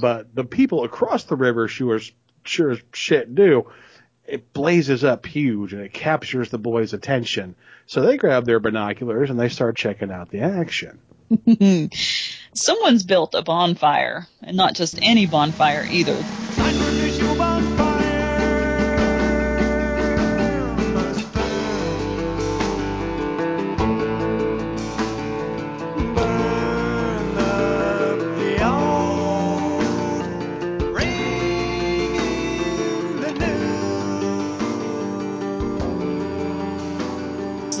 but 0.00 0.34
the 0.34 0.44
people 0.44 0.84
across 0.84 1.24
the 1.24 1.36
river 1.36 1.68
sure, 1.68 2.00
sure 2.48 2.70
as 2.70 2.80
shit 2.92 3.34
do. 3.34 3.70
It 4.26 4.52
blazes 4.52 5.04
up 5.04 5.24
huge 5.24 5.72
and 5.72 5.82
it 5.82 5.92
captures 5.92 6.50
the 6.50 6.58
boys' 6.58 6.92
attention. 6.92 7.54
So 7.86 8.02
they 8.02 8.16
grab 8.16 8.44
their 8.44 8.60
binoculars 8.60 9.30
and 9.30 9.40
they 9.40 9.48
start 9.48 9.76
checking 9.76 10.10
out 10.10 10.30
the 10.30 10.40
action. 10.40 10.98
Someone's 12.54 13.02
built 13.02 13.34
a 13.34 13.42
bonfire, 13.42 14.26
and 14.42 14.56
not 14.56 14.74
just 14.74 14.98
any 15.02 15.26
bonfire 15.26 15.86
either. 15.90 16.22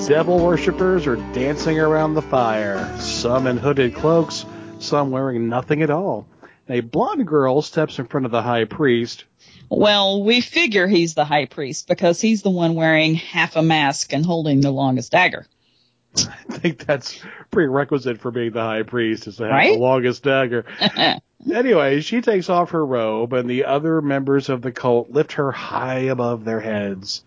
Devil 0.08 0.38
worshippers 0.42 1.06
are 1.06 1.16
dancing 1.34 1.78
around 1.78 2.14
the 2.14 2.22
fire, 2.22 2.98
some 2.98 3.46
in 3.46 3.58
hooded 3.58 3.94
cloaks, 3.94 4.46
some 4.78 5.10
wearing 5.10 5.48
nothing 5.50 5.82
at 5.82 5.90
all. 5.90 6.26
A 6.70 6.80
blonde 6.80 7.26
girl 7.26 7.60
steps 7.60 7.98
in 7.98 8.06
front 8.06 8.24
of 8.24 8.32
the 8.32 8.40
high 8.42 8.64
priest. 8.64 9.24
Well, 9.68 10.22
we 10.22 10.40
figure 10.40 10.86
he's 10.86 11.14
the 11.14 11.26
high 11.26 11.44
priest 11.44 11.88
because 11.88 12.20
he's 12.22 12.40
the 12.40 12.48
one 12.50 12.74
wearing 12.74 13.16
half 13.16 13.56
a 13.56 13.62
mask 13.62 14.14
and 14.14 14.24
holding 14.24 14.62
the 14.62 14.70
longest 14.70 15.12
dagger. 15.12 15.46
I 16.16 16.52
think 16.54 16.86
that's 16.86 17.20
prerequisite 17.50 18.18
for 18.18 18.30
being 18.30 18.52
the 18.52 18.62
high 18.62 18.84
priest 18.84 19.26
is 19.26 19.36
to 19.36 19.44
have 19.44 19.52
Right? 19.52 19.74
the 19.74 19.78
longest 19.78 20.22
dagger. 20.22 20.64
anyway, 21.52 22.00
she 22.00 22.22
takes 22.22 22.48
off 22.48 22.70
her 22.70 22.84
robe 22.84 23.34
and 23.34 23.48
the 23.48 23.66
other 23.66 24.00
members 24.00 24.48
of 24.48 24.62
the 24.62 24.72
cult 24.72 25.10
lift 25.10 25.32
her 25.32 25.52
high 25.52 26.00
above 26.00 26.46
their 26.46 26.60
heads. 26.60 27.24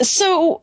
So, 0.00 0.62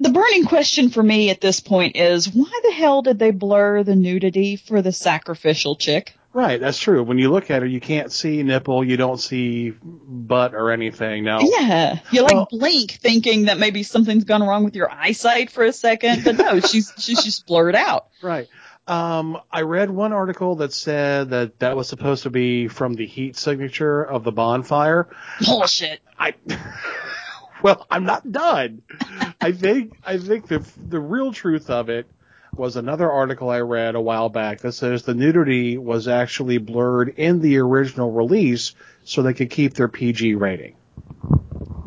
the 0.00 0.10
burning 0.10 0.44
question 0.44 0.90
for 0.90 1.02
me 1.02 1.30
at 1.30 1.40
this 1.40 1.60
point 1.60 1.96
is 1.96 2.28
why 2.28 2.60
the 2.64 2.72
hell 2.72 3.02
did 3.02 3.18
they 3.18 3.30
blur 3.30 3.82
the 3.82 3.96
nudity 3.96 4.56
for 4.56 4.82
the 4.82 4.92
sacrificial 4.92 5.76
chick? 5.76 6.14
Right, 6.32 6.60
that's 6.60 6.80
true. 6.80 7.04
When 7.04 7.18
you 7.18 7.30
look 7.30 7.48
at 7.52 7.62
her, 7.62 7.68
you 7.68 7.80
can't 7.80 8.10
see 8.10 8.42
nipple, 8.42 8.82
you 8.82 8.96
don't 8.96 9.20
see 9.20 9.70
butt 9.80 10.52
or 10.52 10.72
anything. 10.72 11.22
Now, 11.22 11.38
Yeah, 11.40 12.00
you 12.10 12.22
like 12.22 12.48
blink 12.48 12.90
thinking 12.90 13.44
that 13.44 13.58
maybe 13.58 13.84
something's 13.84 14.24
gone 14.24 14.42
wrong 14.42 14.64
with 14.64 14.74
your 14.74 14.90
eyesight 14.90 15.50
for 15.50 15.62
a 15.64 15.72
second, 15.72 16.24
but 16.24 16.36
no, 16.36 16.58
she's 16.60 16.92
she's 16.98 17.22
just 17.22 17.46
blurred 17.46 17.76
out. 17.76 18.08
Right. 18.20 18.48
Um, 18.88 19.38
I 19.50 19.62
read 19.62 19.90
one 19.90 20.12
article 20.12 20.56
that 20.56 20.72
said 20.72 21.30
that 21.30 21.60
that 21.60 21.76
was 21.76 21.88
supposed 21.88 22.24
to 22.24 22.30
be 22.30 22.66
from 22.66 22.94
the 22.94 23.06
heat 23.06 23.36
signature 23.36 24.02
of 24.02 24.24
the 24.24 24.32
bonfire. 24.32 25.08
Bullshit. 25.40 26.00
I. 26.18 26.34
well, 27.64 27.86
I'm 27.90 28.04
not 28.04 28.30
done. 28.30 28.82
I 29.40 29.52
think 29.52 29.96
I 30.04 30.18
think 30.18 30.48
the 30.48 30.62
the 30.76 31.00
real 31.00 31.32
truth 31.32 31.70
of 31.70 31.88
it 31.88 32.06
was 32.52 32.76
another 32.76 33.10
article 33.10 33.48
I 33.48 33.60
read 33.60 33.94
a 33.94 34.02
while 34.02 34.28
back 34.28 34.60
that 34.60 34.72
says 34.72 35.04
the 35.04 35.14
nudity 35.14 35.78
was 35.78 36.06
actually 36.06 36.58
blurred 36.58 37.08
in 37.16 37.40
the 37.40 37.56
original 37.56 38.12
release 38.12 38.74
so 39.04 39.22
they 39.22 39.32
could 39.32 39.48
keep 39.48 39.72
their 39.72 39.88
PG 39.88 40.34
rating. 40.34 40.76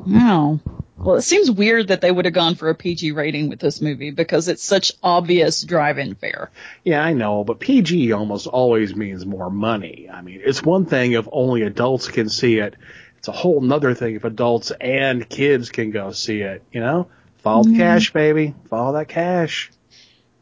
No. 0.04 0.60
Well, 0.98 1.18
it 1.18 1.22
seems 1.22 1.52
weird 1.52 1.90
that 1.90 2.02
they 2.02 2.12
would 2.12 2.26
have 2.26 2.34
gone 2.34 2.56
for 2.56 2.70
a 2.70 2.76
PG 2.76 3.12
rating 3.12 3.50
with 3.50 3.60
this 3.60 3.80
movie 3.80 4.10
because 4.10 4.48
it's 4.48 4.64
such 4.64 4.94
obvious 5.04 5.62
drive-in 5.62 6.16
fare. 6.16 6.50
Yeah, 6.84 7.04
I 7.04 7.14
know, 7.14 7.44
but 7.44 7.60
PG 7.60 8.14
almost 8.14 8.48
always 8.48 8.96
means 8.96 9.26
more 9.26 9.52
money. 9.52 10.10
I 10.12 10.24
mean, 10.24 10.42
it's 10.44 10.64
one 10.64 10.86
thing 10.86 11.12
if 11.12 11.28
only 11.32 11.62
adults 11.62 12.08
can 12.08 12.30
see 12.30 12.58
it. 12.58 12.76
It's 13.18 13.28
a 13.28 13.32
whole 13.34 13.62
nother 13.62 13.94
thing 13.94 14.16
if 14.16 14.24
adults 14.24 14.72
and 14.72 15.28
kids 15.28 15.70
can 15.70 15.92
go 15.92 16.12
see 16.12 16.42
it, 16.42 16.64
you 16.72 16.80
know? 16.82 17.08
Follow 17.40 17.64
the 17.64 17.72
Mhm. 17.72 17.78
cash, 17.78 18.14
baby. 18.14 18.54
Follow 18.70 18.94
that 18.94 19.08
cash. 19.08 19.72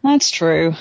That's 0.03 0.29
true. 0.29 0.75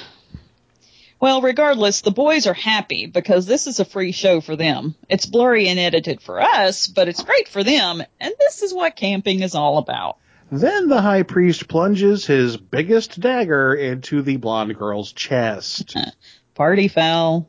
Well, 1.20 1.40
regardless, 1.40 2.02
the 2.02 2.10
boys 2.10 2.46
are 2.46 2.54
happy 2.54 3.06
because 3.06 3.46
this 3.46 3.66
is 3.66 3.80
a 3.80 3.84
free 3.84 4.12
show 4.12 4.40
for 4.40 4.56
them. 4.56 4.94
It's 5.08 5.24
blurry 5.26 5.68
and 5.68 5.78
edited 5.78 6.20
for 6.20 6.40
us, 6.42 6.86
but 6.86 7.08
it's 7.08 7.22
great 7.22 7.48
for 7.48 7.64
them, 7.64 8.02
and 8.20 8.34
this 8.38 8.62
is 8.62 8.74
what 8.74 8.96
camping 8.96 9.40
is 9.40 9.54
all 9.54 9.78
about. 9.78 10.18
Then 10.52 10.88
the 10.88 11.00
high 11.00 11.22
priest 11.22 11.68
plunges 11.68 12.26
his 12.26 12.56
biggest 12.58 13.18
dagger 13.18 13.74
into 13.74 14.20
the 14.20 14.36
blonde 14.36 14.76
girl's 14.76 15.12
chest. 15.12 15.96
Party 16.54 16.88
foul. 16.88 17.48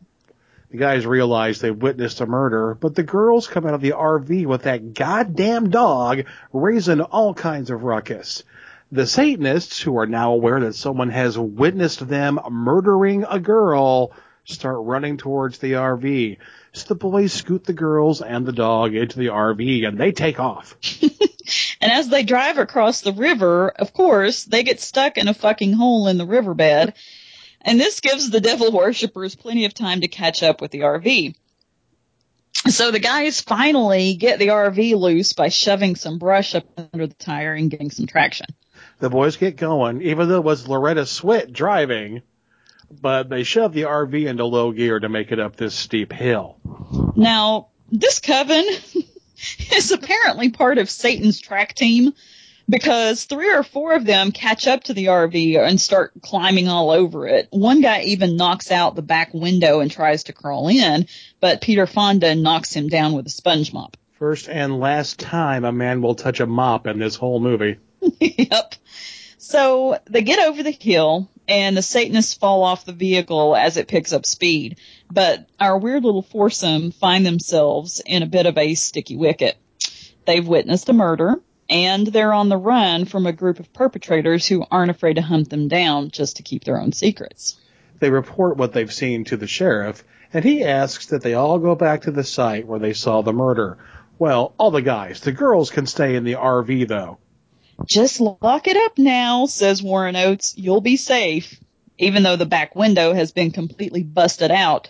The 0.75 0.81
guys 0.81 1.05
realize 1.05 1.61
they've 1.61 1.73
witnessed 1.73 2.19
a 2.19 2.25
murder, 2.25 2.75
but 2.77 2.95
the 2.95 3.03
girls 3.03 3.47
come 3.47 3.65
out 3.65 3.75
of 3.75 3.79
the 3.79 3.93
RV 3.93 4.45
with 4.45 4.63
that 4.63 4.93
goddamn 4.93 5.69
dog 5.69 6.25
raising 6.51 6.99
all 6.99 7.33
kinds 7.33 7.69
of 7.69 7.83
ruckus. 7.83 8.43
The 8.91 9.07
Satanists, 9.07 9.79
who 9.79 9.97
are 9.97 10.05
now 10.05 10.33
aware 10.33 10.59
that 10.59 10.75
someone 10.75 11.11
has 11.11 11.39
witnessed 11.39 12.05
them 12.05 12.41
murdering 12.51 13.23
a 13.23 13.39
girl, 13.39 14.11
start 14.43 14.79
running 14.81 15.15
towards 15.15 15.59
the 15.59 15.71
RV. 15.71 16.39
So 16.73 16.87
the 16.89 16.95
boys 16.95 17.31
scoot 17.31 17.63
the 17.63 17.71
girls 17.71 18.21
and 18.21 18.45
the 18.45 18.51
dog 18.51 18.95
into 18.95 19.17
the 19.17 19.27
RV 19.27 19.87
and 19.87 19.97
they 19.97 20.11
take 20.11 20.41
off. 20.41 20.75
And 21.79 21.91
as 21.91 22.09
they 22.09 22.23
drive 22.23 22.57
across 22.57 23.01
the 23.01 23.13
river, 23.13 23.69
of 23.69 23.93
course, 23.93 24.45
they 24.45 24.63
get 24.63 24.79
stuck 24.79 25.19
in 25.19 25.27
a 25.27 25.33
fucking 25.35 25.73
hole 25.73 26.07
in 26.07 26.17
the 26.17 26.25
riverbed. 26.25 26.95
And 27.65 27.79
this 27.79 27.99
gives 27.99 28.29
the 28.29 28.39
devil 28.39 28.71
worshippers 28.71 29.35
plenty 29.35 29.65
of 29.65 29.73
time 29.73 30.01
to 30.01 30.07
catch 30.07 30.43
up 30.43 30.61
with 30.61 30.69
the 30.69 30.81
RV. 30.81 31.35
So 32.69 32.91
the 32.91 32.99
guys 32.99 33.41
finally 33.41 34.15
get 34.15 34.39
the 34.39 34.47
RV 34.47 34.95
loose 34.95 35.33
by 35.33 35.49
shoving 35.49 35.95
some 35.95 36.19
brush 36.19 36.53
up 36.53 36.63
under 36.93 37.07
the 37.07 37.15
tire 37.15 37.53
and 37.53 37.69
getting 37.69 37.89
some 37.89 38.05
traction. 38.05 38.45
The 38.99 39.09
boys 39.09 39.35
get 39.35 39.57
going, 39.57 40.01
even 40.03 40.29
though 40.29 40.37
it 40.37 40.43
was 40.43 40.67
Loretta 40.67 41.01
Swit 41.01 41.51
driving, 41.51 42.21
but 42.89 43.29
they 43.29 43.43
shove 43.43 43.73
the 43.73 43.83
RV 43.83 44.27
into 44.27 44.45
low 44.45 44.71
gear 44.71 44.99
to 44.99 45.09
make 45.09 45.31
it 45.31 45.39
up 45.39 45.55
this 45.55 45.73
steep 45.73 46.13
hill. 46.13 46.57
Now, 47.15 47.69
this 47.91 48.19
coven 48.19 48.63
is 49.75 49.91
apparently 49.91 50.49
part 50.49 50.77
of 50.77 50.89
Satan's 50.89 51.39
track 51.39 51.73
team 51.73 52.13
because 52.67 53.25
three 53.25 53.53
or 53.53 53.63
four 53.63 53.93
of 53.93 54.05
them 54.05 54.31
catch 54.31 54.67
up 54.67 54.83
to 54.85 54.93
the 54.93 55.05
RV 55.05 55.57
and 55.57 55.79
start 55.79 56.13
climbing 56.21 56.67
all 56.67 56.91
over 56.91 57.27
it. 57.27 57.47
One 57.51 57.81
guy 57.81 58.01
even 58.03 58.37
knocks 58.37 58.71
out 58.71 58.95
the 58.95 59.01
back 59.01 59.33
window 59.33 59.79
and 59.79 59.91
tries 59.91 60.25
to 60.25 60.33
crawl 60.33 60.67
in, 60.67 61.07
but 61.39 61.61
Peter 61.61 61.85
Fonda 61.85 62.33
knocks 62.35 62.73
him 62.73 62.87
down 62.87 63.13
with 63.13 63.27
a 63.27 63.29
sponge 63.31 63.71
mop. 63.73 63.97
First 64.17 64.49
and 64.49 64.79
last 64.79 65.19
time 65.19 65.65
a 65.65 65.71
man 65.71 66.01
will 66.01 66.15
touch 66.15 66.39
a 66.39 66.45
mop 66.45 66.87
in 66.87 66.99
this 66.99 67.15
whole 67.15 67.39
movie. 67.39 67.77
yep. 68.19 68.75
So 69.37 69.99
they 70.05 70.23
get 70.23 70.39
over 70.39 70.63
the 70.63 70.71
hill 70.71 71.29
and 71.47 71.77
the 71.77 71.83
Satanists 71.83 72.33
fall 72.33 72.63
off 72.63 72.85
the 72.85 72.93
vehicle 72.93 73.55
as 73.55 73.77
it 73.77 73.87
picks 73.87 74.13
up 74.13 74.25
speed. 74.25 74.79
But 75.11 75.47
our 75.59 75.77
weird 75.77 76.03
little 76.03 76.23
foursome 76.23 76.91
find 76.91 77.25
themselves 77.25 78.01
in 78.03 78.23
a 78.23 78.27
bit 78.27 78.47
of 78.47 78.57
a 78.57 78.73
sticky 78.73 79.17
wicket. 79.17 79.57
They've 80.25 80.47
witnessed 80.47 80.89
a 80.89 80.93
murder 80.93 81.39
and 81.69 82.07
they're 82.07 82.33
on 82.33 82.49
the 82.49 82.57
run 82.57 83.05
from 83.05 83.25
a 83.25 83.33
group 83.33 83.59
of 83.59 83.73
perpetrators 83.73 84.47
who 84.47 84.65
aren't 84.69 84.91
afraid 84.91 85.15
to 85.15 85.21
hunt 85.21 85.49
them 85.49 85.67
down 85.67 86.11
just 86.11 86.37
to 86.37 86.43
keep 86.43 86.63
their 86.63 86.79
own 86.79 86.91
secrets. 86.91 87.57
They 87.99 88.09
report 88.09 88.57
what 88.57 88.73
they've 88.73 88.93
seen 88.93 89.23
to 89.25 89.37
the 89.37 89.47
sheriff, 89.47 90.03
and 90.33 90.43
he 90.43 90.63
asks 90.63 91.07
that 91.07 91.23
they 91.23 91.33
all 91.33 91.59
go 91.59 91.75
back 91.75 92.03
to 92.03 92.11
the 92.11 92.23
site 92.23 92.67
where 92.67 92.79
they 92.79 92.93
saw 92.93 93.21
the 93.21 93.33
murder. 93.33 93.77
Well, 94.19 94.53
all 94.57 94.71
the 94.71 94.81
guys. 94.81 95.21
The 95.21 95.31
girls 95.31 95.71
can 95.71 95.87
stay 95.87 96.15
in 96.15 96.23
the 96.23 96.33
RV 96.33 96.87
though. 96.87 97.17
Just 97.85 98.21
lock 98.21 98.67
it 98.67 98.77
up 98.77 98.97
now, 98.97 99.45
says 99.47 99.83
Warren 99.83 100.15
Oates. 100.15 100.57
You'll 100.57 100.81
be 100.81 100.95
safe, 100.95 101.59
even 101.97 102.23
though 102.23 102.37
the 102.37 102.45
back 102.45 102.75
window 102.75 103.13
has 103.13 103.31
been 103.31 103.51
completely 103.51 104.03
busted 104.03 104.51
out. 104.51 104.89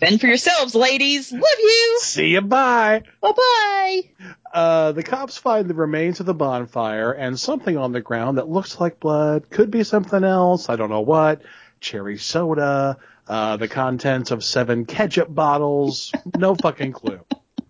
Fend 0.00 0.20
for 0.20 0.26
yourselves, 0.26 0.74
ladies. 0.74 1.30
Love 1.30 1.42
you. 1.42 1.98
See 2.00 2.28
you. 2.28 2.40
Bye. 2.40 3.02
Bye 3.20 3.32
bye. 3.32 4.34
Uh, 4.54 4.92
the 4.92 5.02
cops 5.02 5.36
find 5.36 5.68
the 5.68 5.74
remains 5.74 6.20
of 6.20 6.26
the 6.26 6.32
bonfire 6.32 7.10
and 7.10 7.38
something 7.38 7.76
on 7.76 7.90
the 7.90 8.00
ground 8.00 8.38
that 8.38 8.48
looks 8.48 8.80
like 8.80 9.00
blood. 9.00 9.50
Could 9.50 9.72
be 9.72 9.82
something 9.82 10.22
else. 10.22 10.68
I 10.68 10.76
don't 10.76 10.90
know 10.90 11.00
what. 11.00 11.42
Cherry 11.80 12.18
soda. 12.18 12.98
Uh, 13.26 13.56
the 13.56 13.66
contents 13.66 14.30
of 14.30 14.44
seven 14.44 14.84
ketchup 14.84 15.34
bottles. 15.34 16.12
No 16.36 16.54
fucking 16.54 16.92
clue. 16.92 17.18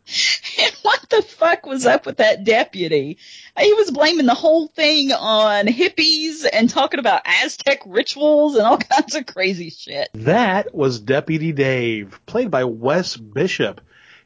what 0.82 1.00
the 1.08 1.22
fuck 1.22 1.64
was 1.64 1.86
up 1.86 2.04
with 2.04 2.18
that 2.18 2.44
deputy? 2.44 3.16
He 3.58 3.72
was 3.72 3.90
blaming 3.90 4.26
the 4.26 4.34
whole 4.34 4.68
thing 4.68 5.10
on 5.10 5.66
hippies 5.66 6.44
and 6.52 6.68
talking 6.68 7.00
about 7.00 7.22
Aztec 7.24 7.80
rituals 7.86 8.56
and 8.56 8.66
all 8.66 8.76
kinds 8.92 9.14
of 9.14 9.24
crazy 9.24 9.70
shit. 9.70 10.10
That 10.12 10.74
was 10.74 11.00
Deputy 11.00 11.52
Dave, 11.52 12.20
played 12.26 12.50
by 12.50 12.64
Wes 12.64 13.16
Bishop. 13.16 13.80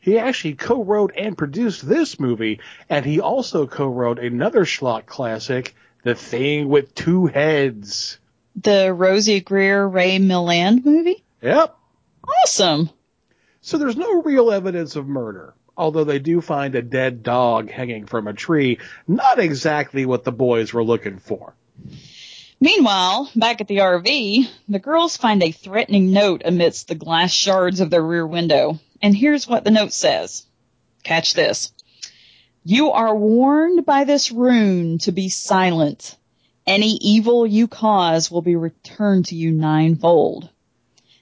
He 0.08 0.16
actually 0.16 0.54
co-wrote 0.54 1.12
and 1.18 1.36
produced 1.36 1.86
this 1.86 2.18
movie, 2.18 2.60
and 2.88 3.04
he 3.04 3.20
also 3.20 3.66
co-wrote 3.66 4.18
another 4.18 4.64
schlock 4.64 5.04
classic, 5.04 5.74
The 6.02 6.14
Thing 6.14 6.70
with 6.70 6.94
Two 6.94 7.26
Heads. 7.26 8.18
The 8.56 8.94
Rosey 8.96 9.44
Grier 9.44 9.86
Ray 9.86 10.18
Milland 10.18 10.82
movie? 10.86 11.22
Yep. 11.42 11.76
Awesome. 12.42 12.88
So 13.60 13.76
there's 13.76 13.98
no 13.98 14.22
real 14.22 14.50
evidence 14.50 14.96
of 14.96 15.06
murder, 15.06 15.52
although 15.76 16.04
they 16.04 16.20
do 16.20 16.40
find 16.40 16.74
a 16.74 16.80
dead 16.80 17.22
dog 17.22 17.70
hanging 17.70 18.06
from 18.06 18.28
a 18.28 18.32
tree. 18.32 18.78
Not 19.06 19.38
exactly 19.38 20.06
what 20.06 20.24
the 20.24 20.32
boys 20.32 20.72
were 20.72 20.84
looking 20.84 21.18
for. 21.18 21.52
Meanwhile, 22.60 23.30
back 23.36 23.60
at 23.60 23.68
the 23.68 23.80
RV, 23.80 24.48
the 24.70 24.78
girls 24.78 25.18
find 25.18 25.42
a 25.42 25.52
threatening 25.52 26.12
note 26.12 26.40
amidst 26.46 26.88
the 26.88 26.94
glass 26.94 27.30
shards 27.30 27.80
of 27.80 27.90
their 27.90 28.02
rear 28.02 28.26
window. 28.26 28.80
And 29.02 29.16
here's 29.16 29.46
what 29.46 29.64
the 29.64 29.70
note 29.70 29.92
says. 29.92 30.46
Catch 31.04 31.34
this. 31.34 31.72
You 32.64 32.90
are 32.92 33.14
warned 33.14 33.86
by 33.86 34.04
this 34.04 34.30
rune 34.30 34.98
to 34.98 35.12
be 35.12 35.28
silent. 35.28 36.16
Any 36.66 36.98
evil 37.00 37.46
you 37.46 37.68
cause 37.68 38.30
will 38.30 38.42
be 38.42 38.56
returned 38.56 39.26
to 39.26 39.36
you 39.36 39.52
ninefold. 39.52 40.50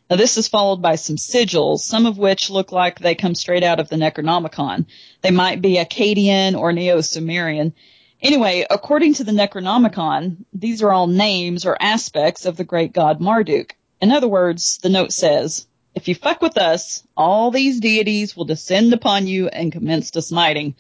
Now 0.09 0.17
this 0.17 0.37
is 0.37 0.49
followed 0.49 0.83
by 0.83 0.97
some 0.97 1.17
sigils, 1.17 1.81
some 1.81 2.07
of 2.07 2.19
which 2.19 2.51
look 2.51 2.73
like 2.73 2.99
they 2.99 3.15
come 3.15 3.35
straight 3.35 3.63
out 3.63 3.81
of 3.81 3.89
the 3.89 3.97
Necronomicon. 3.97 4.87
They 5.21 5.31
might 5.31 5.61
be 5.61 5.77
Akkadian 5.77 6.59
or 6.59 6.73
Neo-Sumerian, 6.73 7.75
Anyway, 8.23 8.67
according 8.71 9.15
to 9.15 9.25
the 9.25 9.33
Necronomicon, 9.33 10.39
these 10.53 10.83
are 10.83 10.91
all 10.91 11.07
names 11.07 11.67
or 11.67 11.77
aspects 11.81 12.47
of 12.47 12.57
the 12.57 12.65
great 12.65 12.93
god 12.93 13.21
Marduk. 13.21 13.77
In 14.01 14.11
other 14.11 14.29
words, 14.29 14.79
the 14.79 14.89
note 14.89 15.13
says, 15.13 15.67
if 15.97 16.09
you 16.09 16.15
fuck 16.15 16.43
with 16.43 16.59
us, 16.59 17.03
all 17.17 17.51
these 17.51 17.81
deities 17.81 18.37
will 18.37 18.45
descend 18.45 18.93
upon 18.93 19.27
you 19.27 19.49
and 19.49 19.73
commence 19.73 20.13
to 20.13 20.23
smiting. 20.23 20.77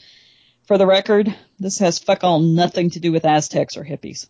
For 0.66 0.76
the 0.76 0.86
record, 0.86 1.34
this 1.58 1.78
has 1.78 1.98
fuck 1.98 2.22
all 2.22 2.38
nothing 2.38 2.90
to 2.90 3.00
do 3.00 3.12
with 3.12 3.24
Aztecs 3.24 3.78
or 3.78 3.84
hippies. 3.84 4.28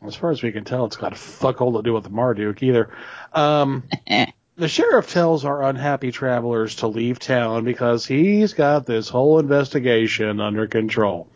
As 0.00 0.14
far 0.14 0.30
as 0.30 0.40
we 0.40 0.52
can 0.52 0.64
tell, 0.64 0.84
it's 0.84 0.96
got 0.96 1.18
fuck 1.18 1.60
all 1.60 1.72
to 1.72 1.82
do 1.82 1.92
with 1.92 2.08
Marduk 2.08 2.62
either. 2.62 2.90
Um, 3.32 3.82
the 4.56 4.68
sheriff 4.68 5.10
tells 5.10 5.44
our 5.44 5.64
unhappy 5.64 6.12
travelers 6.12 6.76
to 6.76 6.86
leave 6.86 7.18
town 7.18 7.64
because 7.64 8.06
he's 8.06 8.54
got 8.54 8.86
this 8.86 9.08
whole 9.08 9.40
investigation 9.40 10.40
under 10.40 10.68
control. 10.68 11.28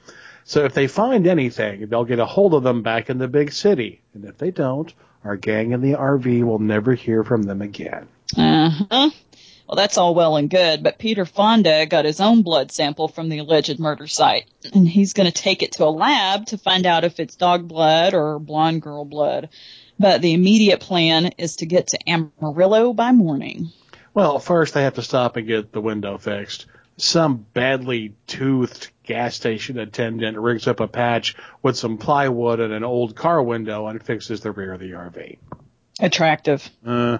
So 0.44 0.64
if 0.64 0.74
they 0.74 0.86
find 0.86 1.26
anything, 1.26 1.88
they'll 1.88 2.04
get 2.04 2.20
a 2.20 2.26
hold 2.26 2.54
of 2.54 2.62
them 2.62 2.82
back 2.82 3.10
in 3.10 3.18
the 3.18 3.28
big 3.28 3.52
city. 3.52 4.00
And 4.14 4.24
if 4.24 4.38
they 4.38 4.52
don't, 4.52 4.92
our 5.24 5.36
gang 5.36 5.72
in 5.72 5.80
the 5.80 5.94
RV 5.94 6.44
will 6.44 6.60
never 6.60 6.94
hear 6.94 7.24
from 7.24 7.42
them 7.42 7.62
again. 7.62 8.06
Uh 8.36 8.70
huh. 8.70 9.10
Well, 9.66 9.76
that's 9.76 9.96
all 9.96 10.14
well 10.14 10.36
and 10.36 10.50
good, 10.50 10.82
but 10.82 10.98
Peter 10.98 11.24
Fonda 11.24 11.86
got 11.86 12.04
his 12.04 12.20
own 12.20 12.42
blood 12.42 12.70
sample 12.72 13.08
from 13.08 13.28
the 13.28 13.38
alleged 13.38 13.78
murder 13.78 14.06
site, 14.06 14.50
and 14.74 14.86
he's 14.86 15.14
going 15.14 15.30
to 15.30 15.42
take 15.42 15.62
it 15.62 15.72
to 15.72 15.84
a 15.84 15.86
lab 15.86 16.46
to 16.46 16.58
find 16.58 16.84
out 16.84 17.04
if 17.04 17.18
it's 17.20 17.36
dog 17.36 17.68
blood 17.68 18.12
or 18.12 18.38
blonde 18.38 18.82
girl 18.82 19.04
blood. 19.04 19.48
But 19.98 20.20
the 20.20 20.34
immediate 20.34 20.80
plan 20.80 21.26
is 21.38 21.56
to 21.56 21.66
get 21.66 21.86
to 21.88 21.98
Amarillo 22.06 22.92
by 22.92 23.12
morning. 23.12 23.70
Well, 24.12 24.38
first 24.40 24.74
they 24.74 24.82
have 24.82 24.94
to 24.94 25.02
stop 25.02 25.36
and 25.36 25.46
get 25.46 25.72
the 25.72 25.80
window 25.80 26.18
fixed. 26.18 26.66
Some 26.98 27.46
badly 27.54 28.14
toothed 28.26 28.90
gas 29.04 29.34
station 29.34 29.78
attendant 29.78 30.36
rigs 30.38 30.66
up 30.66 30.80
a 30.80 30.88
patch 30.88 31.34
with 31.62 31.78
some 31.78 31.96
plywood 31.96 32.60
and 32.60 32.72
an 32.72 32.84
old 32.84 33.16
car 33.16 33.42
window 33.42 33.86
and 33.86 34.02
fixes 34.02 34.42
the 34.42 34.52
rear 34.52 34.74
of 34.74 34.80
the 34.80 34.90
RV. 34.90 35.38
Attractive. 35.98 36.68
Uh, 36.84 37.18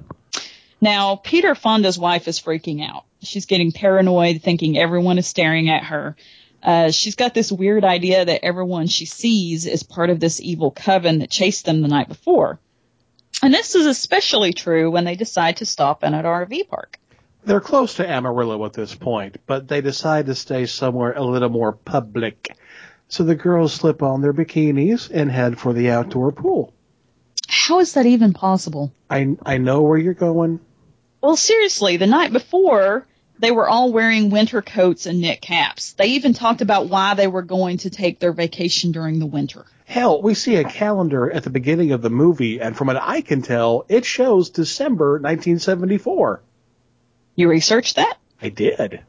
Now, 0.83 1.15
Peter 1.15 1.55
Fonda's 1.55 1.97
wife 1.97 2.27
is 2.27 2.41
freaking 2.41 2.85
out. 2.85 3.05
She's 3.23 3.47
getting 3.47 3.71
paranoid, 3.71 4.43
thinking 4.43 4.77
everyone 4.77 5.17
is 5.17 5.29
staring 5.29 5.71
at 5.71 5.85
her. 5.85 6.17
Uh, 6.61 6.91
she's 6.91 7.15
got 7.15 7.35
this 7.35 7.53
weird 7.53 7.85
idea 7.85 8.25
that 8.25 8.45
everyone 8.45 8.89
she 8.89 9.07
sees 9.07 9.65
is 9.67 9.85
part 9.85 10.11
of 10.11 10.19
this 10.19 10.41
evil 10.41 10.73
coven 10.73 11.21
that 11.21 11.31
chased 11.31 11.67
them 11.67 11.83
the 11.83 11.89
night 11.89 12.09
before. 12.09 12.59
And 13.45 13.55
this 13.55 13.77
is 13.77 13.87
especially 13.87 14.53
true 14.53 14.91
when 14.91 15.05
they 15.05 15.15
decide 15.15 15.59
to 15.59 15.67
stop 15.67 16.03
in 16.03 16.15
an 16.15 16.25
RV 16.25 16.69
park. 16.69 16.99
they're 17.45 17.61
close 17.61 17.95
to 17.95 18.09
Amarillo 18.09 18.65
at 18.65 18.73
this 18.73 18.95
point, 18.95 19.37
but 19.47 19.69
they 19.69 19.83
decide 19.83 20.27
to 20.27 20.35
stay 20.35 20.67
somewhere 20.67 21.13
a 21.13 21.23
little 21.23 21.49
more 21.49 21.73
public. 21.73 22.57
So 23.07 23.23
the 23.23 23.37
girls 23.37 23.73
slip 23.73 24.03
on 24.03 24.21
their 24.21 24.33
bikinis 24.33 25.11
and 25.13 25.31
head 25.31 25.61
for 25.61 25.73
the 25.73 25.91
outdoor 25.91 26.33
pool. 26.33 26.75
How 27.47 27.79
is 27.79 27.93
that 27.95 28.07
even 28.07 28.33
possible? 28.33 28.93
I, 29.09 29.37
I 29.45 29.59
know 29.59 29.83
where 29.83 29.99
you're 29.99 30.15
going. 30.15 30.59
Well, 31.23 31.37
seriously, 31.37 31.99
the 31.99 32.07
night 32.09 32.33
before, 32.33 33.07
they 33.39 33.53
were 33.53 33.69
all 33.69 33.93
wearing 33.93 34.31
winter 34.31 34.61
coats 34.61 35.07
and 35.07 35.21
knit 35.21 35.41
caps. 35.41 35.93
They 35.93 36.07
even 36.07 36.35
talked 36.35 36.63
about 36.63 36.89
why 36.89 37.15
they 37.15 37.29
were 37.29 37.43
going 37.43 37.79
to 37.79 37.91
take 37.91 38.19
their 38.19 38.33
vacation 38.33 38.91
during 38.91 39.21
the 39.21 39.27
winter. 39.27 39.65
Hell, 39.85 40.21
we 40.21 40.35
see 40.35 40.57
a 40.57 40.65
calendar 40.65 41.31
at 41.31 41.45
the 41.45 41.51
beginning 41.51 41.93
of 41.93 42.03
the 42.03 42.11
movie, 42.11 42.61
and 42.61 42.77
from 42.77 42.89
what 42.89 42.97
I 43.01 43.21
can 43.21 43.43
tell, 43.43 43.85
it 43.89 44.05
shows 44.05 44.51
December 44.51 45.13
1974. 45.13 46.43
You 47.37 47.49
researched 47.49 47.97
that? 47.97 48.19
I 48.41 48.49
did. 48.49 49.01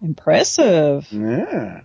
Impressive. 0.00 1.06
Yeah. 1.12 1.82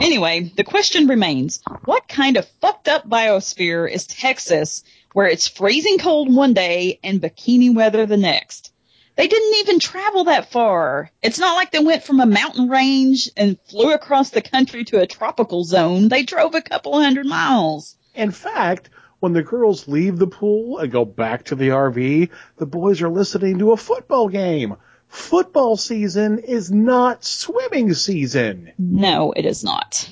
Anyway, 0.00 0.52
the 0.56 0.64
question 0.64 1.06
remains, 1.06 1.62
what 1.84 2.08
kind 2.08 2.36
of 2.36 2.48
fucked 2.60 2.88
up 2.88 3.08
biosphere 3.08 3.90
is 3.90 4.06
Texas 4.06 4.82
where 5.12 5.28
it's 5.28 5.46
freezing 5.46 5.98
cold 5.98 6.34
one 6.34 6.54
day 6.54 6.98
and 7.04 7.20
bikini 7.20 7.74
weather 7.74 8.06
the 8.06 8.16
next? 8.16 8.72
They 9.16 9.26
didn't 9.28 9.58
even 9.60 9.78
travel 9.78 10.24
that 10.24 10.50
far. 10.50 11.10
It's 11.22 11.38
not 11.38 11.54
like 11.54 11.70
they 11.72 11.80
went 11.80 12.04
from 12.04 12.20
a 12.20 12.26
mountain 12.26 12.68
range 12.68 13.30
and 13.36 13.58
flew 13.68 13.92
across 13.92 14.30
the 14.30 14.42
country 14.42 14.84
to 14.84 15.00
a 15.00 15.06
tropical 15.06 15.64
zone. 15.64 16.08
They 16.08 16.22
drove 16.22 16.54
a 16.54 16.62
couple 16.62 16.98
hundred 16.98 17.26
miles. 17.26 17.96
In 18.14 18.30
fact, 18.30 18.88
when 19.18 19.32
the 19.34 19.42
girls 19.42 19.86
leave 19.86 20.18
the 20.18 20.26
pool 20.26 20.78
and 20.78 20.90
go 20.90 21.04
back 21.04 21.44
to 21.46 21.54
the 21.54 21.68
RV, 21.68 22.30
the 22.56 22.66
boys 22.66 23.02
are 23.02 23.10
listening 23.10 23.58
to 23.58 23.72
a 23.72 23.76
football 23.76 24.28
game. 24.28 24.76
Football 25.08 25.76
season 25.76 26.38
is 26.38 26.70
not 26.70 27.24
swimming 27.24 27.92
season. 27.92 28.72
No, 28.78 29.32
it 29.32 29.44
is 29.44 29.62
not. 29.62 30.08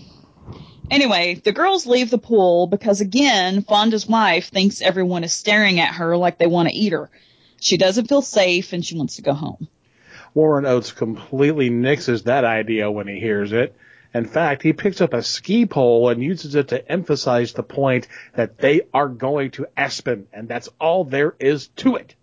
Anyway, 0.90 1.40
the 1.44 1.52
girls 1.52 1.86
leave 1.86 2.10
the 2.10 2.18
pool 2.18 2.66
because 2.66 3.00
again, 3.00 3.62
Fonda's 3.62 4.06
wife 4.06 4.48
thinks 4.48 4.82
everyone 4.82 5.24
is 5.24 5.32
staring 5.32 5.80
at 5.80 5.94
her 5.94 6.16
like 6.16 6.38
they 6.38 6.46
want 6.46 6.68
to 6.68 6.74
eat 6.74 6.92
her. 6.92 7.10
She 7.60 7.76
doesn't 7.76 8.08
feel 8.08 8.22
safe 8.22 8.72
and 8.72 8.84
she 8.84 8.96
wants 8.96 9.16
to 9.16 9.22
go 9.22 9.32
home. 9.32 9.68
Warren 10.34 10.66
Oates 10.66 10.92
completely 10.92 11.70
nixes 11.70 12.24
that 12.24 12.44
idea 12.44 12.90
when 12.90 13.08
he 13.08 13.18
hears 13.18 13.52
it. 13.52 13.74
In 14.14 14.24
fact, 14.24 14.62
he 14.62 14.72
picks 14.72 15.00
up 15.00 15.12
a 15.12 15.22
ski 15.22 15.66
pole 15.66 16.08
and 16.08 16.22
uses 16.22 16.54
it 16.54 16.68
to 16.68 16.90
emphasize 16.90 17.52
the 17.52 17.62
point 17.62 18.08
that 18.34 18.58
they 18.58 18.82
are 18.94 19.08
going 19.08 19.50
to 19.52 19.66
Aspen, 19.76 20.28
and 20.32 20.48
that's 20.48 20.68
all 20.80 21.04
there 21.04 21.34
is 21.38 21.68
to 21.76 21.96
it. 21.96 22.14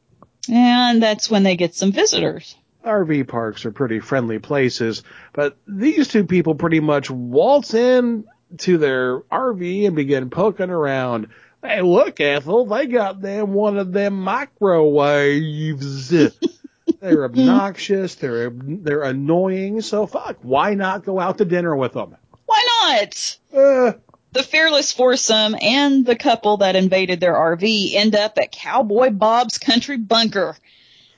And 0.49 1.01
that's 1.01 1.29
when 1.29 1.43
they 1.43 1.55
get 1.55 1.75
some 1.75 1.91
visitors. 1.91 2.55
RV 2.83 3.27
parks 3.27 3.65
are 3.65 3.71
pretty 3.71 3.99
friendly 3.99 4.39
places, 4.39 5.03
but 5.33 5.57
these 5.67 6.07
two 6.07 6.25
people 6.25 6.55
pretty 6.55 6.79
much 6.79 7.09
waltz 7.09 7.73
in 7.73 8.25
to 8.59 8.77
their 8.77 9.19
RV 9.21 9.87
and 9.87 9.95
begin 9.95 10.29
poking 10.29 10.69
around. 10.69 11.27
Hey, 11.65 11.81
look, 11.81 12.19
Ethel, 12.19 12.65
they 12.65 12.85
got 12.85 13.21
them 13.21 13.53
one 13.53 13.77
of 13.77 13.91
them 13.91 14.21
microwaves. 14.21 16.09
they're 16.99 17.23
obnoxious, 17.25 18.15
they're 18.15 18.51
they're 18.53 19.03
annoying, 19.03 19.81
so 19.81 20.05
fuck, 20.05 20.37
why 20.41 20.75
not 20.75 21.03
go 21.05 21.19
out 21.19 21.39
to 21.39 21.45
dinner 21.45 21.75
with 21.75 21.93
them? 21.93 22.15
Why 22.45 22.63
not? 22.83 23.37
Uh, 23.53 23.93
The 24.33 24.43
fearless 24.43 24.91
foursome 24.91 25.55
and 25.59 26.05
the 26.05 26.15
couple 26.15 26.57
that 26.57 26.75
invaded 26.75 27.19
their 27.19 27.33
RV 27.33 27.93
end 27.95 28.15
up 28.15 28.37
at 28.37 28.51
Cowboy 28.51 29.09
Bob's 29.09 29.57
Country 29.57 29.97
Bunker. 29.97 30.55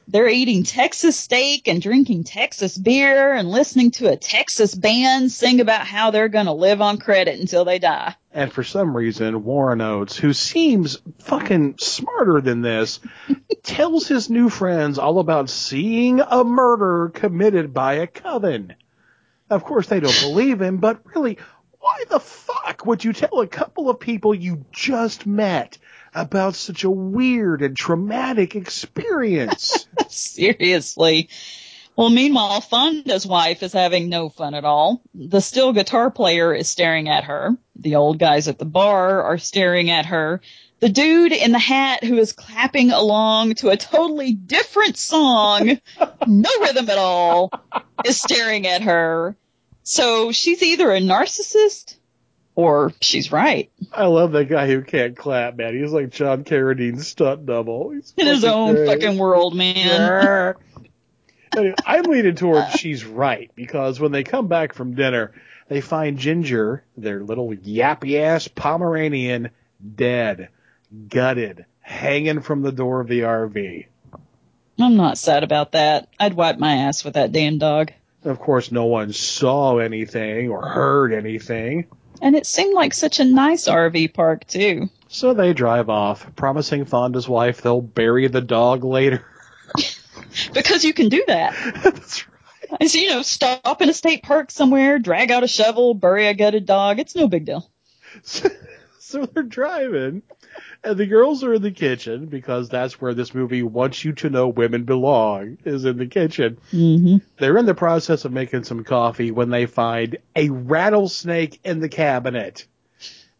They're 0.09 0.29
eating 0.29 0.63
Texas 0.63 1.17
steak 1.17 1.67
and 1.67 1.81
drinking 1.81 2.23
Texas 2.23 2.77
beer 2.77 3.33
and 3.33 3.51
listening 3.51 3.91
to 3.91 4.09
a 4.09 4.15
Texas 4.15 4.73
band 4.73 5.33
sing 5.33 5.59
about 5.59 5.85
how 5.85 6.11
they're 6.11 6.29
going 6.29 6.45
to 6.45 6.53
live 6.53 6.81
on 6.81 6.97
credit 6.97 7.37
until 7.39 7.65
they 7.65 7.77
die. 7.77 8.15
And 8.31 8.51
for 8.51 8.63
some 8.63 8.95
reason, 8.95 9.43
Warren 9.43 9.81
Oates, 9.81 10.15
who 10.15 10.31
seems 10.31 10.99
fucking 11.19 11.79
smarter 11.79 12.39
than 12.39 12.61
this, 12.61 13.01
tells 13.63 14.07
his 14.07 14.29
new 14.29 14.47
friends 14.47 14.97
all 14.97 15.19
about 15.19 15.49
seeing 15.49 16.21
a 16.21 16.43
murder 16.45 17.11
committed 17.13 17.73
by 17.73 17.95
a 17.95 18.07
coven. 18.07 18.75
Of 19.49 19.65
course, 19.65 19.87
they 19.87 19.99
don't 19.99 20.21
believe 20.21 20.61
him, 20.61 20.77
but 20.77 21.01
really, 21.13 21.37
why 21.79 22.03
the 22.09 22.19
fuck 22.19 22.85
would 22.85 23.03
you 23.03 23.11
tell 23.11 23.41
a 23.41 23.47
couple 23.47 23.89
of 23.89 23.99
people 23.99 24.33
you 24.33 24.65
just 24.71 25.25
met 25.25 25.77
about 26.17 26.55
such 26.55 26.83
a 26.83 26.89
weird 26.89 27.61
and 27.61 27.77
traumatic 27.77 28.55
experience? 28.55 29.87
Seriously. 30.09 31.29
Well, 31.95 32.09
meanwhile, 32.09 32.61
Fonda's 32.61 33.25
wife 33.25 33.63
is 33.63 33.73
having 33.73 34.09
no 34.09 34.29
fun 34.29 34.53
at 34.53 34.65
all. 34.65 35.01
The 35.15 35.41
still 35.41 35.73
guitar 35.73 36.11
player 36.11 36.53
is 36.53 36.69
staring 36.69 37.09
at 37.09 37.23
her. 37.23 37.57
The 37.75 37.95
old 37.95 38.19
guys 38.19 38.47
at 38.47 38.59
the 38.59 38.65
bar 38.65 39.23
are 39.23 39.37
staring 39.37 39.89
at 39.89 40.05
her. 40.07 40.41
The 40.79 40.89
dude 40.89 41.31
in 41.31 41.51
the 41.51 41.59
hat 41.59 42.03
who 42.03 42.17
is 42.17 42.33
clapping 42.33 42.91
along 42.91 43.55
to 43.55 43.69
a 43.69 43.77
totally 43.77 44.33
different 44.33 44.95
song, 44.95 45.79
no 46.27 46.49
rhythm 46.61 46.89
at 46.89 46.99
all, 46.99 47.51
is 48.05 48.21
staring 48.21 48.67
at 48.67 48.83
her. 48.83 49.35
So 49.81 50.31
she's 50.31 50.61
either 50.61 50.91
a 50.91 50.99
narcissist 50.99 51.96
or 52.57 52.91
she's 53.01 53.31
right. 53.31 53.69
I 53.93 54.07
love 54.07 54.31
that 54.31 54.45
guy 54.45 54.65
who 54.65 54.81
can't 54.81 55.15
clap, 55.15 55.55
man. 55.57 55.79
He's 55.79 55.91
like 55.91 56.09
John 56.09 56.43
Carradine's 56.43 57.07
stunt 57.07 57.45
double. 57.45 57.91
He's 57.91 58.15
In 58.17 58.25
his 58.25 58.43
own 58.43 58.73
great. 58.73 58.87
fucking 58.87 59.17
world, 59.17 59.55
man. 59.55 60.55
Anyway, 61.55 61.75
I'm 61.85 62.03
leaning 62.03 62.35
towards 62.35 62.71
she's 62.73 63.03
right 63.05 63.49
because 63.55 63.99
when 63.99 64.11
they 64.11 64.23
come 64.23 64.47
back 64.47 64.73
from 64.73 64.93
dinner, 64.95 65.31
they 65.69 65.81
find 65.81 66.19
Ginger, 66.19 66.83
their 66.97 67.23
little 67.23 67.47
yappy 67.49 68.19
ass 68.19 68.47
Pomeranian, 68.47 69.49
dead, 69.95 70.49
gutted, 71.07 71.65
hanging 71.79 72.41
from 72.41 72.61
the 72.61 72.71
door 72.73 72.99
of 72.99 73.07
the 73.07 73.21
RV. 73.21 73.85
I'm 74.79 74.97
not 74.97 75.17
sad 75.17 75.43
about 75.43 75.71
that. 75.71 76.09
I'd 76.19 76.33
wipe 76.33 76.59
my 76.59 76.75
ass 76.75 77.03
with 77.03 77.15
that 77.15 77.31
damn 77.31 77.57
dog. 77.57 77.91
Of 78.23 78.39
course, 78.39 78.71
no 78.71 78.85
one 78.85 79.13
saw 79.13 79.77
anything 79.77 80.49
or 80.49 80.67
heard 80.67 81.11
anything, 81.13 81.85
And 82.21 82.35
it 82.35 82.45
seemed 82.45 82.73
like 82.73 82.93
such 82.93 83.19
a 83.19 83.23
nice 83.25 83.67
RV 83.67 84.13
park, 84.13 84.45
too. 84.47 84.89
so 85.07 85.33
they 85.33 85.53
drive 85.53 85.89
off, 85.89 86.35
promising 86.35 86.85
Fonda's 86.85 87.27
wife 87.29 87.61
they'll 87.61 87.81
bury 87.81 88.27
the 88.27 88.41
dog 88.41 88.83
later. 88.83 89.25
Because 90.53 90.83
you 90.83 90.93
can 90.93 91.09
do 91.09 91.23
that. 91.27 91.55
That's 91.83 92.25
right. 92.27 92.89
So, 92.89 92.99
you 92.99 93.09
know, 93.09 93.21
stop 93.21 93.81
in 93.81 93.89
a 93.89 93.93
state 93.93 94.23
park 94.23 94.51
somewhere, 94.51 94.99
drag 94.99 95.31
out 95.31 95.43
a 95.43 95.47
shovel, 95.47 95.93
bury 95.93 96.27
a 96.27 96.33
gutted 96.33 96.65
dog. 96.65 96.99
It's 96.99 97.15
no 97.15 97.27
big 97.27 97.45
deal. 97.45 97.69
So, 98.23 98.49
so 98.99 99.25
they're 99.25 99.43
driving, 99.43 100.21
and 100.83 100.97
the 100.97 101.05
girls 101.05 101.43
are 101.43 101.53
in 101.53 101.61
the 101.61 101.71
kitchen 101.71 102.27
because 102.27 102.69
that's 102.69 102.99
where 103.01 103.13
this 103.13 103.33
movie 103.33 103.63
wants 103.63 104.03
you 104.03 104.13
to 104.13 104.29
know 104.29 104.47
women 104.47 104.83
belong 104.83 105.57
is 105.65 105.85
in 105.85 105.97
the 105.97 106.07
kitchen. 106.07 106.57
Mm-hmm. 106.71 107.17
They're 107.39 107.57
in 107.57 107.65
the 107.65 107.73
process 107.73 108.25
of 108.25 108.31
making 108.31 108.63
some 108.63 108.83
coffee 108.83 109.31
when 109.31 109.49
they 109.49 109.65
find 109.65 110.17
a 110.35 110.49
rattlesnake 110.49 111.59
in 111.63 111.79
the 111.79 111.89
cabinet, 111.89 112.65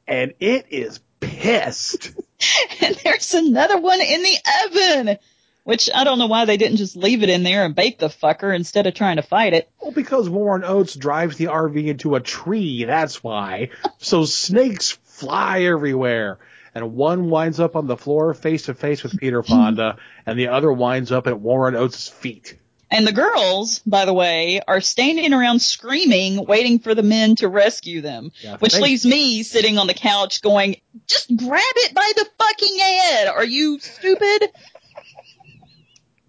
and 0.08 0.34
it 0.40 0.68
is 0.70 1.00
pissed. 1.20 2.12
and 2.82 2.96
there's 3.04 3.34
another 3.34 3.80
one 3.80 4.02
in 4.02 4.24
the 4.24 4.38
oven. 4.66 5.18
Which 5.64 5.90
I 5.94 6.06
don't 6.06 6.18
know 6.18 6.28
why 6.28 6.46
they 6.46 6.56
didn't 6.56 6.78
just 6.78 6.96
leave 6.96 7.24
it 7.24 7.30
in 7.30 7.44
there 7.44 7.66
and 7.66 7.76
bake 7.76 8.00
the 8.00 8.08
fucker 8.08 8.56
instead 8.56 8.88
of 8.88 8.94
trying 8.94 9.18
to 9.18 9.22
fight 9.22 9.54
it. 9.54 9.70
Well, 9.82 9.92
because 9.92 10.30
Warren 10.30 10.64
Oates 10.64 10.96
drives 10.96 11.36
the 11.36 11.48
RV 11.48 11.88
into 11.88 12.16
a 12.16 12.22
tree, 12.22 12.86
that's 12.86 13.22
why. 13.22 13.72
So 14.00 14.24
snakes 14.24 14.98
fly 15.04 15.64
everywhere. 15.64 16.38
And 16.78 16.94
one 16.94 17.32
winds 17.32 17.60
up 17.60 17.76
on 17.76 17.88
the 17.88 17.98
floor 17.98 18.36
face 18.36 18.68
to 18.68 18.76
face 18.76 19.02
with 19.02 19.18
Peter 19.18 19.42
Fonda, 19.42 19.98
and 20.28 20.38
the 20.38 20.50
other 20.50 20.72
winds 20.72 21.12
up 21.12 21.26
at 21.26 21.40
Warren 21.40 21.76
Oates' 21.76 22.08
feet. 22.08 22.56
And 22.92 23.08
the 23.08 23.12
girls, 23.12 23.80
by 23.80 24.06
the 24.06 24.14
way, 24.14 24.62
are 24.68 24.80
standing 24.80 25.34
around 25.34 25.60
screaming, 25.60 26.46
waiting 26.46 26.78
for 26.78 26.94
the 26.94 27.02
men 27.02 27.36
to 27.38 27.48
rescue 27.48 28.02
them. 28.02 28.32
Yeah, 28.44 28.58
which 28.58 28.78
leaves 28.78 29.08
me 29.08 29.42
sitting 29.42 29.80
on 29.80 29.88
the 29.88 29.96
couch 29.96 30.44
going, 30.44 30.80
just 31.08 31.36
grab 31.36 31.62
it 31.78 31.96
by 31.96 32.12
the 32.16 32.28
fucking 32.38 32.78
head. 32.78 33.28
Are 33.30 33.44
you 33.44 33.80
stupid? 33.80 34.52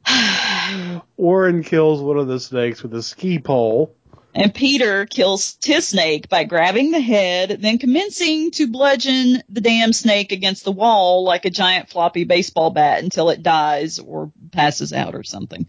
Warren 1.18 1.62
kills 1.62 2.01
one 2.01 2.16
of 2.16 2.26
the 2.26 2.40
snakes 2.40 2.82
with 2.82 2.94
a 2.94 3.03
ski 3.03 3.38
pole. 3.38 3.94
And 4.39 4.55
Peter 4.55 5.05
kills 5.05 5.59
his 5.64 5.89
snake 5.89 6.28
by 6.28 6.45
grabbing 6.45 6.93
the 6.93 7.01
head, 7.01 7.59
then 7.61 7.78
commencing 7.78 8.53
to 8.53 8.68
bludgeon 8.68 9.43
the 9.49 9.61
damn 9.61 9.93
snake 9.93 10.30
against 10.30 10.62
the 10.62 10.70
wall 10.70 11.24
like 11.24 11.45
a 11.45 11.51
giant 11.51 11.89
floppy 11.89 12.22
baseball 12.22 12.70
bat 12.70 13.03
until 13.03 13.30
it 13.30 13.43
dies 13.43 13.99
or 13.99 14.30
passes 14.53 14.93
out 14.93 15.16
or 15.16 15.24
something. 15.24 15.66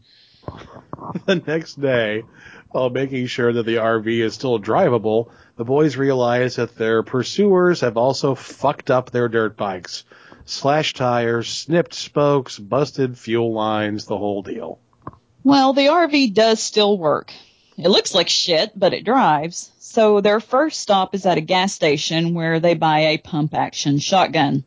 The 1.25 1.35
next 1.35 1.81
day, 1.81 2.23
while 2.71 2.89
making 2.89 3.27
sure 3.27 3.53
that 3.53 3.65
the 3.65 3.77
RV 3.77 4.19
is 4.19 4.33
still 4.33 4.59
drivable, 4.59 5.31
the 5.55 5.63
boys 5.63 5.95
realize 5.95 6.57
that 6.57 6.75
their 6.75 7.01
pursuers 7.03 7.81
have 7.81 7.97
also 7.97 8.35
fucked 8.35 8.91
up 8.91 9.09
their 9.09 9.29
dirt 9.29 9.55
bikes. 9.57 10.03
Slashed 10.45 10.97
tires, 10.97 11.47
snipped 11.47 11.93
spokes, 11.93 12.59
busted 12.59 13.17
fuel 13.17 13.53
lines, 13.53 14.05
the 14.05 14.17
whole 14.17 14.43
deal. 14.43 14.79
Well, 15.43 15.73
the 15.73 15.87
RV 15.87 16.33
does 16.33 16.59
still 16.59 16.97
work. 16.97 17.33
It 17.81 17.89
looks 17.89 18.13
like 18.13 18.27
shit, 18.27 18.77
but 18.77 18.93
it 18.93 19.05
drives. 19.05 19.71
So 19.79 20.19
their 20.19 20.41
first 20.41 20.81
stop 20.81 21.15
is 21.15 21.25
at 21.25 21.37
a 21.37 21.41
gas 21.41 21.73
station 21.73 22.33
where 22.33 22.59
they 22.59 22.73
buy 22.73 22.99
a 22.99 23.17
pump 23.17 23.53
action 23.53 23.99
shotgun. 23.99 24.65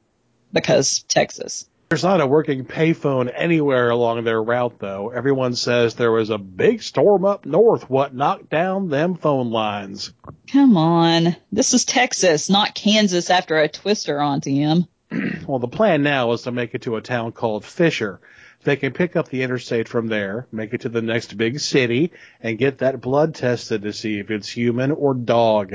Because 0.51 1.03
Texas. 1.03 1.69
There's 1.91 2.05
not 2.05 2.23
a 2.23 2.27
working 2.27 2.65
payphone 2.65 3.31
anywhere 3.35 3.91
along 3.91 4.25
their 4.25 4.43
route, 4.43 4.79
though. 4.79 5.11
Everyone 5.11 5.55
says 5.55 5.95
there 5.95 6.11
was 6.11 6.31
a 6.31 6.39
big 6.39 6.83
storm 6.83 7.27
up 7.27 7.45
north 7.45 7.91
what 7.91 8.15
knocked 8.15 8.49
down 8.49 8.89
them 8.89 9.15
phone 9.15 9.51
lines. 9.51 10.15
Come 10.51 10.79
on. 10.79 11.37
This 11.51 11.75
is 11.75 11.85
Texas, 11.85 12.49
not 12.49 12.75
Kansas 12.75 13.29
after 13.29 13.59
a 13.59 13.69
twister 13.69 14.19
onto 14.23 14.51
him. 14.51 14.87
Well, 15.47 15.59
the 15.59 15.69
plan 15.69 16.03
now 16.03 16.33
is 16.33 16.43
to 16.43 16.53
make 16.53 16.75
it 16.75 16.83
to 16.83 16.97
a 16.97 17.03
town 17.03 17.33
called 17.33 17.67
Fisher. 17.67 18.21
They 18.65 18.77
can 18.77 18.93
pick 18.93 19.17
up 19.17 19.29
the 19.29 19.43
interstate 19.43 19.89
from 19.89 20.07
there, 20.07 20.47
make 20.53 20.73
it 20.73 20.83
to 20.83 20.89
the 20.89 21.03
next 21.03 21.37
big 21.37 21.59
city, 21.59 22.13
and 22.41 22.59
get 22.59 22.79
that 22.79 23.01
blood 23.01 23.35
tested 23.35 23.83
to 23.83 23.93
see 23.93 24.19
if 24.19 24.31
it's 24.31 24.49
human 24.49 24.93
or 24.93 25.15
dog. 25.15 25.75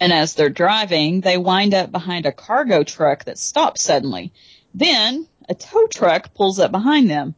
And 0.00 0.12
as 0.12 0.34
they're 0.34 0.48
driving, 0.48 1.20
they 1.20 1.38
wind 1.38 1.74
up 1.74 1.92
behind 1.92 2.26
a 2.26 2.32
cargo 2.32 2.82
truck 2.82 3.24
that 3.24 3.38
stops 3.38 3.82
suddenly. 3.82 4.32
Then 4.74 5.28
a 5.48 5.54
tow 5.54 5.86
truck 5.86 6.34
pulls 6.34 6.58
up 6.58 6.72
behind 6.72 7.08
them. 7.08 7.34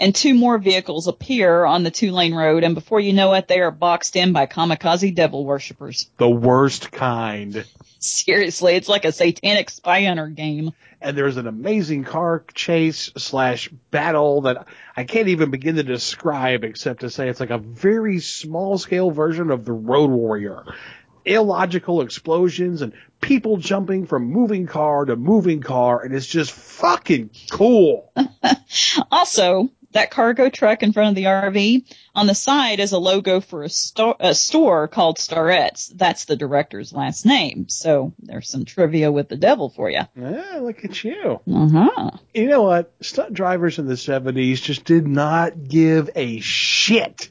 And 0.00 0.14
two 0.14 0.34
more 0.34 0.58
vehicles 0.58 1.08
appear 1.08 1.64
on 1.64 1.82
the 1.82 1.90
two 1.90 2.12
lane 2.12 2.34
road, 2.34 2.62
and 2.62 2.74
before 2.74 3.00
you 3.00 3.12
know 3.12 3.34
it, 3.34 3.48
they 3.48 3.60
are 3.60 3.72
boxed 3.72 4.14
in 4.14 4.32
by 4.32 4.46
kamikaze 4.46 5.14
devil 5.14 5.44
worshippers. 5.44 6.08
The 6.18 6.28
worst 6.28 6.92
kind. 6.92 7.64
Seriously, 7.98 8.76
it's 8.76 8.88
like 8.88 9.04
a 9.04 9.10
satanic 9.10 9.70
spy 9.70 10.04
hunter 10.04 10.28
game. 10.28 10.72
And 11.00 11.16
there's 11.16 11.36
an 11.36 11.48
amazing 11.48 12.04
car 12.04 12.44
chase 12.54 13.10
slash 13.16 13.68
battle 13.90 14.42
that 14.42 14.66
I 14.96 15.02
can't 15.04 15.28
even 15.28 15.50
begin 15.50 15.76
to 15.76 15.82
describe 15.82 16.62
except 16.62 17.00
to 17.00 17.10
say 17.10 17.28
it's 17.28 17.40
like 17.40 17.50
a 17.50 17.58
very 17.58 18.20
small 18.20 18.78
scale 18.78 19.10
version 19.10 19.50
of 19.50 19.64
the 19.64 19.72
Road 19.72 20.10
Warrior. 20.10 20.64
Illogical 21.24 22.02
explosions 22.02 22.82
and 22.82 22.92
people 23.20 23.56
jumping 23.56 24.06
from 24.06 24.30
moving 24.30 24.66
car 24.66 25.04
to 25.04 25.16
moving 25.16 25.60
car 25.60 26.02
and 26.02 26.14
it's 26.14 26.26
just 26.26 26.52
fucking 26.52 27.30
cool. 27.50 28.12
Also, 29.10 29.70
that 29.92 30.10
cargo 30.10 30.48
truck 30.48 30.82
in 30.82 30.92
front 30.92 31.10
of 31.10 31.14
the 31.14 31.24
RV, 31.24 31.84
on 32.14 32.26
the 32.26 32.34
side 32.34 32.80
is 32.80 32.92
a 32.92 32.98
logo 32.98 33.40
for 33.40 33.62
a, 33.62 33.68
sto- 33.68 34.16
a 34.20 34.34
store 34.34 34.88
called 34.88 35.18
Starrett's. 35.18 35.88
That's 35.88 36.26
the 36.26 36.36
director's 36.36 36.92
last 36.92 37.24
name. 37.24 37.68
So 37.68 38.12
there's 38.18 38.50
some 38.50 38.64
trivia 38.64 39.10
with 39.10 39.28
the 39.28 39.36
devil 39.36 39.70
for 39.70 39.90
you. 39.90 40.00
Yeah, 40.16 40.58
look 40.60 40.84
at 40.84 41.02
you. 41.04 41.40
Uh-huh. 41.52 42.10
You 42.34 42.48
know 42.48 42.62
what? 42.62 42.92
Stunt 43.00 43.32
drivers 43.34 43.78
in 43.78 43.86
the 43.86 43.94
70s 43.94 44.60
just 44.62 44.84
did 44.84 45.06
not 45.06 45.68
give 45.68 46.10
a 46.14 46.40
shit. 46.40 47.30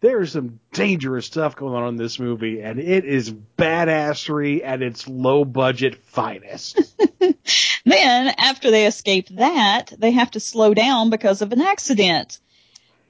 There's 0.00 0.32
some 0.32 0.60
dangerous 0.72 1.26
stuff 1.26 1.56
going 1.56 1.74
on 1.74 1.88
in 1.88 1.96
this 1.96 2.20
movie, 2.20 2.60
and 2.60 2.78
it 2.78 3.04
is 3.04 3.32
badassery 3.32 4.64
at 4.64 4.80
its 4.80 5.08
low 5.08 5.44
budget 5.44 6.04
finest. 6.04 6.80
Then, 7.88 8.34
after 8.36 8.70
they 8.70 8.86
escape 8.86 9.28
that, 9.30 9.92
they 9.96 10.10
have 10.10 10.32
to 10.32 10.40
slow 10.40 10.74
down 10.74 11.08
because 11.08 11.40
of 11.40 11.52
an 11.52 11.62
accident. 11.62 12.38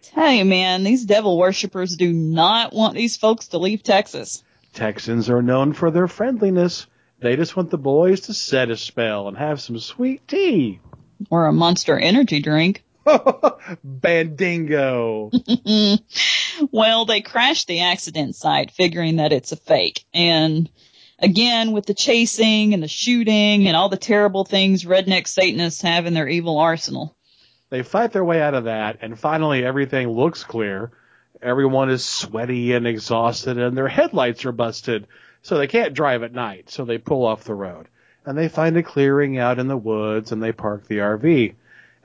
Tell 0.02 0.30
you, 0.30 0.44
man, 0.44 0.84
these 0.84 1.04
devil 1.04 1.36
worshippers 1.36 1.96
do 1.96 2.12
not 2.12 2.72
want 2.72 2.94
these 2.94 3.16
folks 3.16 3.48
to 3.48 3.58
leave 3.58 3.82
Texas. 3.82 4.44
Texans 4.74 5.28
are 5.30 5.42
known 5.42 5.72
for 5.72 5.90
their 5.90 6.06
friendliness. 6.06 6.86
They 7.18 7.34
just 7.34 7.56
want 7.56 7.70
the 7.70 7.78
boys 7.78 8.20
to 8.22 8.34
set 8.34 8.70
a 8.70 8.76
spell 8.76 9.26
and 9.26 9.36
have 9.36 9.60
some 9.60 9.80
sweet 9.80 10.28
tea. 10.28 10.80
Or 11.28 11.46
a 11.46 11.52
monster 11.52 11.98
energy 11.98 12.40
drink. 12.40 12.84
Bandingo. 13.86 15.30
well, 16.72 17.04
they 17.04 17.20
crash 17.20 17.64
the 17.64 17.80
accident 17.80 18.36
site, 18.36 18.70
figuring 18.70 19.16
that 19.16 19.32
it's 19.32 19.52
a 19.52 19.56
fake. 19.56 20.04
And 20.12 20.70
again, 21.18 21.72
with 21.72 21.86
the 21.86 21.94
chasing 21.94 22.74
and 22.74 22.82
the 22.82 22.88
shooting 22.88 23.66
and 23.66 23.76
all 23.76 23.88
the 23.88 23.96
terrible 23.96 24.44
things 24.44 24.84
redneck 24.84 25.26
Satanists 25.26 25.82
have 25.82 26.06
in 26.06 26.14
their 26.14 26.28
evil 26.28 26.58
arsenal. 26.58 27.16
They 27.70 27.82
fight 27.82 28.12
their 28.12 28.24
way 28.24 28.40
out 28.40 28.54
of 28.54 28.64
that, 28.64 28.98
and 29.02 29.18
finally 29.18 29.64
everything 29.64 30.08
looks 30.08 30.42
clear. 30.42 30.90
Everyone 31.42 31.90
is 31.90 32.04
sweaty 32.04 32.72
and 32.72 32.86
exhausted, 32.86 33.58
and 33.58 33.76
their 33.76 33.88
headlights 33.88 34.44
are 34.44 34.52
busted, 34.52 35.06
so 35.42 35.58
they 35.58 35.66
can't 35.66 35.94
drive 35.94 36.22
at 36.22 36.32
night, 36.32 36.70
so 36.70 36.84
they 36.84 36.98
pull 36.98 37.26
off 37.26 37.44
the 37.44 37.54
road. 37.54 37.88
And 38.24 38.36
they 38.36 38.48
find 38.48 38.76
a 38.76 38.82
clearing 38.82 39.38
out 39.38 39.58
in 39.58 39.68
the 39.68 39.76
woods, 39.76 40.32
and 40.32 40.42
they 40.42 40.52
park 40.52 40.86
the 40.86 40.98
RV. 40.98 41.54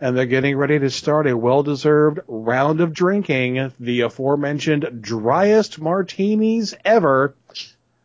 And 0.01 0.17
they're 0.17 0.25
getting 0.25 0.57
ready 0.57 0.79
to 0.79 0.89
start 0.89 1.27
a 1.27 1.37
well-deserved 1.37 2.19
round 2.27 2.81
of 2.81 2.93
drinking, 2.93 3.71
the 3.79 4.01
aforementioned 4.01 5.01
driest 5.01 5.79
martinis 5.79 6.73
ever, 6.83 7.35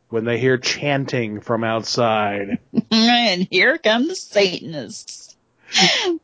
when 0.09 0.25
they 0.25 0.39
hear 0.39 0.59
chanting 0.59 1.41
from 1.41 1.65
outside. 1.65 2.59
and 2.91 3.49
here 3.51 3.79
come 3.79 4.09
the 4.09 4.15
Satanists. 4.15 5.37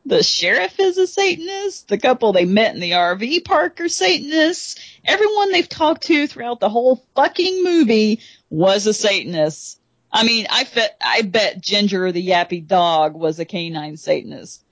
The 0.05 0.23
sheriff 0.23 0.79
is 0.79 0.97
a 0.97 1.05
Satanist. 1.05 1.87
The 1.87 1.99
couple 1.99 2.33
they 2.33 2.45
met 2.45 2.73
in 2.73 2.81
the 2.81 2.91
RV 2.91 3.45
park 3.45 3.79
are 3.79 3.89
Satanists. 3.89 4.75
Everyone 5.03 5.51
they've 5.51 5.69
talked 5.69 6.03
to 6.03 6.25
throughout 6.27 6.59
the 6.59 6.69
whole 6.69 7.03
fucking 7.15 7.63
movie 7.63 8.21
was 8.49 8.87
a 8.87 8.93
Satanist. 8.93 9.79
I 10.11 10.23
mean, 10.23 10.47
I 10.49 10.63
bet, 10.73 10.97
I 11.03 11.21
bet 11.21 11.61
Ginger 11.61 12.11
the 12.11 12.27
yappy 12.27 12.65
dog 12.65 13.13
was 13.13 13.39
a 13.39 13.45
canine 13.45 13.97
Satanist. 13.97 14.63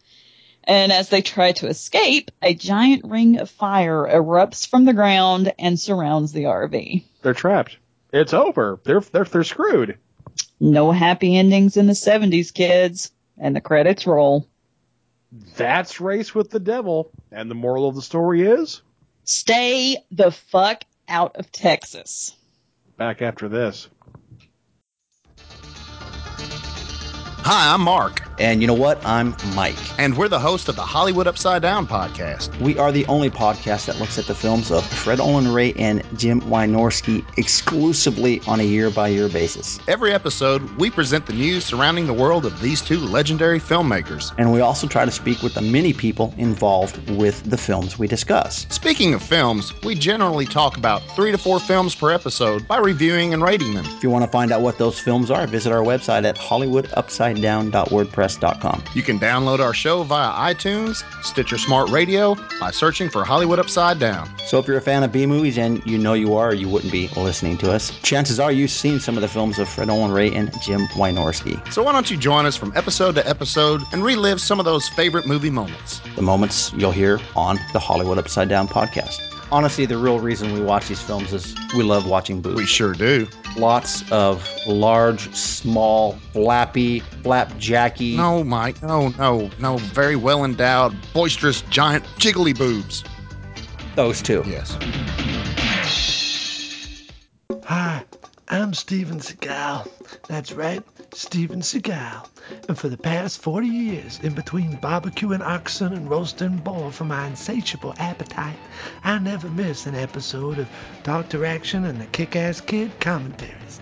And 0.65 0.91
as 0.91 1.09
they 1.09 1.21
try 1.21 1.51
to 1.53 1.67
escape, 1.67 2.31
a 2.41 2.53
giant 2.53 3.03
ring 3.05 3.39
of 3.39 3.49
fire 3.49 4.07
erupts 4.09 4.67
from 4.67 4.85
the 4.85 4.93
ground 4.93 5.53
and 5.59 5.79
surrounds 5.79 6.31
the 6.31 6.43
RV. 6.45 7.03
They're 7.21 7.33
trapped. 7.33 7.77
It's 8.11 8.33
over. 8.33 8.79
They're 8.83 9.01
they're 9.01 9.25
they're 9.25 9.43
screwed. 9.43 9.97
No 10.59 10.91
happy 10.91 11.35
endings 11.37 11.75
in 11.77 11.87
the 11.87 11.93
70s, 11.93 12.53
kids. 12.53 13.11
And 13.37 13.55
the 13.55 13.61
credits 13.61 14.05
roll. 14.07 14.47
That's 15.57 15.99
race 15.99 16.33
with 16.35 16.51
the 16.51 16.59
devil. 16.59 17.11
And 17.31 17.49
the 17.49 17.55
moral 17.55 17.87
of 17.89 17.95
the 17.95 18.01
story 18.01 18.43
is 18.43 18.81
Stay 19.25 19.97
the 20.11 20.31
fuck 20.31 20.83
out 21.09 21.35
of 21.37 21.51
Texas. 21.51 22.35
back 22.97 23.21
after 23.21 23.49
this. 23.49 23.89
Hi, 27.45 27.73
I'm 27.73 27.81
Mark, 27.81 28.32
And 28.43 28.59
you 28.59 28.67
know 28.67 28.73
what? 28.73 29.03
I'm 29.05 29.33
Mike. 29.55 29.77
And 29.97 30.17
we're 30.17 30.27
the 30.27 30.37
host 30.37 30.67
of 30.67 30.75
the 30.75 30.81
Hollywood 30.81 31.27
Upside 31.27 31.61
Down 31.61 31.87
podcast. 31.87 32.53
We 32.59 32.77
are 32.77 32.91
the 32.91 33.05
only 33.05 33.29
podcast 33.29 33.85
that 33.85 33.99
looks 33.99 34.19
at 34.19 34.25
the 34.25 34.35
films 34.35 34.69
of 34.69 34.85
Fred 34.85 35.21
Olen 35.21 35.47
Ray 35.47 35.71
and 35.75 36.03
Jim 36.19 36.41
Wynorski 36.41 37.23
exclusively 37.37 38.41
on 38.45 38.59
a 38.59 38.63
year 38.63 38.89
by 38.89 39.07
year 39.07 39.29
basis. 39.29 39.79
Every 39.87 40.11
episode, 40.11 40.61
we 40.71 40.89
present 40.89 41.25
the 41.25 41.31
news 41.31 41.63
surrounding 41.63 42.05
the 42.05 42.11
world 42.11 42.45
of 42.45 42.59
these 42.59 42.81
two 42.81 42.99
legendary 42.99 43.61
filmmakers. 43.61 44.33
And 44.37 44.51
we 44.51 44.59
also 44.59 44.87
try 44.87 45.05
to 45.05 45.11
speak 45.11 45.41
with 45.41 45.53
the 45.53 45.61
many 45.61 45.93
people 45.93 46.33
involved 46.37 46.97
with 47.11 47.49
the 47.49 47.55
films 47.55 47.97
we 47.97 48.07
discuss. 48.07 48.67
Speaking 48.69 49.13
of 49.13 49.23
films, 49.23 49.71
we 49.83 49.95
generally 49.95 50.47
talk 50.47 50.75
about 50.75 51.01
three 51.15 51.31
to 51.31 51.37
four 51.37 51.61
films 51.61 51.95
per 51.95 52.11
episode 52.11 52.67
by 52.67 52.79
reviewing 52.79 53.33
and 53.33 53.41
rating 53.41 53.73
them. 53.73 53.85
If 53.85 54.03
you 54.03 54.09
want 54.09 54.25
to 54.25 54.31
find 54.31 54.51
out 54.51 54.59
what 54.59 54.77
those 54.77 54.99
films 54.99 55.31
are, 55.31 55.47
visit 55.47 55.71
our 55.71 55.83
website 55.83 56.25
at 56.25 56.35
hollywoodupsidedown.wordpress.com. 56.35 58.32
You 58.93 59.01
can 59.03 59.19
download 59.19 59.59
our 59.59 59.73
show 59.73 60.03
via 60.03 60.53
iTunes, 60.53 61.03
Stitcher 61.23 61.57
Smart 61.57 61.89
Radio 61.89 62.35
by 62.59 62.71
searching 62.71 63.09
for 63.09 63.23
Hollywood 63.23 63.59
Upside 63.59 63.99
Down. 63.99 64.29
So 64.45 64.59
if 64.59 64.67
you're 64.67 64.77
a 64.77 64.81
fan 64.81 65.03
of 65.03 65.11
B 65.11 65.25
movies, 65.25 65.57
and 65.57 65.85
you 65.85 65.97
know 65.97 66.13
you 66.13 66.35
are, 66.35 66.53
you 66.53 66.67
wouldn't 66.67 66.91
be 66.91 67.07
listening 67.09 67.57
to 67.59 67.71
us, 67.71 67.97
chances 68.01 68.39
are 68.39 68.51
you've 68.51 68.71
seen 68.71 68.99
some 68.99 69.15
of 69.15 69.21
the 69.21 69.27
films 69.27 69.59
of 69.59 69.69
Fred 69.69 69.89
Olen 69.89 70.11
Ray 70.11 70.33
and 70.33 70.51
Jim 70.61 70.81
Wynorski. 70.95 71.71
So 71.71 71.83
why 71.83 71.91
don't 71.91 72.09
you 72.09 72.17
join 72.17 72.45
us 72.45 72.55
from 72.55 72.71
episode 72.75 73.15
to 73.15 73.27
episode 73.27 73.81
and 73.91 74.03
relive 74.03 74.41
some 74.41 74.59
of 74.59 74.65
those 74.65 74.87
favorite 74.89 75.27
movie 75.27 75.49
moments? 75.49 76.01
The 76.15 76.21
moments 76.21 76.71
you'll 76.73 76.91
hear 76.91 77.19
on 77.35 77.59
the 77.73 77.79
Hollywood 77.79 78.17
Upside 78.17 78.49
Down 78.49 78.67
podcast. 78.67 79.32
Honestly, 79.53 79.85
the 79.85 79.99
real 79.99 80.19
reason 80.19 80.51
we 80.51 80.61
watch 80.61 80.87
these 80.87 80.99
films 80.99 81.31
is 81.31 81.55
we 81.77 81.83
love 81.83 82.07
watching 82.07 82.41
boobs. 82.41 82.55
We 82.55 82.65
sure 82.65 82.93
do. 82.93 83.27
Lots 83.55 84.03
of 84.11 84.49
large, 84.65 85.31
small, 85.35 86.13
flappy, 86.31 87.01
flapjacky. 87.21 88.15
No, 88.15 88.43
Mike. 88.43 88.81
No, 88.81 89.09
no, 89.09 89.51
no. 89.59 89.77
Very 89.77 90.15
well 90.15 90.43
endowed, 90.43 90.97
boisterous, 91.13 91.61
giant, 91.69 92.03
jiggly 92.17 92.57
boobs. 92.57 93.03
Those 93.93 94.23
two. 94.23 94.43
Yes. 94.47 94.75
Hi, 97.65 98.03
I'm 98.47 98.73
Steven 98.73 99.19
Seagal. 99.19 99.87
That's 100.27 100.51
right, 100.53 100.81
Steven 101.15 101.61
Seagal. 101.61 102.27
And 102.67 102.77
for 102.77 102.89
the 102.89 102.97
past 102.97 103.41
40 103.41 103.67
years, 103.67 104.19
in 104.23 104.33
between 104.33 104.77
barbecuing 104.77 105.41
oxen 105.41 105.93
and 105.93 106.09
roasting 106.09 106.57
boar 106.57 106.91
for 106.91 107.05
my 107.05 107.27
insatiable 107.27 107.93
appetite, 107.99 108.57
I 109.03 109.19
never 109.19 109.47
miss 109.49 109.85
an 109.85 109.95
episode 109.95 110.59
of 110.59 110.67
Dr. 111.03 111.45
Action 111.45 111.85
and 111.85 112.01
the 112.01 112.05
Kick 112.07 112.35
Ass 112.35 112.61
Kid 112.61 112.99
commentaries. 112.99 113.79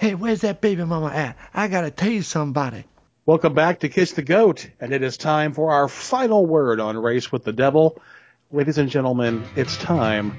Hey, 0.03 0.17
where's 0.17 0.41
that 0.41 0.61
baby 0.61 0.83
mama 0.83 1.13
at? 1.15 1.37
I 1.55 1.69
gotta 1.69 1.93
tase 1.93 2.25
somebody. 2.25 2.83
Welcome 3.25 3.55
back 3.55 3.79
to 3.81 3.89
Kiss 3.89 4.11
the 4.11 4.23
Goat, 4.23 4.69
and 4.81 4.93
it 4.93 5.01
is 5.01 5.17
time 5.17 5.53
for 5.53 5.71
our 5.71 5.87
final 5.87 6.45
word 6.45 6.81
on 6.81 6.99
Race 6.99 7.31
with 7.31 7.45
the 7.45 7.53
Devil. 7.53 8.03
Ladies 8.51 8.79
and 8.79 8.91
gentlemen, 8.91 9.45
it's 9.55 9.77
time 9.77 10.33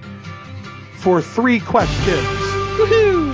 for 0.98 1.22
three 1.22 1.62
questions. 1.62 2.28
Woohoo! 2.76 3.33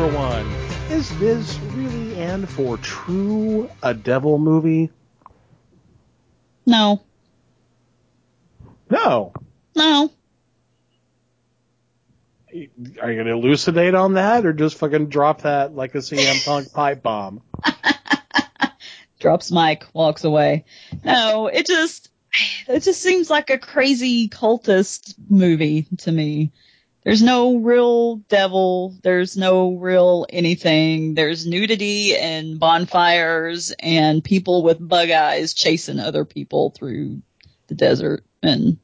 Question 0.00 0.14
number 0.14 0.18
one 0.18 0.46
Is 0.90 1.18
this 1.18 1.58
really 1.74 2.16
and 2.16 2.48
for 2.48 2.78
true 2.78 3.68
a 3.82 3.92
devil 3.92 4.38
movie? 4.38 4.90
No. 6.64 7.02
No. 8.88 9.34
No. 9.76 10.10
Are 12.50 12.54
you 12.54 12.68
going 12.98 13.26
to 13.26 13.32
elucidate 13.32 13.94
on 13.94 14.14
that 14.14 14.46
or 14.46 14.54
just 14.54 14.78
fucking 14.78 15.08
drop 15.08 15.42
that 15.42 15.74
like 15.74 15.94
a 15.94 15.98
CM 15.98 16.46
Punk 16.46 16.72
pipe 16.72 17.02
bomb? 17.02 17.42
Drops 19.18 19.50
Mike, 19.50 19.84
walks 19.92 20.24
away. 20.24 20.64
No, 21.04 21.48
it 21.48 21.66
just, 21.66 22.08
it 22.66 22.80
just 22.80 23.02
seems 23.02 23.28
like 23.28 23.50
a 23.50 23.58
crazy 23.58 24.30
cultist 24.30 25.14
movie 25.28 25.86
to 25.98 26.10
me. 26.10 26.52
There's 27.02 27.22
no 27.22 27.56
real 27.56 28.16
devil. 28.16 28.94
There's 29.02 29.36
no 29.36 29.72
real 29.72 30.26
anything. 30.28 31.14
There's 31.14 31.46
nudity 31.46 32.14
and 32.16 32.60
bonfires 32.60 33.72
and 33.78 34.22
people 34.22 34.62
with 34.62 34.86
bug 34.86 35.10
eyes 35.10 35.54
chasing 35.54 35.98
other 35.98 36.26
people 36.26 36.70
through 36.70 37.22
the 37.68 37.74
desert. 37.74 38.24
And 38.42 38.78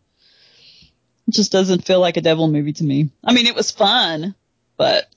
it 1.28 1.34
just 1.34 1.52
doesn't 1.52 1.84
feel 1.84 2.00
like 2.00 2.16
a 2.16 2.22
devil 2.22 2.48
movie 2.48 2.72
to 2.74 2.84
me. 2.84 3.10
I 3.22 3.34
mean, 3.34 3.46
it 3.46 3.54
was 3.54 3.70
fun, 3.70 4.34
but 4.78 5.12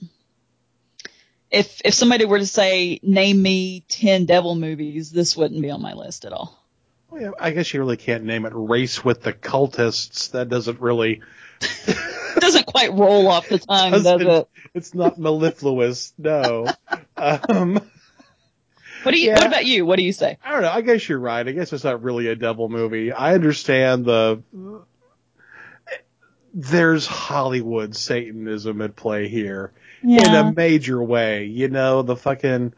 if, 1.49 1.81
if 1.85 1.93
somebody 1.93 2.25
were 2.25 2.39
to 2.39 2.45
say, 2.45 2.99
name 3.01 3.41
me 3.41 3.85
10 3.87 4.25
devil 4.25 4.55
movies, 4.55 5.09
this 5.09 5.37
wouldn't 5.37 5.61
be 5.61 5.71
on 5.71 5.81
my 5.81 5.93
list 5.93 6.25
at 6.25 6.33
all. 6.33 6.57
Well, 7.09 7.21
yeah, 7.21 7.31
I 7.39 7.51
guess 7.51 7.73
you 7.73 7.79
really 7.79 7.97
can't 7.97 8.25
name 8.25 8.45
it 8.45 8.51
Race 8.53 9.05
with 9.05 9.21
the 9.21 9.33
Cultists. 9.33 10.31
That 10.31 10.49
doesn't 10.49 10.81
really. 10.81 11.21
It 12.39 12.41
doesn't 12.45 12.65
quite 12.65 12.93
roll 12.93 13.27
off 13.27 13.49
the 13.49 13.59
tongue, 13.59 13.91
does 13.91 14.05
it? 14.21 14.47
It's 14.73 14.93
not 14.93 15.17
mellifluous, 15.19 16.13
no. 16.17 16.67
um, 17.17 17.73
What 19.03 19.11
do 19.13 19.19
you, 19.19 19.27
Yeah. 19.27 19.35
what 19.35 19.47
about 19.47 19.65
you? 19.65 19.85
What 19.85 19.97
do 19.97 20.03
you 20.03 20.13
say? 20.13 20.37
I 20.43 20.51
don't 20.53 20.61
know. 20.61 20.71
I 20.71 20.81
guess 20.81 21.07
you're 21.07 21.19
right. 21.19 21.47
I 21.47 21.51
guess 21.51 21.71
it's 21.73 21.83
not 21.83 22.01
really 22.03 22.27
a 22.27 22.35
devil 22.35 22.69
movie. 22.69 23.11
I 23.11 23.33
understand 23.33 24.05
the. 24.05 24.41
There's 26.53 27.05
Hollywood 27.05 27.95
Satanism 27.95 28.81
at 28.81 28.95
play 28.95 29.27
here 29.27 29.71
in 30.01 30.33
a 30.33 30.51
major 30.51 31.01
way. 31.01 31.45
You 31.45 31.67
know, 31.67 32.01
the 32.01 32.15
fucking. 32.15 32.73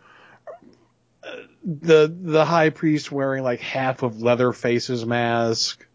uh, 1.23 1.27
The 1.63 2.13
the 2.13 2.43
high 2.45 2.69
priest 2.71 3.11
wearing 3.11 3.43
like 3.43 3.61
half 3.61 4.03
of 4.03 4.21
Leatherface's 4.21 5.05
mask 5.05 5.85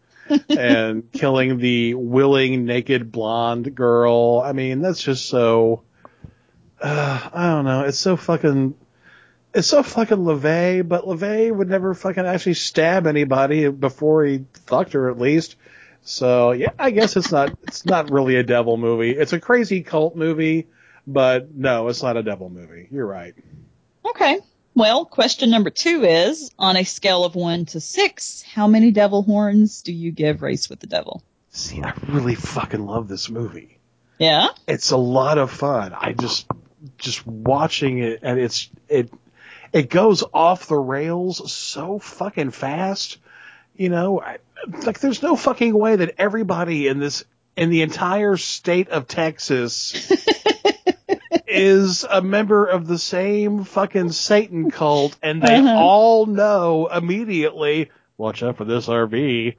and 0.49 1.11
killing 1.11 1.57
the 1.57 1.93
willing 1.93 2.65
naked 2.65 3.11
blonde 3.11 3.75
girl. 3.75 4.41
I 4.43 4.53
mean, 4.53 4.81
that's 4.81 5.01
just 5.01 5.27
so. 5.27 5.83
Uh, 6.81 7.29
I 7.33 7.47
don't 7.47 7.65
know. 7.65 7.81
It's 7.81 7.97
so 7.97 8.15
fucking 8.15 8.75
it's 9.57 9.67
so 9.67 9.81
fucking 9.81 10.17
LaVey, 10.17 10.87
but 10.87 11.05
LaVey 11.05 11.51
would 11.51 11.69
never 11.69 11.93
fucking 11.93 12.25
actually 12.25 12.53
stab 12.53 13.07
anybody 13.07 13.67
before 13.69 14.23
he 14.23 14.45
fucked 14.67 14.93
her 14.93 15.09
at 15.09 15.17
least. 15.17 15.55
So 16.03 16.51
yeah, 16.51 16.71
I 16.77 16.91
guess 16.91 17.17
it's 17.17 17.31
not 17.31 17.57
it's 17.63 17.85
not 17.85 18.11
really 18.11 18.35
a 18.35 18.43
devil 18.43 18.77
movie. 18.77 19.11
It's 19.11 19.33
a 19.33 19.39
crazy 19.39 19.81
cult 19.81 20.15
movie, 20.15 20.67
but 21.05 21.53
no, 21.55 21.87
it's 21.87 22.03
not 22.03 22.17
a 22.17 22.23
devil 22.23 22.49
movie. 22.49 22.87
You're 22.91 23.07
right. 23.07 23.33
Okay. 24.05 24.39
Well, 24.77 25.05
question 25.05 25.49
number 25.49 25.71
two 25.71 26.03
is 26.03 26.51
on 26.59 26.77
a 26.77 26.83
scale 26.83 27.25
of 27.25 27.33
one 27.33 27.65
to 27.65 27.79
six, 27.79 28.43
how 28.43 28.67
many 28.67 28.91
devil 28.91 29.23
horns 29.23 29.81
do 29.81 29.91
you 29.91 30.11
give 30.11 30.43
Race 30.43 30.69
with 30.69 30.79
the 30.79 30.85
Devil? 30.85 31.23
See, 31.49 31.81
I 31.81 31.95
really 32.07 32.35
fucking 32.35 32.85
love 32.85 33.07
this 33.07 33.27
movie. 33.27 33.79
Yeah? 34.19 34.49
It's 34.67 34.91
a 34.91 34.97
lot 34.97 35.39
of 35.39 35.49
fun. 35.49 35.93
I 35.93 36.13
just 36.13 36.45
just 36.99 37.25
watching 37.25 37.97
it 37.97 38.19
and 38.21 38.39
it's 38.39 38.69
it 38.87 39.11
it 39.73 39.89
goes 39.89 40.23
off 40.31 40.67
the 40.67 40.77
rails 40.77 41.51
so 41.51 41.97
fucking 41.97 42.51
fast. 42.51 43.17
You 43.75 43.89
know, 43.89 44.21
I, 44.21 44.37
like 44.85 44.99
there's 44.99 45.23
no 45.23 45.35
fucking 45.35 45.73
way 45.73 45.95
that 45.95 46.13
everybody 46.19 46.87
in 46.87 46.99
this 46.99 47.25
in 47.55 47.71
the 47.71 47.81
entire 47.81 48.37
state 48.37 48.89
of 48.89 49.07
Texas 49.07 50.11
is 51.47 52.03
a 52.09 52.21
member 52.21 52.65
of 52.65 52.87
the 52.87 52.97
same 52.97 53.63
fucking 53.63 54.11
Satan 54.11 54.71
cult, 54.71 55.17
and 55.21 55.41
they 55.41 55.57
Uh-huh. 55.59 55.77
all 55.77 56.25
know 56.25 56.87
immediately, 56.87 57.91
watch 58.17 58.43
out 58.43 58.57
for 58.57 58.65
this 58.65 58.87
RV. 58.87 59.55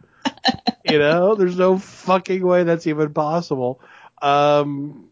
you 0.84 0.98
know, 0.98 1.34
there's 1.34 1.56
no 1.58 1.78
fucking 1.78 2.44
way 2.44 2.64
that's 2.64 2.86
even 2.86 3.12
possible. 3.12 3.80
Um, 4.22 5.10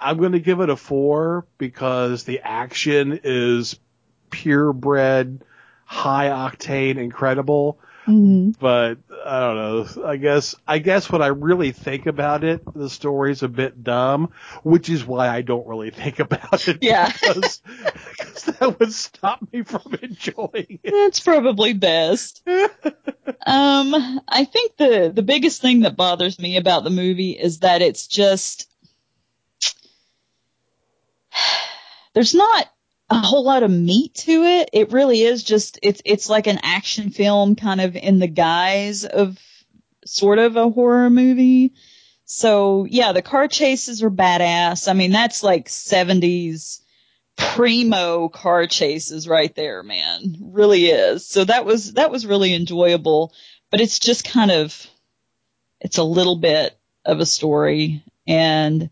I'm 0.00 0.18
going 0.18 0.32
to 0.32 0.40
give 0.40 0.60
it 0.60 0.68
a 0.70 0.76
four 0.76 1.46
because 1.58 2.24
the 2.24 2.40
action 2.40 3.20
is 3.24 3.78
purebred, 4.30 5.42
high 5.86 6.28
octane, 6.28 6.96
incredible. 6.98 7.78
But 8.06 8.98
I 9.26 9.40
don't 9.40 9.56
know. 9.56 10.06
I 10.06 10.16
guess 10.16 10.54
I 10.66 10.78
guess 10.78 11.10
when 11.10 11.22
I 11.22 11.28
really 11.28 11.72
think 11.72 12.06
about 12.06 12.44
it, 12.44 12.62
the 12.74 12.90
story's 12.90 13.42
a 13.42 13.48
bit 13.48 13.82
dumb, 13.82 14.32
which 14.62 14.90
is 14.90 15.04
why 15.04 15.28
I 15.28 15.40
don't 15.40 15.66
really 15.66 15.90
think 15.90 16.18
about 16.20 16.68
it. 16.68 16.78
Yeah. 16.82 17.10
because, 17.20 17.62
because 18.18 18.44
that 18.44 18.78
would 18.78 18.92
stop 18.92 19.40
me 19.52 19.62
from 19.62 19.96
enjoying 20.02 20.78
it. 20.82 20.92
That's 20.92 21.20
probably 21.20 21.72
best. 21.72 22.42
um, 22.48 24.20
I 24.28 24.44
think 24.44 24.76
the 24.76 25.10
the 25.14 25.22
biggest 25.22 25.62
thing 25.62 25.80
that 25.80 25.96
bothers 25.96 26.38
me 26.38 26.58
about 26.58 26.84
the 26.84 26.90
movie 26.90 27.32
is 27.32 27.60
that 27.60 27.80
it's 27.80 28.06
just 28.06 28.68
there's 32.14 32.34
not 32.34 32.68
a 33.14 33.26
whole 33.26 33.44
lot 33.44 33.62
of 33.62 33.70
meat 33.70 34.14
to 34.14 34.42
it. 34.42 34.70
It 34.72 34.92
really 34.92 35.22
is 35.22 35.42
just 35.42 35.78
it's 35.82 36.02
it's 36.04 36.28
like 36.28 36.46
an 36.46 36.60
action 36.62 37.10
film 37.10 37.56
kind 37.56 37.80
of 37.80 37.96
in 37.96 38.18
the 38.18 38.26
guise 38.26 39.04
of 39.04 39.38
sort 40.04 40.38
of 40.38 40.56
a 40.56 40.70
horror 40.70 41.10
movie. 41.10 41.74
So 42.24 42.86
yeah, 42.88 43.12
the 43.12 43.22
car 43.22 43.48
chases 43.48 44.02
are 44.02 44.10
badass. 44.10 44.88
I 44.88 44.94
mean, 44.94 45.12
that's 45.12 45.42
like 45.42 45.68
70s 45.68 46.80
primo 47.36 48.28
car 48.28 48.66
chases 48.66 49.28
right 49.28 49.54
there, 49.54 49.82
man. 49.82 50.36
Really 50.40 50.86
is. 50.86 51.26
So 51.26 51.44
that 51.44 51.64
was 51.64 51.94
that 51.94 52.10
was 52.10 52.26
really 52.26 52.54
enjoyable, 52.54 53.32
but 53.70 53.80
it's 53.80 53.98
just 53.98 54.24
kind 54.24 54.50
of 54.50 54.86
it's 55.80 55.98
a 55.98 56.04
little 56.04 56.36
bit 56.36 56.78
of 57.04 57.20
a 57.20 57.26
story 57.26 58.02
and 58.26 58.90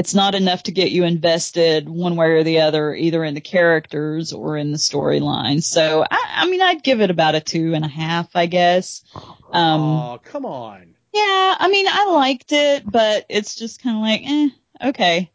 it's 0.00 0.14
not 0.14 0.34
enough 0.34 0.62
to 0.62 0.72
get 0.72 0.90
you 0.90 1.04
invested 1.04 1.86
one 1.86 2.16
way 2.16 2.28
or 2.28 2.42
the 2.42 2.60
other, 2.60 2.94
either 2.94 3.22
in 3.22 3.34
the 3.34 3.42
characters 3.42 4.32
or 4.32 4.56
in 4.56 4.72
the 4.72 4.78
storyline. 4.78 5.62
So 5.62 6.02
I, 6.10 6.18
I 6.36 6.48
mean, 6.48 6.62
I'd 6.62 6.82
give 6.82 7.02
it 7.02 7.10
about 7.10 7.34
a 7.34 7.40
two 7.40 7.74
and 7.74 7.84
a 7.84 7.88
half, 7.88 8.34
I 8.34 8.46
guess. 8.46 9.04
Um, 9.52 9.80
oh, 9.82 10.20
come 10.24 10.46
on. 10.46 10.94
yeah, 11.12 11.54
I 11.58 11.68
mean, 11.70 11.84
I 11.86 12.06
liked 12.12 12.50
it, 12.52 12.90
but 12.90 13.26
it's 13.28 13.56
just 13.56 13.82
kind 13.82 13.96
of 13.96 14.02
like, 14.02 14.22
eh, 14.24 14.88
okay. 14.88 15.30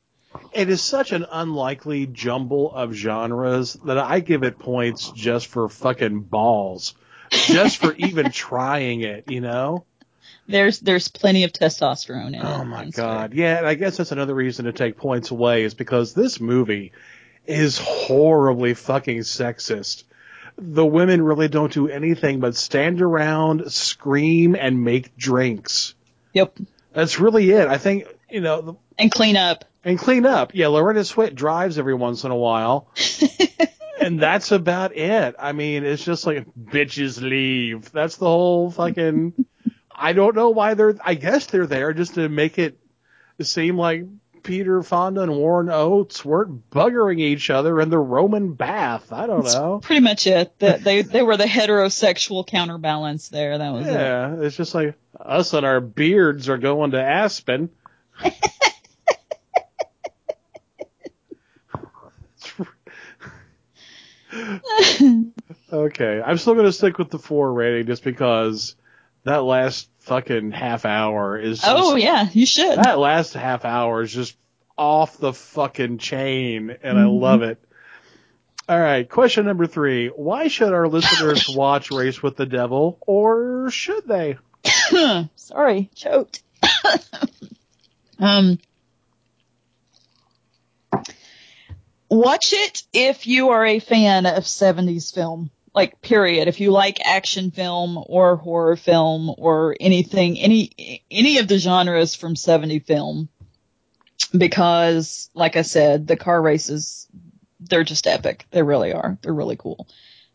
It 0.51 0.67
is 0.67 0.81
such 0.81 1.11
an 1.11 1.27
unlikely 1.31 2.07
jumble 2.07 2.73
of 2.73 2.93
genres 2.93 3.73
that 3.85 3.99
I 3.99 4.19
give 4.19 4.41
it 4.41 4.57
points 4.57 5.11
just 5.11 5.45
for 5.45 5.69
fucking 5.69 6.21
balls. 6.21 6.95
Just 7.29 7.77
for 7.77 7.93
even 7.99 8.31
trying 8.31 9.01
it, 9.01 9.29
you 9.29 9.41
know? 9.41 9.85
There's 10.47 10.79
there's 10.79 11.07
plenty 11.07 11.43
of 11.43 11.51
testosterone 11.53 12.27
in 12.27 12.35
it. 12.35 12.43
Oh 12.43 12.63
my 12.65 12.85
god. 12.89 13.33
Yeah, 13.33 13.57
and 13.57 13.67
I 13.67 13.73
guess 13.75 13.97
that's 13.97 14.11
another 14.11 14.35
reason 14.35 14.65
to 14.65 14.73
take 14.73 14.95
points 14.97 15.31
away 15.31 15.63
is 15.63 15.73
because 15.73 16.13
this 16.13 16.39
movie 16.39 16.91
is 17.45 17.77
horribly 17.79 18.73
fucking 18.75 19.19
sexist. 19.19 20.03
The 20.57 20.85
women 20.85 21.21
really 21.21 21.47
don't 21.47 21.73
do 21.73 21.87
anything 21.89 22.39
but 22.39 22.55
stand 22.55 23.01
around, 23.01 23.71
scream, 23.71 24.55
and 24.55 24.83
make 24.83 25.15
drinks. 25.17 25.95
Yep. 26.33 26.57
That's 26.93 27.19
really 27.19 27.49
it. 27.51 27.67
I 27.67 27.77
think, 27.77 28.05
you 28.29 28.39
know, 28.41 28.61
the, 28.61 28.73
And 28.97 29.11
clean 29.11 29.35
up. 29.35 29.65
and 29.83 29.99
clean 29.99 30.25
up. 30.25 30.51
Yeah, 30.53 30.67
Loretta 30.67 31.01
Swit 31.01 31.35
drives 31.35 31.77
every 31.77 31.93
once 31.93 32.23
in 32.23 32.31
a 32.31 32.35
while. 32.37 32.87
and 33.99 34.19
that's 34.19 34.51
about 34.51 34.95
it. 34.95 35.35
I 35.37 35.51
mean, 35.51 35.83
it's 35.83 36.05
just 36.05 36.25
like 36.25 36.45
bitches 36.55 37.21
leave. 37.21 37.91
That's 37.91 38.15
the 38.17 38.25
whole 38.27 38.71
fucking 38.71 39.33
I 39.97 40.13
don't 40.13 40.35
know 40.35 40.49
why 40.49 40.73
they're 40.73 40.95
I 41.03 41.15
guess 41.15 41.47
they're 41.47 41.67
there 41.67 41.93
just 41.93 42.15
to 42.15 42.29
make 42.29 42.57
it 42.59 42.77
seem 43.41 43.77
like 43.77 44.05
Peter 44.43 44.83
Fonda 44.83 45.21
and 45.21 45.35
Warren 45.35 45.69
Oates 45.69 46.23
weren't 46.23 46.69
buggering 46.69 47.19
each 47.19 47.49
other 47.49 47.81
in 47.81 47.89
the 47.89 47.97
Roman 47.97 48.53
bath. 48.53 49.11
I 49.11 49.25
don't 49.25 49.45
know. 49.45 49.79
Pretty 49.81 50.01
much 50.01 50.27
it. 50.27 50.57
The, 50.59 50.79
they 50.83 51.01
they 51.01 51.23
were 51.23 51.37
the 51.37 51.45
heterosexual 51.45 52.45
counterbalance 52.45 53.29
there. 53.29 53.57
That 53.57 53.73
was 53.73 53.87
it. 53.87 53.93
Yeah, 53.93 54.35
it's 54.39 54.55
just 54.55 54.75
like 54.75 54.95
us 55.19 55.53
and 55.53 55.65
our 55.65 55.81
beards 55.81 56.49
are 56.49 56.57
going 56.57 56.91
to 56.91 57.01
Aspen. 57.01 57.69
Okay, 65.71 66.21
I'm 66.23 66.37
still 66.37 66.55
gonna 66.55 66.71
stick 66.71 66.97
with 66.97 67.09
the 67.09 67.19
four 67.19 67.51
rating 67.51 67.87
just 67.87 68.03
because 68.03 68.75
that 69.25 69.43
last 69.43 69.89
fucking 69.99 70.51
half 70.51 70.85
hour 70.85 71.37
is. 71.37 71.59
Just, 71.59 71.71
Oh 71.71 71.95
yeah, 71.95 72.27
you 72.31 72.45
should. 72.45 72.77
That 72.77 72.97
last 72.99 73.33
half 73.33 73.65
hour 73.65 74.01
is 74.01 74.13
just 74.13 74.37
off 74.77 75.17
the 75.17 75.33
fucking 75.33 75.97
chain, 75.97 76.75
and 76.83 76.97
I 76.97 77.03
Mhm. 77.03 77.19
love 77.21 77.41
it. 77.41 77.61
All 78.67 78.79
right, 78.79 79.07
question 79.07 79.45
number 79.45 79.67
three: 79.67 80.07
Why 80.07 80.47
should 80.47 80.73
our 80.73 80.87
listeners 80.87 81.47
watch 81.55 81.91
Race 81.91 82.23
with 82.23 82.35
the 82.37 82.45
Devil, 82.45 82.97
or 83.01 83.69
should 83.69 84.07
they? 84.07 84.37
Sorry, 85.35 85.89
choked. 85.95 86.41
um, 88.19 88.57
watch 92.09 92.53
it 92.53 92.83
if 92.93 93.27
you 93.27 93.49
are 93.49 93.65
a 93.65 93.79
fan 93.79 94.25
of 94.25 94.43
70s 94.43 95.13
film. 95.13 95.49
Like, 95.75 96.01
period. 96.01 96.47
If 96.47 96.61
you 96.61 96.71
like 96.71 97.05
action 97.05 97.51
film 97.51 98.01
or 98.07 98.37
horror 98.37 98.77
film 98.77 99.35
or 99.37 99.75
anything, 99.79 100.39
any, 100.39 101.03
any 101.11 101.37
of 101.39 101.47
the 101.47 101.59
genres 101.59 102.15
from 102.15 102.35
70 102.35 102.79
film. 102.79 103.29
Because, 104.35 105.29
like 105.33 105.57
I 105.57 105.61
said, 105.61 106.07
the 106.07 106.15
car 106.15 106.41
races, 106.41 107.07
they're 107.59 107.83
just 107.83 108.07
epic. 108.07 108.45
They 108.51 108.63
really 108.63 108.93
are. 108.93 109.17
They're 109.21 109.33
really 109.33 109.57
cool. 109.57 109.87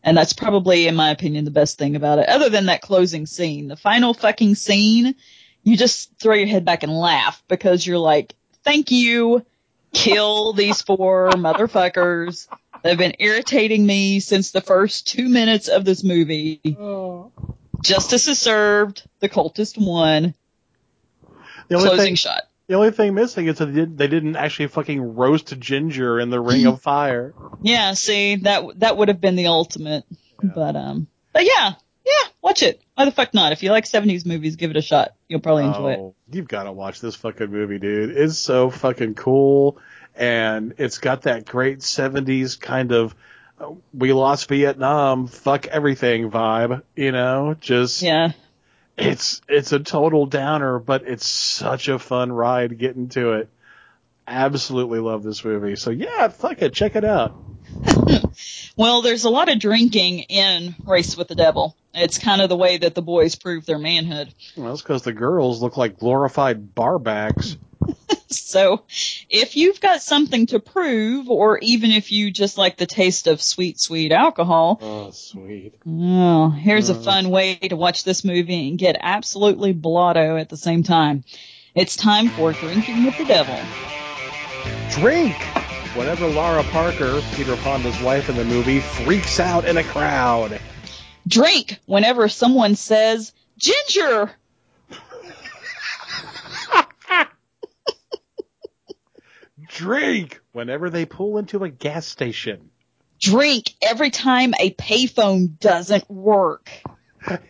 And 0.03 0.15
that's 0.15 0.33
probably, 0.33 0.87
in 0.87 0.95
my 0.95 1.09
opinion, 1.09 1.45
the 1.45 1.51
best 1.51 1.77
thing 1.77 1.95
about 1.95 2.19
it. 2.19 2.29
Other 2.29 2.49
than 2.49 2.67
that 2.67 2.81
closing 2.81 3.25
scene, 3.25 3.67
the 3.67 3.75
final 3.75 4.13
fucking 4.13 4.55
scene, 4.55 5.15
you 5.63 5.77
just 5.77 6.11
throw 6.19 6.35
your 6.35 6.47
head 6.47 6.65
back 6.65 6.83
and 6.83 6.91
laugh 6.91 7.43
because 7.47 7.85
you're 7.85 7.99
like, 7.99 8.35
thank 8.63 8.91
you. 8.91 9.45
Kill 9.93 10.53
these 10.53 10.81
four 10.81 11.31
motherfuckers. 11.31 12.47
They've 12.83 12.97
been 12.97 13.15
irritating 13.19 13.85
me 13.85 14.19
since 14.19 14.51
the 14.51 14.61
first 14.61 15.07
two 15.07 15.29
minutes 15.29 15.67
of 15.67 15.85
this 15.85 16.03
movie. 16.03 16.59
Justice 17.83 18.27
is 18.27 18.39
served. 18.39 19.07
The 19.19 19.29
cultist 19.29 19.77
won. 19.77 20.33
The 21.67 21.75
only 21.75 21.87
Closing 21.87 22.05
thing, 22.05 22.15
shot. 22.15 22.43
The 22.67 22.75
only 22.75 22.91
thing 22.91 23.13
missing 23.13 23.47
is 23.47 23.57
that 23.57 23.67
they, 23.67 23.81
did, 23.81 23.97
they 23.97 24.07
didn't 24.07 24.35
actually 24.35 24.67
fucking 24.67 25.15
roast 25.15 25.57
Ginger 25.59 26.19
in 26.19 26.29
the 26.29 26.39
Ring 26.39 26.65
of 26.65 26.81
Fire. 26.83 27.33
Yeah, 27.61 27.93
see, 27.93 28.37
that 28.37 28.79
that 28.79 28.97
would 28.97 29.07
have 29.09 29.21
been 29.21 29.35
the 29.35 29.47
ultimate. 29.47 30.05
But 30.41 30.75
um 30.75 31.07
but 31.33 31.45
yeah, 31.45 31.73
yeah, 32.19 32.29
watch 32.41 32.63
it. 32.63 32.81
Why 32.95 33.05
the 33.05 33.11
fuck 33.11 33.33
not? 33.33 33.51
If 33.51 33.63
you 33.63 33.71
like 33.71 33.85
seventies 33.85 34.25
movies, 34.25 34.55
give 34.55 34.71
it 34.71 34.77
a 34.77 34.81
shot. 34.81 35.13
You'll 35.27 35.39
probably 35.39 35.65
enjoy 35.65 35.91
it. 35.93 35.99
Oh, 35.99 36.15
You've 36.31 36.47
got 36.47 36.63
to 36.63 36.71
watch 36.71 37.01
this 37.01 37.15
fucking 37.15 37.51
movie, 37.51 37.79
dude. 37.79 38.15
It's 38.17 38.37
so 38.37 38.69
fucking 38.69 39.15
cool, 39.15 39.77
and 40.15 40.73
it's 40.77 40.97
got 40.97 41.23
that 41.23 41.45
great 41.45 41.79
'70s 41.79 42.59
kind 42.59 42.91
of 42.91 43.15
"we 43.93 44.13
lost 44.13 44.47
Vietnam, 44.49 45.27
fuck 45.27 45.67
everything" 45.67 46.29
vibe. 46.31 46.83
You 46.95 47.11
know, 47.11 47.55
just 47.59 48.01
yeah. 48.01 48.31
It's 48.97 49.41
it's 49.47 49.71
a 49.71 49.79
total 49.79 50.25
downer, 50.25 50.77
but 50.77 51.03
it's 51.07 51.25
such 51.25 51.87
a 51.87 51.97
fun 51.97 52.31
ride 52.31 52.77
getting 52.77 53.09
to 53.09 53.33
it. 53.33 53.49
Absolutely 54.27 54.99
love 54.99 55.23
this 55.23 55.43
movie. 55.43 55.75
So 55.75 55.89
yeah, 55.89 56.27
fuck 56.27 56.61
it, 56.61 56.73
check 56.73 56.95
it 56.95 57.05
out. 57.05 57.35
Well, 58.77 59.01
there's 59.01 59.25
a 59.25 59.29
lot 59.29 59.51
of 59.51 59.59
drinking 59.59 60.21
in 60.21 60.75
Race 60.85 61.17
with 61.17 61.27
the 61.27 61.35
Devil. 61.35 61.75
It's 61.93 62.17
kind 62.17 62.41
of 62.41 62.49
the 62.49 62.55
way 62.57 62.77
that 62.77 62.95
the 62.95 63.01
boys 63.01 63.35
prove 63.35 63.65
their 63.65 63.77
manhood. 63.79 64.33
Well, 64.55 64.69
that's 64.69 64.81
because 64.81 65.01
the 65.03 65.13
girls 65.13 65.61
look 65.61 65.77
like 65.77 65.99
glorified 65.99 66.73
barbacks. 66.75 67.57
So, 68.29 68.83
if 69.29 69.57
you've 69.57 69.81
got 69.81 70.01
something 70.01 70.45
to 70.47 70.59
prove, 70.59 71.29
or 71.29 71.57
even 71.59 71.91
if 71.91 72.13
you 72.13 72.31
just 72.31 72.57
like 72.57 72.77
the 72.77 72.85
taste 72.85 73.27
of 73.27 73.41
sweet, 73.41 73.77
sweet 73.79 74.11
alcohol, 74.13 74.79
Oh, 74.81 75.11
sweet. 75.11 75.73
well, 75.85 76.49
here's 76.49 76.89
a 76.89 76.93
Mm. 76.95 77.03
fun 77.03 77.29
way 77.29 77.55
to 77.55 77.75
watch 77.75 78.03
this 78.05 78.23
movie 78.23 78.69
and 78.69 78.77
get 78.79 78.97
absolutely 79.01 79.73
blotto 79.73 80.37
at 80.37 80.47
the 80.47 80.55
same 80.57 80.83
time. 80.83 81.25
It's 81.75 81.97
time 81.97 82.29
for 82.29 82.53
Drinking 82.53 83.03
with 83.05 83.17
the 83.17 83.25
Devil. 83.25 83.65
Drink! 84.91 85.33
Whenever 85.95 86.27
Laura 86.27 86.63
Parker, 86.63 87.21
Peter 87.35 87.55
Fonda's 87.57 88.01
wife 88.01 88.29
in 88.29 88.37
the 88.37 88.45
movie, 88.45 88.79
freaks 88.79 89.39
out 89.41 89.65
in 89.67 89.75
a 89.77 89.83
crowd. 89.83 90.59
Drink 91.27 91.79
whenever 91.85 92.27
someone 92.29 92.75
says 92.75 93.33
ginger. 93.57 94.31
Drink 99.67 100.41
whenever 100.51 100.89
they 100.89 101.05
pull 101.05 101.37
into 101.37 101.63
a 101.63 101.69
gas 101.69 102.05
station. 102.05 102.71
Drink 103.19 103.73
every 103.81 104.09
time 104.09 104.53
a 104.59 104.71
payphone 104.71 105.59
doesn't 105.59 106.09
work. 106.09 106.69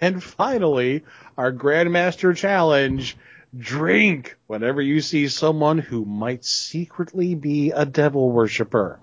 And 0.02 0.22
finally, 0.22 1.04
our 1.38 1.54
Grandmaster 1.54 2.36
Challenge 2.36 3.18
drink 3.58 4.38
whenever 4.48 4.82
you 4.82 5.02
see 5.02 5.28
someone 5.28 5.78
who 5.78 6.06
might 6.06 6.46
secretly 6.46 7.36
be 7.36 7.72
a 7.72 7.86
devil 7.86 8.32
worshiper. 8.32 9.00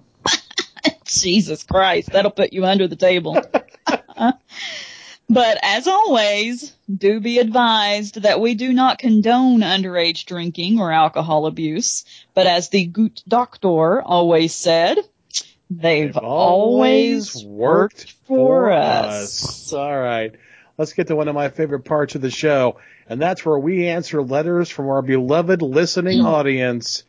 Jesus 1.04 1.62
Christ, 1.62 2.10
that'll 2.12 2.30
put 2.30 2.52
you 2.52 2.64
under 2.64 2.86
the 2.86 2.96
table. 2.96 3.40
but 5.28 5.58
as 5.62 5.86
always, 5.86 6.72
do 6.94 7.20
be 7.20 7.38
advised 7.38 8.22
that 8.22 8.40
we 8.40 8.54
do 8.54 8.72
not 8.72 8.98
condone 8.98 9.60
underage 9.60 10.24
drinking 10.24 10.80
or 10.80 10.90
alcohol 10.90 11.46
abuse. 11.46 12.04
But 12.34 12.46
as 12.46 12.70
the 12.70 12.86
Gut 12.86 13.22
Doctor 13.28 14.00
always 14.02 14.54
said, 14.54 14.98
they've, 15.70 16.16
always, 16.16 17.34
Always 17.36 17.44
worked 17.44 18.12
for 18.26 18.72
us. 18.72 19.72
All 19.72 19.98
right. 19.98 20.34
Let's 20.78 20.92
get 20.92 21.08
to 21.08 21.16
one 21.16 21.28
of 21.28 21.34
my 21.34 21.48
favorite 21.48 21.84
parts 21.84 22.14
of 22.14 22.20
the 22.22 22.30
show, 22.30 22.78
and 23.08 23.20
that's 23.20 23.44
where 23.44 23.58
we 23.58 23.88
answer 23.88 24.22
letters 24.22 24.70
from 24.70 24.88
our 24.88 25.02
beloved 25.02 25.60
listening 25.60 26.20
mm. 26.20 26.24
audience. 26.26 27.02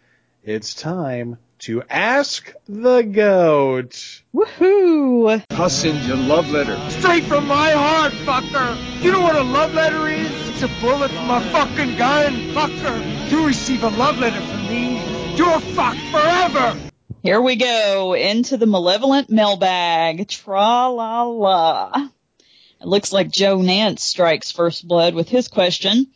It's 0.43 0.73
time 0.73 1.37
to 1.59 1.83
ask 1.89 2.53
the 2.67 3.01
goat. 3.01 4.21
Woohoo! 4.33 5.43
I'll 5.51 5.69
send 5.69 5.99
you 6.05 6.13
a 6.13 6.15
love 6.15 6.49
letter. 6.49 6.77
Straight 6.89 7.23
from 7.25 7.47
my 7.47 7.71
heart, 7.71 8.13
fucker! 8.25 9.03
You 9.03 9.11
know 9.11 9.21
what 9.21 9.35
a 9.35 9.43
love 9.43 9.73
letter 9.73 10.07
is? 10.07 10.31
It's 10.49 10.63
a 10.63 10.81
bullet 10.81 11.11
from 11.11 11.29
a 11.29 11.41
fucking 11.51 11.97
gun, 11.97 12.33
fucker! 12.53 13.31
You 13.31 13.45
receive 13.45 13.83
a 13.83 13.89
love 13.89 14.17
letter 14.17 14.39
from 14.41 14.63
me, 14.67 15.35
you're 15.35 15.59
fucked 15.59 15.99
forever! 16.11 16.77
Here 17.21 17.41
we 17.41 17.57
go 17.57 18.13
into 18.13 18.55
the 18.55 18.65
malevolent 18.65 19.29
mailbag. 19.29 20.29
Tra 20.29 20.87
la 20.87 21.23
la. 21.23 21.91
It 22.79 22.87
looks 22.87 23.11
like 23.11 23.29
Joe 23.29 23.61
Nance 23.61 24.01
strikes 24.01 24.51
first 24.51 24.87
blood 24.87 25.13
with 25.13 25.27
his 25.27 25.49
question. 25.49 26.07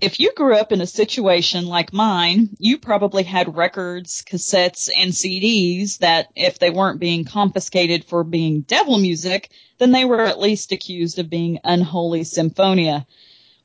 If 0.00 0.18
you 0.18 0.32
grew 0.34 0.56
up 0.56 0.72
in 0.72 0.80
a 0.80 0.86
situation 0.86 1.66
like 1.66 1.92
mine, 1.92 2.56
you 2.58 2.78
probably 2.78 3.22
had 3.22 3.54
records, 3.54 4.22
cassettes, 4.22 4.88
and 4.96 5.12
CDs 5.12 5.98
that, 5.98 6.28
if 6.34 6.58
they 6.58 6.70
weren't 6.70 7.00
being 7.00 7.26
confiscated 7.26 8.06
for 8.06 8.24
being 8.24 8.62
devil 8.62 8.98
music, 8.98 9.50
then 9.76 9.92
they 9.92 10.06
were 10.06 10.22
at 10.24 10.40
least 10.40 10.72
accused 10.72 11.18
of 11.18 11.28
being 11.28 11.58
unholy 11.64 12.24
symphonia. 12.24 13.06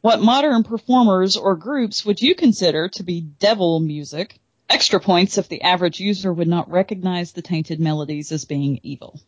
What 0.02 0.22
modern 0.22 0.64
performers 0.64 1.38
or 1.38 1.56
groups 1.56 2.06
would 2.06 2.22
you 2.22 2.36
consider 2.36 2.90
to 2.90 3.04
be 3.04 3.22
devil 3.22 3.80
music? 3.80 4.38
Extra 4.70 5.00
points 5.00 5.38
if 5.38 5.48
the 5.48 5.62
average 5.62 6.02
user 6.02 6.34
would 6.34 6.50
not 6.50 6.70
recognize 6.70 7.32
the 7.32 7.42
tainted 7.42 7.80
melodies 7.80 8.34
as 8.34 8.44
being 8.44 8.82
evil. 8.84 9.22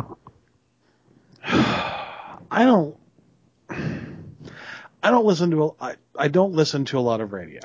I 1.44 2.40
don't. 2.50 2.96
I 5.02 5.10
don't 5.10 5.24
listen 5.24 5.50
to. 5.52 5.64
A, 5.64 5.70
I, 5.80 5.94
I 6.16 6.28
don't 6.28 6.52
listen 6.52 6.84
to 6.86 6.98
a 6.98 7.00
lot 7.00 7.20
of 7.20 7.32
radio, 7.32 7.62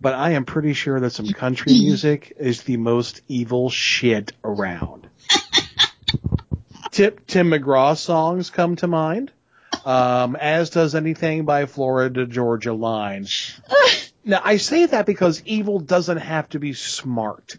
but 0.00 0.14
I 0.14 0.32
am 0.32 0.44
pretty 0.44 0.72
sure 0.72 0.98
that 1.00 1.10
some 1.10 1.28
country 1.28 1.72
music 1.78 2.32
is 2.38 2.62
the 2.62 2.76
most 2.76 3.20
evil 3.28 3.70
shit 3.70 4.32
around. 4.44 5.08
Tip, 6.90 7.26
Tim 7.26 7.50
McGraw 7.50 7.96
songs 7.96 8.50
come 8.50 8.76
to 8.76 8.86
mind, 8.86 9.30
um, 9.84 10.34
as 10.36 10.70
does 10.70 10.94
anything 10.94 11.44
by 11.44 11.66
Florida 11.66 12.26
Georgia 12.26 12.72
Line. 12.72 13.26
now 14.24 14.40
I 14.42 14.56
say 14.56 14.86
that 14.86 15.06
because 15.06 15.42
evil 15.44 15.78
doesn't 15.78 16.18
have 16.18 16.48
to 16.50 16.58
be 16.58 16.72
smart; 16.72 17.58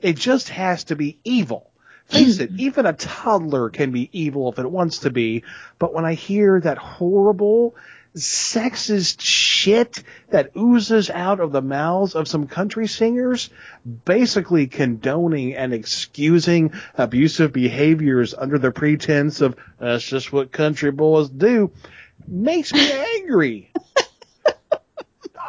it 0.00 0.16
just 0.16 0.48
has 0.50 0.84
to 0.84 0.96
be 0.96 1.18
evil. 1.24 1.70
Face 2.08 2.38
it, 2.38 2.50
even 2.56 2.86
a 2.86 2.92
toddler 2.92 3.68
can 3.68 3.90
be 3.90 4.08
evil 4.12 4.50
if 4.50 4.58
it 4.58 4.70
wants 4.70 5.00
to 5.00 5.10
be, 5.10 5.42
but 5.78 5.92
when 5.92 6.04
I 6.04 6.14
hear 6.14 6.60
that 6.60 6.78
horrible, 6.78 7.74
sexist 8.16 9.20
shit 9.20 10.02
that 10.30 10.52
oozes 10.56 11.10
out 11.10 11.40
of 11.40 11.52
the 11.52 11.60
mouths 11.60 12.14
of 12.14 12.28
some 12.28 12.46
country 12.46 12.86
singers, 12.86 13.50
basically 14.04 14.66
condoning 14.68 15.54
and 15.54 15.74
excusing 15.74 16.72
abusive 16.96 17.52
behaviors 17.52 18.34
under 18.34 18.58
the 18.58 18.70
pretense 18.70 19.40
of 19.40 19.56
that's 19.78 20.04
just 20.04 20.32
what 20.32 20.52
country 20.52 20.92
boys 20.92 21.28
do, 21.28 21.70
makes 22.26 22.72
me 22.72 22.90
angry. 22.92 23.72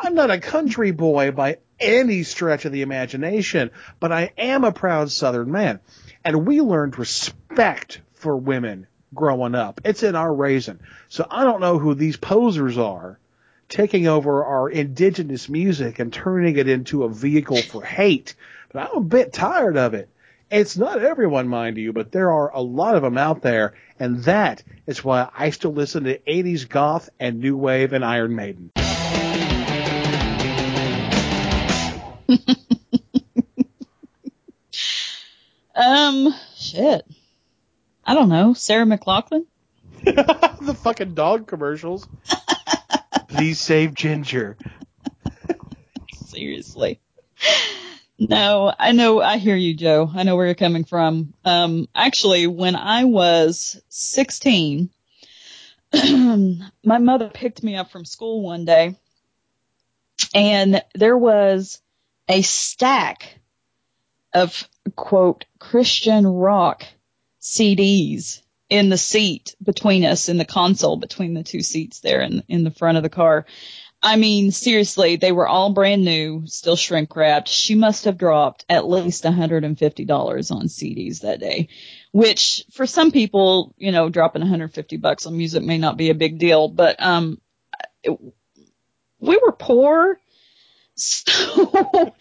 I'm 0.04 0.16
not 0.16 0.32
a 0.32 0.40
country 0.40 0.92
boy 0.92 1.32
by 1.32 1.58
any 1.80 2.24
stretch 2.24 2.66
of 2.66 2.72
the 2.72 2.82
imagination, 2.82 3.72
but 4.00 4.12
I 4.12 4.32
am 4.38 4.64
a 4.64 4.72
proud 4.72 5.12
Southern 5.12 5.52
man. 5.52 5.80
And 6.28 6.46
we 6.46 6.60
learned 6.60 7.00
respect 7.00 8.02
for 8.16 8.36
women 8.36 8.86
growing 9.16 9.56
up. 9.56 9.80
It's 9.86 10.04
in 10.04 10.18
our 10.18 10.34
raising. 10.34 10.82
So 11.08 11.26
I 11.32 11.46
don't 11.46 11.62
know 11.62 11.80
who 11.80 11.94
these 11.94 12.18
posers 12.18 12.78
are 12.78 13.18
taking 13.70 14.08
over 14.08 14.44
our 14.44 14.70
indigenous 14.70 15.48
music 15.48 16.00
and 16.00 16.12
turning 16.12 16.58
it 16.58 16.68
into 16.68 17.06
a 17.06 17.10
vehicle 17.10 17.62
for 17.62 17.82
hate. 17.82 18.36
But 18.74 18.90
I'm 18.90 18.98
a 18.98 19.00
bit 19.06 19.32
tired 19.32 19.78
of 19.78 19.94
it. 19.94 20.10
It's 20.52 20.76
not 20.76 21.02
everyone, 21.02 21.48
mind 21.48 21.78
you, 21.78 21.94
but 21.94 22.12
there 22.12 22.34
are 22.34 22.54
a 22.54 22.60
lot 22.60 22.96
of 22.96 23.04
them 23.04 23.18
out 23.18 23.42
there. 23.42 23.76
And 23.98 24.22
that 24.26 24.64
is 24.86 25.06
why 25.06 25.30
I 25.34 25.52
still 25.52 25.72
listen 25.72 26.04
to 26.04 26.20
80s 26.20 26.68
goth 26.68 27.10
and 27.22 27.40
new 27.40 27.56
wave 27.56 27.94
and 27.94 28.04
Iron 28.04 28.36
Maiden. 28.36 28.72
Um, 35.78 36.34
shit. 36.56 37.06
I 38.04 38.16
don't 38.16 38.30
know. 38.30 38.54
Sarah 38.54 38.86
McLachlan? 38.86 39.46
the 40.04 40.78
fucking 40.84 41.14
dog 41.14 41.48
commercials. 41.48 42.08
Please 43.28 43.60
save 43.60 43.94
Ginger. 43.94 44.58
Seriously. 46.26 47.00
No, 48.18 48.74
I 48.78 48.94
know, 48.94 49.22
I 49.22 49.38
hear 49.38 49.56
you, 49.56 49.76
Joe. 49.76 50.10
I 50.12 50.24
know 50.24 50.36
where 50.36 50.48
you're 50.48 50.56
coming 50.56 50.84
from. 50.84 51.34
Um, 51.46 51.88
actually, 51.94 52.48
when 52.48 52.76
I 52.76 53.04
was 53.04 53.80
16, 53.90 54.90
my 55.94 56.98
mother 56.98 57.30
picked 57.30 57.62
me 57.62 57.76
up 57.76 57.92
from 57.92 58.06
school 58.06 58.42
one 58.42 58.66
day 58.66 58.96
and 60.34 60.84
there 60.96 61.18
was 61.18 61.80
a 62.28 62.42
stack 62.42 63.37
of 64.34 64.68
quote 64.96 65.46
Christian 65.60 66.26
rock 66.26 66.86
CDs 67.42 68.42
in 68.70 68.90
the 68.90 68.98
seat 68.98 69.56
between 69.64 70.04
us 70.04 70.30
in 70.30 70.38
the 70.38 70.46
console 70.46 70.98
between 70.98 71.34
the 71.34 71.44
two 71.44 71.62
seats 71.62 72.02
there 72.02 72.22
in 72.22 72.44
in 72.48 72.64
the 72.64 72.72
front 72.72 72.98
of 72.98 73.04
the 73.04 73.10
car. 73.10 73.46
I 74.02 74.16
mean, 74.16 74.52
seriously, 74.52 75.16
they 75.16 75.32
were 75.32 75.48
all 75.48 75.74
brand 75.74 76.06
new, 76.06 76.44
still 76.46 76.76
shrink 76.76 77.16
wrapped. 77.16 77.48
She 77.48 77.74
must 77.74 78.06
have 78.06 78.18
dropped 78.18 78.64
at 78.70 78.88
least 78.88 79.24
$150 79.24 80.52
on 80.52 80.68
CDs 80.68 81.22
that 81.22 81.40
day, 81.40 81.70
which 82.12 82.64
for 82.72 82.86
some 82.86 83.12
people, 83.12 83.74
you 83.76 83.92
know, 83.92 84.10
dropping 84.10 84.42
150 84.42 84.98
bucks 84.98 85.26
on 85.26 85.36
music 85.36 85.64
may 85.64 85.80
not 85.80 85.98
be 85.98 86.12
a 86.12 86.16
big 86.16 86.38
deal, 86.38 86.68
but 86.68 87.02
um 87.02 87.42
it, 88.04 88.18
we 89.20 89.40
were 89.44 89.54
poor. 89.54 90.20
So 91.00 92.16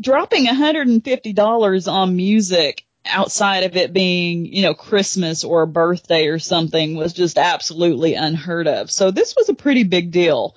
dropping 0.00 0.46
$150 0.46 1.92
on 1.92 2.16
music 2.16 2.84
outside 3.06 3.64
of 3.64 3.76
it 3.76 3.92
being, 3.92 4.46
you 4.46 4.62
know, 4.62 4.74
Christmas 4.74 5.44
or 5.44 5.62
a 5.62 5.66
birthday 5.66 6.26
or 6.26 6.38
something 6.38 6.96
was 6.96 7.12
just 7.12 7.38
absolutely 7.38 8.14
unheard 8.14 8.66
of. 8.66 8.90
So 8.90 9.10
this 9.10 9.34
was 9.36 9.48
a 9.48 9.54
pretty 9.54 9.84
big 9.84 10.10
deal. 10.10 10.56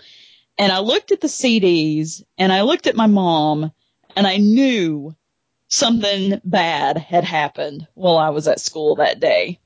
And 0.57 0.71
I 0.71 0.79
looked 0.79 1.11
at 1.11 1.21
the 1.21 1.27
CDs 1.27 2.23
and 2.37 2.51
I 2.51 2.61
looked 2.61 2.87
at 2.87 2.95
my 2.95 3.07
mom 3.07 3.71
and 4.15 4.25
I 4.25 4.37
knew 4.37 5.15
something 5.67 6.41
bad 6.43 6.97
had 6.97 7.23
happened 7.23 7.87
while 7.93 8.17
I 8.17 8.29
was 8.29 8.47
at 8.47 8.59
school 8.59 8.95
that 8.95 9.19
day. 9.19 9.59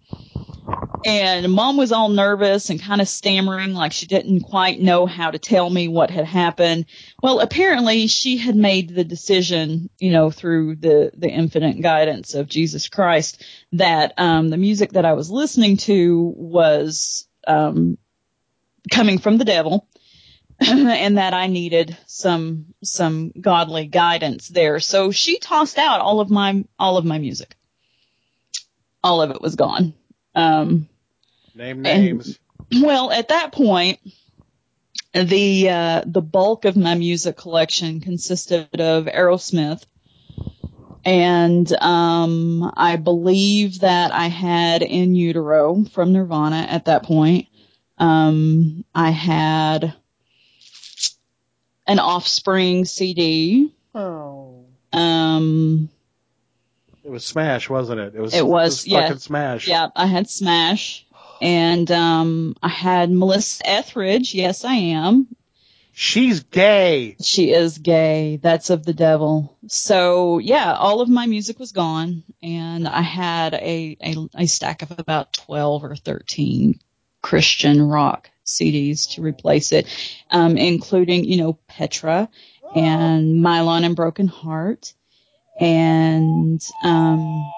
And 1.04 1.52
mom 1.52 1.78
was 1.78 1.92
all 1.92 2.10
nervous 2.10 2.70
and 2.70 2.82
kind 2.82 3.02
of 3.02 3.08
stammering 3.08 3.74
like 3.74 3.92
she 3.92 4.06
didn't 4.06 4.42
quite 4.42 4.80
know 4.80 5.06
how 5.08 5.32
to 5.32 5.40
tell 5.40 5.70
me 5.70 5.88
what 5.88 6.12
had 6.12 6.26
happened. 6.26 6.86
Well, 7.24 7.40
apparently 7.40 8.08
she 8.08 8.38
had 8.38 8.56
made 8.56 8.90
the 8.90 9.04
decision, 9.04 9.90
you 9.98 10.12
know, 10.12 10.30
through 10.30 10.76
the, 10.76 11.12
the 11.18 11.30
infinite 11.30 11.82
guidance 11.82 12.36
of 12.36 12.48
Jesus 12.48 12.88
Christ 12.88 13.44
that, 13.74 14.14
um, 14.18 14.50
the 14.50 14.58
music 14.58 14.92
that 14.92 15.06
I 15.06 15.14
was 15.14 15.32
listening 15.32 15.78
to 15.78 16.34
was, 16.36 17.28
um, 17.48 17.98
coming 18.92 19.18
from 19.18 19.38
the 19.38 19.46
devil 19.46 19.88
and 20.60 21.18
that 21.18 21.34
I 21.34 21.48
needed 21.48 21.98
some, 22.06 22.76
some 22.84 23.32
godly 23.32 23.88
guidance 23.88 24.48
there. 24.48 24.80
So 24.80 25.10
she 25.12 25.40
tossed 25.40 25.80
out 25.80 26.02
all 26.02 26.20
of 26.20 26.30
my, 26.30 26.64
all 26.78 26.98
of 26.98 27.06
my 27.06 27.18
music. 27.18 27.56
All 29.04 29.24
of 29.24 29.32
it 29.32 29.42
was 29.42 29.56
gone. 29.56 29.96
Um, 30.36 30.88
Name 31.56 31.86
and- 31.86 32.04
names. 32.06 32.40
well, 32.82 33.12
at 33.12 33.30
that 33.30 33.52
point, 33.52 34.00
the 35.14 35.70
uh, 35.70 36.04
the 36.06 36.22
bulk 36.22 36.66
of 36.66 36.78
my 36.78 36.96
music 36.96 37.36
collection 37.38 38.00
consisted 38.00 38.80
of 38.80 39.06
Aerosmith, 39.06 39.84
and 41.04 41.70
um, 41.82 42.72
I 42.78 42.96
believe 42.96 43.82
that 43.82 44.14
I 44.14 44.28
had 44.28 44.82
In 44.84 45.14
Utero 45.16 45.84
from 45.86 46.14
Nirvana 46.14 46.66
at 46.70 46.86
that 46.86 47.04
point. 47.04 47.48
Um, 47.98 48.86
I 48.96 49.10
had 49.12 49.94
an 51.86 52.00
Offspring 52.00 52.86
CD. 52.86 53.74
Oh. 53.94 54.66
Um, 54.94 55.90
It 55.92 56.01
was 57.12 57.26
Smash, 57.26 57.70
wasn't 57.70 58.00
it? 58.00 58.16
It 58.16 58.22
was. 58.22 58.34
it 58.34 58.46
was, 58.46 58.88
yeah, 58.88 59.02
fucking 59.02 59.20
Smash. 59.20 59.68
Yeah, 59.68 59.90
I 59.96 60.08
had 60.08 60.30
Smash, 60.30 61.06
and 61.42 61.90
um, 61.92 62.56
I 62.64 62.70
had 62.70 63.12
Melissa 63.12 63.68
Etheridge. 63.68 64.34
Yes, 64.34 64.66
I 64.66 64.74
am. 64.74 65.28
She's 65.94 66.44
gay. 66.44 67.18
She 67.22 67.52
is 67.52 67.78
gay. 67.78 68.40
That's 68.42 68.70
of 68.70 68.86
the 68.86 68.94
devil. 68.94 69.58
So 69.68 70.40
yeah, 70.40 70.74
all 70.74 71.02
of 71.02 71.10
my 71.10 71.28
music 71.28 71.60
was 71.60 71.74
gone, 71.74 72.24
and 72.42 72.88
I 72.88 73.02
had 73.02 73.54
a 73.54 73.98
a, 74.02 74.16
a 74.36 74.48
stack 74.48 74.82
of 74.82 74.98
about 74.98 75.34
twelve 75.34 75.84
or 75.84 75.96
thirteen 75.96 76.80
Christian 77.22 77.82
rock 77.82 78.30
CDs 78.46 79.16
to 79.16 79.22
replace 79.22 79.74
it, 79.74 79.88
um, 80.32 80.58
including 80.58 81.26
you 81.26 81.38
know 81.38 81.60
Petra 81.68 82.30
and 82.74 83.44
Mylon 83.44 83.84
and 83.84 83.96
Broken 83.96 84.28
Heart, 84.28 84.94
and 85.62 86.60
um, 86.84 87.52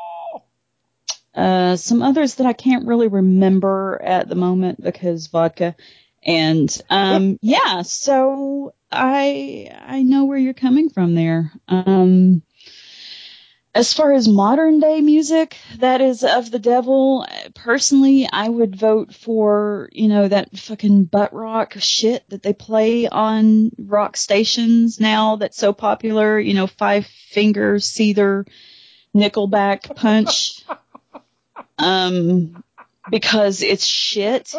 uh, 1.34 1.78
some 1.78 2.02
others 2.04 2.36
that 2.36 2.46
I 2.46 2.54
can't 2.54 2.86
really 2.86 3.08
remember 3.08 4.00
at 4.04 4.28
the 4.28 4.36
moment 4.36 4.84
because 4.84 5.28
vodka. 5.28 5.76
And 6.26 6.82
um, 6.90 7.40
yeah, 7.42 7.82
so 7.82 8.76
I 8.92 9.70
I 9.82 10.04
know 10.04 10.26
where 10.26 10.38
you're 10.38 10.54
coming 10.54 10.90
from 10.90 11.16
there. 11.16 11.52
Um, 11.68 12.44
as 13.76 13.92
far 13.94 14.14
as 14.14 14.28
modern 14.28 14.80
day 14.80 15.02
music 15.02 15.58
that 15.78 16.00
is 16.00 16.24
of 16.24 16.52
the 16.52 16.60
devil, 16.60 17.26
personally, 17.56 18.30
I 18.32 18.48
would 18.48 18.76
vote 18.76 19.16
for, 19.16 19.90
you 19.92 20.08
know, 20.08 20.28
that 20.28 20.56
fucking 20.58 21.06
butt 21.06 21.34
rock 21.34 21.76
shit 21.80 22.30
that 22.30 22.44
they 22.44 22.54
play 22.54 23.08
on 23.08 23.72
rock 23.80 24.16
stations 24.16 25.00
now 25.00 25.38
that's 25.38 25.58
so 25.58 25.74
popular, 25.74 26.40
you 26.40 26.54
know, 26.54 26.68
Five 26.68 27.08
Finger 27.08 27.78
Seether, 27.78 28.48
Nickelback 29.16 29.96
Punch. 29.96 30.64
Um, 31.80 32.64
because 33.10 33.62
it's 33.62 33.86
shit 33.86 34.54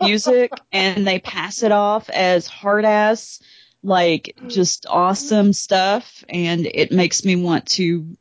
music 0.00 0.52
and 0.72 1.06
they 1.06 1.18
pass 1.18 1.62
it 1.62 1.72
off 1.72 2.08
as 2.08 2.46
hard 2.46 2.84
ass, 2.84 3.42
like 3.82 4.38
just 4.46 4.86
awesome 4.88 5.52
stuff 5.52 6.24
and 6.28 6.66
it 6.66 6.92
makes 6.92 7.24
me 7.24 7.36
want 7.36 7.66
to 7.66 8.16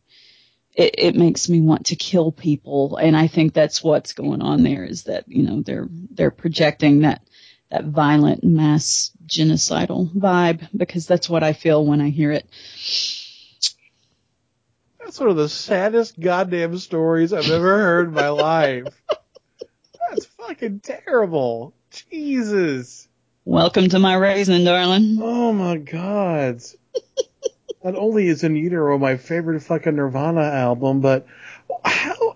it, 0.74 0.96
it 0.98 1.16
makes 1.16 1.50
me 1.50 1.62
want 1.62 1.88
to 1.88 1.96
kill 1.96 2.32
people 2.32 2.98
and 2.98 3.16
I 3.16 3.28
think 3.28 3.54
that's 3.54 3.84
what's 3.84 4.14
going 4.14 4.42
on 4.42 4.64
there 4.64 4.84
is 4.84 5.04
that, 5.04 5.26
you 5.28 5.44
know, 5.44 5.62
they're 5.62 5.88
they're 5.90 6.32
projecting 6.32 7.02
that 7.02 7.22
that 7.70 7.86
violent 7.86 8.44
mass 8.44 9.12
genocidal 9.28 10.12
vibe 10.12 10.68
because 10.76 11.06
that's 11.06 11.30
what 11.30 11.44
I 11.44 11.54
feel 11.54 11.86
when 11.86 12.02
I 12.02 12.10
hear 12.10 12.32
it. 12.32 12.50
That's 15.00 15.20
one 15.20 15.30
of 15.30 15.38
the 15.38 15.50
saddest 15.50 16.20
goddamn 16.20 16.78
stories 16.78 17.34
I've 17.34 17.50
ever 17.50 17.78
heard 17.80 18.08
in 18.10 18.14
my 18.14 18.30
life. 18.30 19.02
That's 20.10 20.26
fucking 20.26 20.82
terrible. 20.82 21.74
Jesus. 22.10 23.08
Welcome 23.46 23.90
to 23.90 24.00
my 24.00 24.16
raisin, 24.16 24.64
darling. 24.64 25.18
Oh 25.22 25.52
my 25.54 25.78
god. 25.78 26.62
Not 27.84 27.96
only 27.96 28.28
is 28.28 28.44
In 28.44 28.56
Utero 28.56 28.98
my 28.98 29.18
favorite 29.18 29.62
fucking 29.62 29.96
Nirvana 29.96 30.42
album, 30.42 31.00
but 31.02 31.26
how 31.84 32.36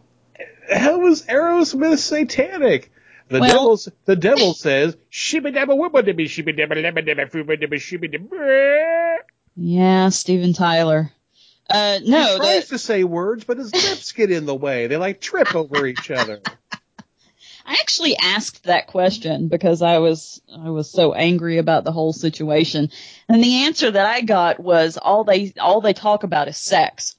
how 0.74 1.06
is 1.08 1.24
Aerosmith 1.24 1.98
satanic? 2.00 2.92
The 3.30 3.40
Well- 3.40 3.50
devil 3.50 3.80
the 4.06 4.16
devil 4.16 4.54
says 4.54 4.96
shibba 5.12 5.54
dabba 5.54 5.76
wibba 5.78 6.04
dibby 6.04 6.26
shibba 6.26 6.58
dabba 6.58 6.82
dabba 6.84 7.06
dabba 7.08 7.30
fooba 7.32 7.62
dabba 7.62 7.76
shibba 7.76 8.14
dabba. 8.14 9.18
Yeah, 9.56 10.10
Steven 10.10 10.54
Tyler. 10.54 11.12
Uh, 11.70 12.00
He 12.00 12.12
tries 12.12 12.68
the, 12.68 12.76
to 12.76 12.78
say 12.80 13.04
words, 13.04 13.44
but 13.46 13.58
his 13.58 13.74
lips 13.74 14.12
get 14.12 14.32
in 14.32 14.46
the 14.46 14.56
way. 14.56 14.88
They 14.88 14.98
like 14.98 15.22
trip 15.22 15.56
over 15.56 15.86
each 15.86 16.12
other. 16.12 16.42
I 17.66 17.74
actually 17.80 18.18
asked 18.18 18.64
that 18.64 18.88
question 18.88 19.48
because 19.48 19.82
I 19.82 20.00
was 20.00 20.42
I 20.54 20.70
was 20.70 20.92
so 20.92 21.14
angry 21.14 21.58
about 21.58 21.84
the 21.84 21.92
whole 21.92 22.14
situation, 22.14 22.90
and 23.30 23.44
the 23.44 23.64
answer 23.66 23.90
that 23.90 24.06
I 24.06 24.22
got 24.22 24.60
was 24.60 24.98
all 24.98 25.24
they 25.24 25.54
all 25.60 25.82
they 25.82 25.94
talk 25.94 26.24
about 26.24 26.48
is 26.48 26.58
sex. 26.58 27.16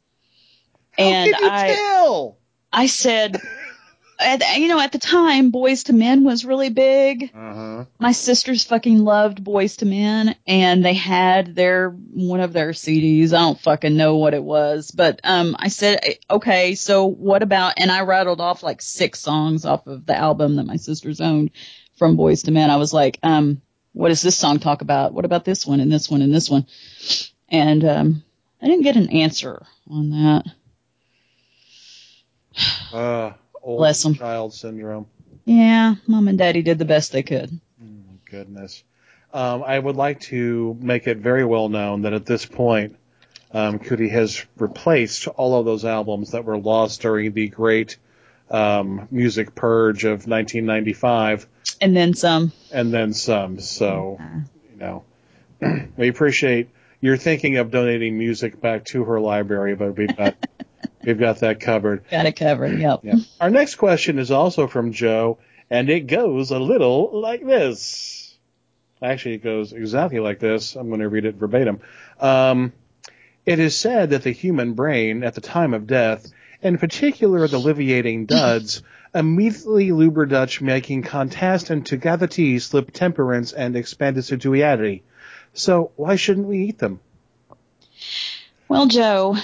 and 0.98 1.32
can 1.32 1.42
you 1.42 1.50
I 1.50 1.74
tell? 1.74 2.38
I 2.72 2.86
said, 2.86 3.40
at, 4.24 4.58
you 4.58 4.68
know, 4.68 4.80
at 4.80 4.92
the 4.92 4.98
time, 4.98 5.52
Boyz 5.52 5.88
II 5.88 5.96
Men 5.96 6.24
was 6.24 6.44
really 6.44 6.70
big. 6.70 7.30
Uh-huh. 7.34 7.84
My 7.98 8.12
sisters 8.12 8.64
fucking 8.64 8.98
loved 8.98 9.44
Boyz 9.44 9.82
II 9.82 9.90
Men, 9.90 10.36
and 10.46 10.84
they 10.84 10.94
had 10.94 11.54
their 11.54 11.90
one 11.90 12.40
of 12.40 12.52
their 12.52 12.70
CDs. 12.70 13.32
I 13.32 13.38
don't 13.38 13.60
fucking 13.60 13.96
know 13.96 14.16
what 14.16 14.34
it 14.34 14.42
was, 14.42 14.90
but 14.90 15.20
um, 15.24 15.54
I 15.58 15.68
said, 15.68 16.00
okay, 16.30 16.74
so 16.74 17.06
what 17.06 17.42
about? 17.42 17.74
And 17.76 17.90
I 17.90 18.02
rattled 18.02 18.40
off 18.40 18.62
like 18.62 18.82
six 18.82 19.20
songs 19.20 19.64
off 19.64 19.86
of 19.86 20.06
the 20.06 20.16
album 20.16 20.56
that 20.56 20.66
my 20.66 20.76
sisters 20.76 21.20
owned 21.20 21.50
from 21.96 22.16
Boyz 22.16 22.46
II 22.46 22.54
Men. 22.54 22.70
I 22.70 22.76
was 22.76 22.92
like, 22.92 23.18
um, 23.22 23.60
what 23.92 24.08
does 24.08 24.22
this 24.22 24.36
song 24.36 24.58
talk 24.58 24.82
about? 24.82 25.14
What 25.14 25.24
about 25.24 25.44
this 25.44 25.66
one 25.66 25.80
and 25.80 25.90
this 25.92 26.10
one 26.10 26.22
and 26.22 26.34
this 26.34 26.50
one? 26.50 26.66
And 27.48 27.84
um, 27.84 28.24
I 28.60 28.66
didn't 28.66 28.82
get 28.82 28.96
an 28.96 29.10
answer 29.10 29.64
on 29.88 30.10
that. 30.10 30.44
Uh, 32.92 33.32
old 33.64 33.78
Bless 33.78 34.04
'em. 34.06 34.14
child 34.14 34.52
syndrome. 34.54 35.06
Yeah, 35.46 35.96
mom 36.06 36.28
and 36.28 36.38
daddy 36.38 36.62
did 36.62 36.78
the 36.78 36.84
best 36.84 37.10
they 37.12 37.22
could. 37.22 37.58
Goodness. 38.30 38.82
Um, 39.32 39.62
I 39.64 39.78
would 39.78 39.96
like 39.96 40.20
to 40.22 40.76
make 40.80 41.06
it 41.06 41.18
very 41.18 41.44
well 41.44 41.68
known 41.68 42.02
that 42.02 42.12
at 42.12 42.26
this 42.26 42.44
point, 42.46 42.96
um, 43.52 43.78
Cootie 43.78 44.08
has 44.08 44.44
replaced 44.58 45.28
all 45.28 45.58
of 45.58 45.64
those 45.64 45.84
albums 45.84 46.32
that 46.32 46.44
were 46.44 46.58
lost 46.58 47.02
during 47.02 47.32
the 47.32 47.48
great 47.48 47.96
um, 48.50 49.06
music 49.10 49.54
purge 49.54 50.04
of 50.04 50.26
1995, 50.26 51.46
And 51.80 51.96
then 51.96 52.14
some. 52.14 52.52
and 52.72 52.92
then 52.92 53.12
some. 53.12 53.58
So, 53.60 54.20
you 54.72 54.78
know, 54.78 55.04
we 55.96 56.08
appreciate 56.08 56.68
you're 57.00 57.16
thinking 57.16 57.56
of 57.58 57.70
donating 57.70 58.18
music 58.18 58.60
back 58.60 58.84
to 58.86 59.04
her 59.04 59.20
library, 59.20 59.74
but 59.76 59.96
we've 59.96 60.16
got 60.16 60.34
we've 61.04 61.18
got 61.18 61.40
that 61.40 61.60
covered. 61.60 62.04
Got 62.10 62.26
it 62.26 62.36
covered. 62.36 62.78
Yep. 62.78 63.00
Yeah. 63.02 63.14
Our 63.40 63.50
next 63.50 63.76
question 63.76 64.18
is 64.18 64.30
also 64.30 64.66
from 64.66 64.92
Joe, 64.92 65.38
and 65.70 65.88
it 65.90 66.06
goes 66.06 66.50
a 66.50 66.58
little 66.58 67.20
like 67.20 67.44
this. 67.44 68.36
Actually, 69.02 69.34
it 69.34 69.44
goes 69.44 69.72
exactly 69.72 70.20
like 70.20 70.38
this. 70.38 70.76
I'm 70.76 70.88
going 70.88 71.00
to 71.00 71.08
read 71.08 71.24
it 71.24 71.34
verbatim. 71.34 71.80
Um, 72.20 72.72
it 73.44 73.58
is 73.58 73.76
said 73.76 74.10
that 74.10 74.22
the 74.22 74.30
human 74.30 74.72
brain, 74.72 75.22
at 75.22 75.34
the 75.34 75.40
time 75.40 75.74
of 75.74 75.86
death, 75.86 76.32
in 76.62 76.78
particular 76.78 77.46
the 77.46 77.58
liviating 77.58 78.26
duds, 78.26 78.82
immediately 79.14 79.90
lubriduch 79.90 80.60
making 80.60 81.02
contest 81.02 81.70
into 81.70 81.96
gravity, 81.96 82.58
slip 82.58 82.90
temperance, 82.92 83.52
and 83.52 83.76
expand 83.76 84.16
assiduity. 84.16 85.02
So 85.52 85.92
why 85.96 86.16
shouldn't 86.16 86.48
we 86.48 86.64
eat 86.64 86.78
them? 86.78 87.00
Well, 88.68 88.86
Joe, 88.86 89.36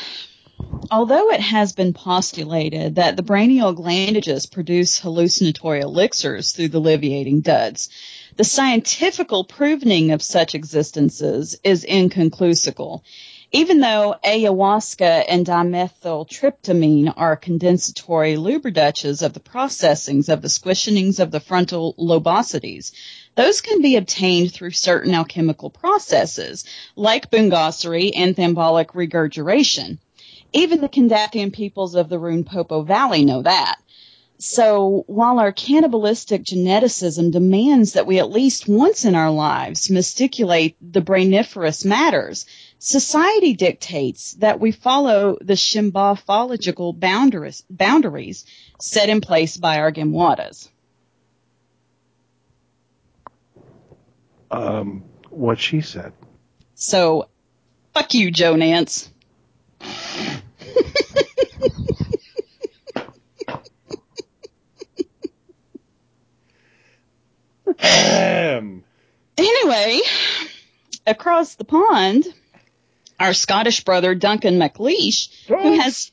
although 0.90 1.30
it 1.30 1.40
has 1.40 1.72
been 1.72 1.92
postulated 1.92 2.94
that 2.96 3.16
the 3.16 3.22
brainial 3.22 3.74
glandages 3.74 4.46
produce 4.46 4.98
hallucinatory 5.00 5.80
elixirs 5.80 6.52
through 6.52 6.68
the 6.68 6.80
liviating 6.80 7.42
duds, 7.42 7.88
the 8.36 8.44
scientifical 8.44 9.44
proving 9.44 10.12
of 10.12 10.22
such 10.22 10.54
existences 10.54 11.58
is 11.64 11.84
inconclusive. 11.84 12.78
Even 13.52 13.80
though 13.80 14.14
ayahuasca 14.24 15.24
and 15.28 15.44
dimethyltryptamine 15.44 17.12
are 17.16 17.34
condensatory 17.34 18.36
lubriduches 18.36 19.24
of 19.24 19.32
the 19.32 19.40
processings 19.40 20.28
of 20.28 20.40
the 20.40 20.48
squishionings 20.48 21.18
of 21.18 21.32
the 21.32 21.40
frontal 21.40 21.94
lobosities, 21.98 22.92
those 23.34 23.60
can 23.60 23.82
be 23.82 23.96
obtained 23.96 24.52
through 24.52 24.70
certain 24.70 25.14
alchemical 25.14 25.68
processes, 25.68 26.64
like 26.94 27.30
bungassery 27.30 28.12
and 28.14 28.36
thambolic 28.36 28.94
regurgitation. 28.94 29.98
Even 30.53 30.80
the 30.80 30.88
Kandathian 30.88 31.53
peoples 31.53 31.94
of 31.94 32.09
the 32.09 32.18
Runpopo 32.18 32.86
Valley 32.86 33.24
know 33.24 33.42
that. 33.42 33.76
So 34.40 35.05
while 35.07 35.38
our 35.38 35.53
cannibalistic 35.53 36.44
geneticism 36.44 37.30
demands 37.30 37.92
that 37.92 38.07
we 38.07 38.18
at 38.18 38.30
least 38.30 38.66
once 38.66 39.05
in 39.05 39.14
our 39.14 39.30
lives 39.30 39.88
mysticulate 39.88 40.76
the 40.80 41.03
brainiferous 41.03 41.84
matters, 41.84 42.46
society 42.78 43.53
dictates 43.53 44.32
that 44.34 44.59
we 44.59 44.72
follow 44.72 45.36
the 45.42 45.53
shimbaphological 45.53 46.98
boundaries, 46.98 47.62
boundaries 47.68 48.46
set 48.80 49.11
in 49.11 49.20
place 49.20 49.59
by 49.59 49.78
our 49.78 49.92
Gemwadas. 49.92 50.70
Um, 54.51 55.05
what 55.28 55.61
she 55.61 55.82
said. 55.82 56.14
So, 56.74 57.28
fuck 57.92 58.14
you, 58.14 58.30
Joe 58.30 58.57
Nance. 58.57 59.11
Um, 67.82 68.84
Anyway, 69.38 70.00
across 71.06 71.54
the 71.54 71.64
pond, 71.64 72.26
our 73.18 73.32
Scottish 73.32 73.84
brother 73.84 74.14
Duncan 74.14 74.58
McLeish, 74.58 75.46
who 75.46 75.80
has 75.80 76.12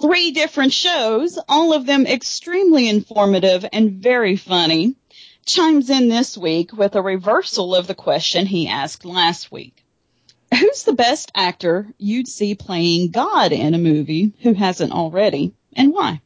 three 0.00 0.30
different 0.30 0.72
shows, 0.72 1.38
all 1.48 1.74
of 1.74 1.84
them 1.84 2.06
extremely 2.06 2.88
informative 2.88 3.66
and 3.72 3.92
very 3.92 4.36
funny, 4.36 4.94
chimes 5.44 5.90
in 5.90 6.08
this 6.08 6.38
week 6.38 6.72
with 6.72 6.94
a 6.94 7.02
reversal 7.02 7.74
of 7.74 7.86
the 7.86 7.94
question 7.94 8.46
he 8.46 8.68
asked 8.68 9.04
last 9.04 9.52
week. 9.52 9.81
Who's 10.58 10.84
the 10.84 10.92
best 10.92 11.32
actor 11.34 11.86
you'd 11.98 12.28
see 12.28 12.54
playing 12.54 13.10
God 13.10 13.52
in 13.52 13.74
a 13.74 13.78
movie 13.78 14.32
who 14.42 14.52
hasn't 14.52 14.92
already, 14.92 15.54
and 15.74 15.92
why? 15.92 16.20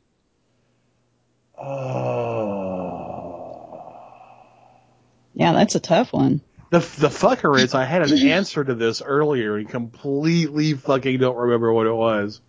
Yeah, 5.35 5.53
that's 5.53 5.74
a 5.74 5.81
tough 5.81 6.12
one. 6.12 6.41
The 6.70 6.79
the 6.79 7.09
fucker 7.09 7.59
is 7.59 7.74
I 7.74 7.85
had 7.85 8.11
an 8.11 8.18
answer 8.29 8.64
to 8.64 8.74
this 8.74 9.03
earlier 9.03 9.57
and 9.57 9.68
completely 9.68 10.72
fucking 10.74 11.18
don't 11.18 11.37
remember 11.37 11.72
what 11.72 11.87
it 11.87 11.93
was. 11.93 12.41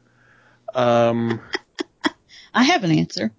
Um, 0.74 1.42
I 2.54 2.64
have 2.64 2.84
an 2.84 2.92
answer. 2.92 3.32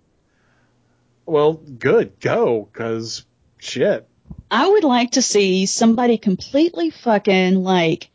well, 1.26 1.55
good, 1.55 2.20
go, 2.20 2.68
cause 2.72 3.24
shit. 3.59 4.07
I 4.51 4.68
would 4.68 4.84
like 4.84 5.12
to 5.12 5.22
see 5.22 5.66
somebody 5.66 6.18
completely 6.18 6.91
fucking 6.91 7.57
like 7.57 8.11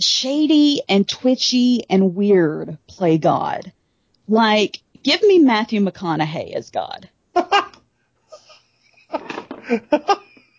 shady 0.00 0.82
and 0.88 1.08
twitchy 1.08 1.84
and 1.90 2.14
weird 2.14 2.78
play 2.86 3.18
God. 3.18 3.72
Like, 4.28 4.80
give 5.02 5.22
me 5.22 5.38
Matthew 5.38 5.80
McConaughey 5.80 6.54
as 6.54 6.70
God. 6.70 7.08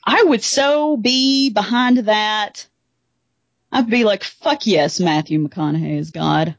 I 0.06 0.24
would 0.24 0.44
so 0.44 0.98
be 0.98 1.50
behind 1.50 2.00
that. 2.00 2.68
I'd 3.72 3.90
be 3.90 4.04
like, 4.04 4.24
fuck 4.24 4.66
yes, 4.66 5.00
Matthew 5.00 5.48
McConaughey 5.48 6.00
is 6.00 6.12
God. 6.12 6.56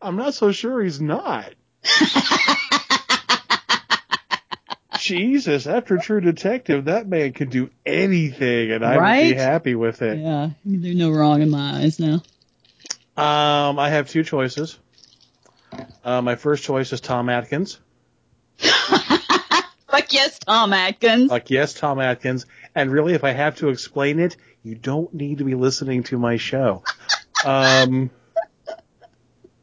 I'm 0.00 0.16
not 0.16 0.34
so 0.34 0.50
sure 0.50 0.82
he's 0.82 1.00
not. 1.00 1.54
Jesus, 5.02 5.66
after 5.66 5.98
True 5.98 6.20
Detective, 6.20 6.84
that 6.84 7.08
man 7.08 7.32
can 7.32 7.48
do 7.48 7.70
anything, 7.84 8.70
and 8.70 8.84
I 8.84 8.96
would 8.96 9.30
be 9.30 9.34
happy 9.34 9.74
with 9.74 10.00
it. 10.00 10.18
Yeah, 10.18 10.50
you 10.64 10.78
do 10.78 10.94
no 10.94 11.10
wrong 11.10 11.42
in 11.42 11.50
my 11.50 11.80
eyes 11.80 11.98
now. 11.98 12.22
Um, 13.16 13.80
I 13.80 13.90
have 13.90 14.08
two 14.08 14.22
choices. 14.22 14.78
Uh, 16.04 16.22
my 16.22 16.36
first 16.36 16.62
choice 16.62 16.92
is 16.92 17.00
Tom 17.00 17.28
Atkins. 17.28 17.80
Fuck 18.58 20.12
yes, 20.12 20.38
Tom 20.38 20.72
Atkins. 20.72 21.30
Like, 21.30 21.50
yes, 21.50 21.74
Tom 21.74 22.00
Atkins. 22.00 22.46
And 22.74 22.90
really, 22.90 23.14
if 23.14 23.24
I 23.24 23.32
have 23.32 23.56
to 23.56 23.70
explain 23.70 24.20
it, 24.20 24.36
you 24.62 24.76
don't 24.76 25.12
need 25.12 25.38
to 25.38 25.44
be 25.44 25.56
listening 25.56 26.04
to 26.04 26.18
my 26.18 26.36
show. 26.36 26.84
Um, 27.44 28.10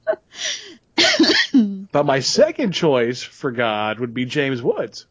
but 1.91 2.05
my 2.05 2.19
second 2.19 2.73
choice 2.73 3.23
for 3.23 3.51
God 3.51 3.99
would 3.99 4.13
be 4.13 4.25
James 4.25 4.61
Woods. 4.61 5.07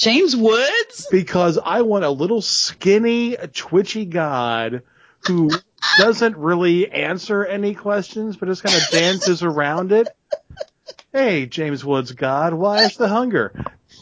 James 0.00 0.34
Woods? 0.34 1.08
Because 1.10 1.58
I 1.58 1.82
want 1.82 2.06
a 2.06 2.10
little 2.10 2.40
skinny, 2.40 3.36
twitchy 3.52 4.06
God 4.06 4.82
who 5.26 5.50
doesn't 5.98 6.38
really 6.38 6.90
answer 6.90 7.44
any 7.44 7.74
questions, 7.74 8.38
but 8.38 8.48
just 8.48 8.62
kind 8.62 8.74
of 8.74 8.88
dances 8.88 9.42
around 9.42 9.92
it. 9.92 10.08
Hey, 11.12 11.44
James 11.44 11.84
Woods 11.84 12.12
God, 12.12 12.54
why 12.54 12.84
is 12.84 12.96
the 12.96 13.08
hunger? 13.08 13.52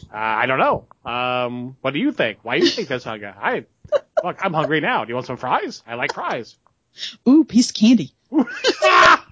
Uh, 0.09 0.15
I 0.15 0.45
don't 0.45 0.59
know. 0.59 0.87
Um, 1.03 1.75
what 1.81 1.91
do 1.91 1.99
you 1.99 2.13
think? 2.13 2.39
Why 2.43 2.59
do 2.59 2.65
you 2.65 2.71
think 2.71 2.87
there's 2.87 3.03
hunger? 3.03 3.35
I, 3.37 3.65
look, 4.23 4.37
I'm 4.39 4.53
hungry 4.53 4.79
now. 4.79 5.03
Do 5.03 5.09
you 5.09 5.15
want 5.15 5.27
some 5.27 5.35
fries? 5.35 5.83
I 5.85 5.95
like 5.95 6.13
fries. 6.13 6.55
Ooh, 7.27 7.43
piece 7.43 7.71
of 7.71 7.75
candy. 7.75 8.13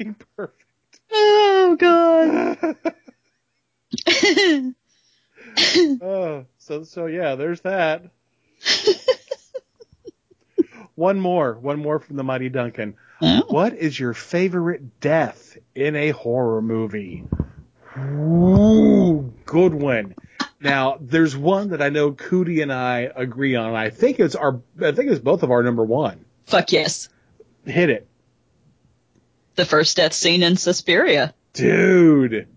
Fucking 0.00 0.16
perfect. 0.34 0.64
Oh 1.12 1.76
god. 1.78 2.76
oh, 6.02 6.46
so 6.56 6.84
so 6.84 7.04
yeah, 7.04 7.34
there's 7.34 7.60
that. 7.62 8.04
one 10.94 11.20
more, 11.20 11.58
one 11.58 11.80
more 11.80 11.98
from 11.98 12.16
the 12.16 12.24
mighty 12.24 12.48
Duncan. 12.48 12.94
What 13.48 13.74
is 13.74 14.00
your 14.00 14.14
favorite 14.14 15.00
death 15.00 15.58
in 15.74 15.96
a 15.96 16.10
horror 16.10 16.62
movie? 16.62 17.24
Ooh, 17.98 19.34
good 19.44 19.74
one. 19.74 20.14
Now, 20.62 20.96
there's 20.98 21.36
one 21.36 21.70
that 21.70 21.82
I 21.82 21.90
know 21.90 22.12
Cootie 22.12 22.62
and 22.62 22.72
I 22.72 23.10
agree 23.14 23.54
on. 23.54 23.74
I 23.74 23.90
think 23.90 24.18
it's 24.18 24.34
our, 24.34 24.62
I 24.80 24.92
think 24.92 25.10
it's 25.10 25.20
both 25.20 25.42
of 25.42 25.50
our 25.50 25.62
number 25.62 25.84
one. 25.84 26.24
Fuck 26.46 26.72
yes. 26.72 27.10
Hit 27.66 27.90
it, 27.90 28.08
The 29.60 29.66
first 29.66 29.98
death 29.98 30.14
scene 30.14 30.42
in 30.42 30.56
Suspiria. 30.56 31.34
dude. 31.52 32.48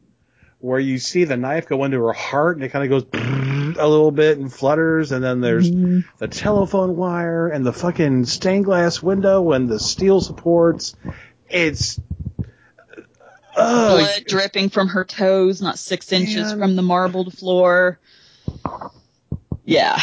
Where 0.60 0.80
you 0.80 1.00
see 1.00 1.26
the 1.26 1.36
knife 1.36 1.68
go 1.68 1.84
into 1.84 2.00
her 2.00 2.14
heart 2.14 2.56
and 2.56 2.64
it 2.64 2.70
kind 2.70 2.90
of 2.90 3.04
goes 3.04 3.76
a 3.78 3.86
little 3.86 4.12
bit 4.12 4.38
and 4.38 4.52
flutters, 4.52 5.12
and 5.12 5.22
then 5.22 5.42
there's 5.42 5.70
mm-hmm. 5.70 6.08
the 6.20 6.30
telephone 6.30 6.96
wire 6.96 7.50
and 7.50 7.66
the 7.66 7.74
fucking 7.74 8.24
stained 8.24 8.64
glass 8.64 9.04
window 9.04 9.52
and 9.52 9.68
the 9.68 9.82
steel 9.82 10.22
supports. 10.22 10.96
It's 11.50 12.00
Blood 13.54 14.24
dripping 14.26 14.70
from 14.70 14.88
her 14.88 15.04
toes, 15.04 15.62
not 15.62 15.78
six 15.78 16.10
inches 16.14 16.54
from 16.54 16.78
the 16.78 16.84
marbled 16.84 17.38
floor. 17.38 18.00
Yeah. 19.66 20.00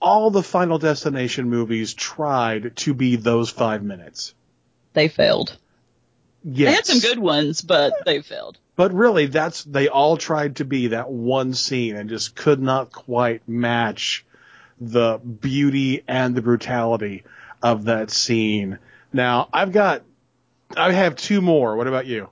all 0.00 0.30
the 0.30 0.42
Final 0.42 0.78
Destination 0.78 1.50
movies 1.50 1.92
tried 1.92 2.76
to 2.76 2.94
be 2.94 3.16
those 3.16 3.50
five 3.50 3.82
minutes. 3.82 4.32
They 4.94 5.08
failed. 5.08 5.58
Yes. 6.44 6.70
They 6.70 6.74
had 6.74 6.86
some 6.86 7.10
good 7.10 7.18
ones, 7.18 7.62
but 7.62 7.94
they 8.04 8.20
failed. 8.20 8.58
But 8.76 8.92
really, 8.92 9.26
that's 9.26 9.64
they 9.64 9.88
all 9.88 10.16
tried 10.16 10.56
to 10.56 10.64
be 10.64 10.88
that 10.88 11.10
one 11.10 11.54
scene 11.54 11.96
and 11.96 12.10
just 12.10 12.34
could 12.34 12.60
not 12.60 12.92
quite 12.92 13.48
match 13.48 14.24
the 14.80 15.18
beauty 15.18 16.02
and 16.06 16.34
the 16.34 16.42
brutality 16.42 17.24
of 17.62 17.84
that 17.84 18.10
scene. 18.10 18.78
Now, 19.12 19.48
I've 19.52 19.72
got, 19.72 20.02
I 20.76 20.92
have 20.92 21.16
two 21.16 21.40
more. 21.40 21.76
What 21.76 21.86
about 21.86 22.06
you? 22.06 22.28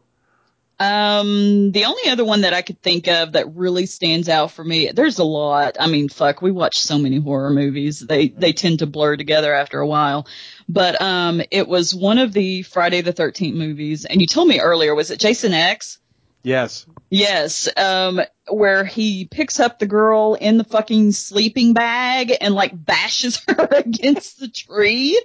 Um, 0.80 1.70
the 1.70 1.84
only 1.84 2.08
other 2.08 2.24
one 2.24 2.40
that 2.40 2.54
I 2.54 2.62
could 2.62 2.82
think 2.82 3.06
of 3.06 3.32
that 3.32 3.54
really 3.54 3.86
stands 3.86 4.28
out 4.28 4.50
for 4.50 4.64
me, 4.64 4.90
there's 4.92 5.20
a 5.20 5.24
lot. 5.24 5.76
I 5.78 5.86
mean, 5.86 6.08
fuck, 6.08 6.42
we 6.42 6.50
watch 6.50 6.76
so 6.76 6.98
many 6.98 7.20
horror 7.20 7.50
movies. 7.50 8.00
They, 8.00 8.28
they 8.28 8.52
tend 8.52 8.80
to 8.80 8.86
blur 8.86 9.16
together 9.16 9.54
after 9.54 9.78
a 9.78 9.86
while. 9.86 10.26
But, 10.72 11.00
um, 11.02 11.42
it 11.50 11.68
was 11.68 11.94
one 11.94 12.18
of 12.18 12.32
the 12.32 12.62
Friday 12.62 13.02
the 13.02 13.12
13th 13.12 13.54
movies. 13.54 14.06
And 14.06 14.20
you 14.20 14.26
told 14.26 14.48
me 14.48 14.60
earlier, 14.60 14.94
was 14.94 15.10
it 15.10 15.20
Jason 15.20 15.52
X? 15.52 15.98
Yes. 16.42 16.86
Yes, 17.10 17.68
um, 17.76 18.20
where 18.48 18.84
he 18.84 19.26
picks 19.26 19.60
up 19.60 19.78
the 19.78 19.86
girl 19.86 20.34
in 20.34 20.56
the 20.56 20.64
fucking 20.64 21.12
sleeping 21.12 21.74
bag 21.74 22.32
and 22.40 22.54
like 22.54 22.72
bashes 22.74 23.40
her 23.48 23.68
against 23.70 24.40
the 24.40 24.48
tree. 24.48 25.22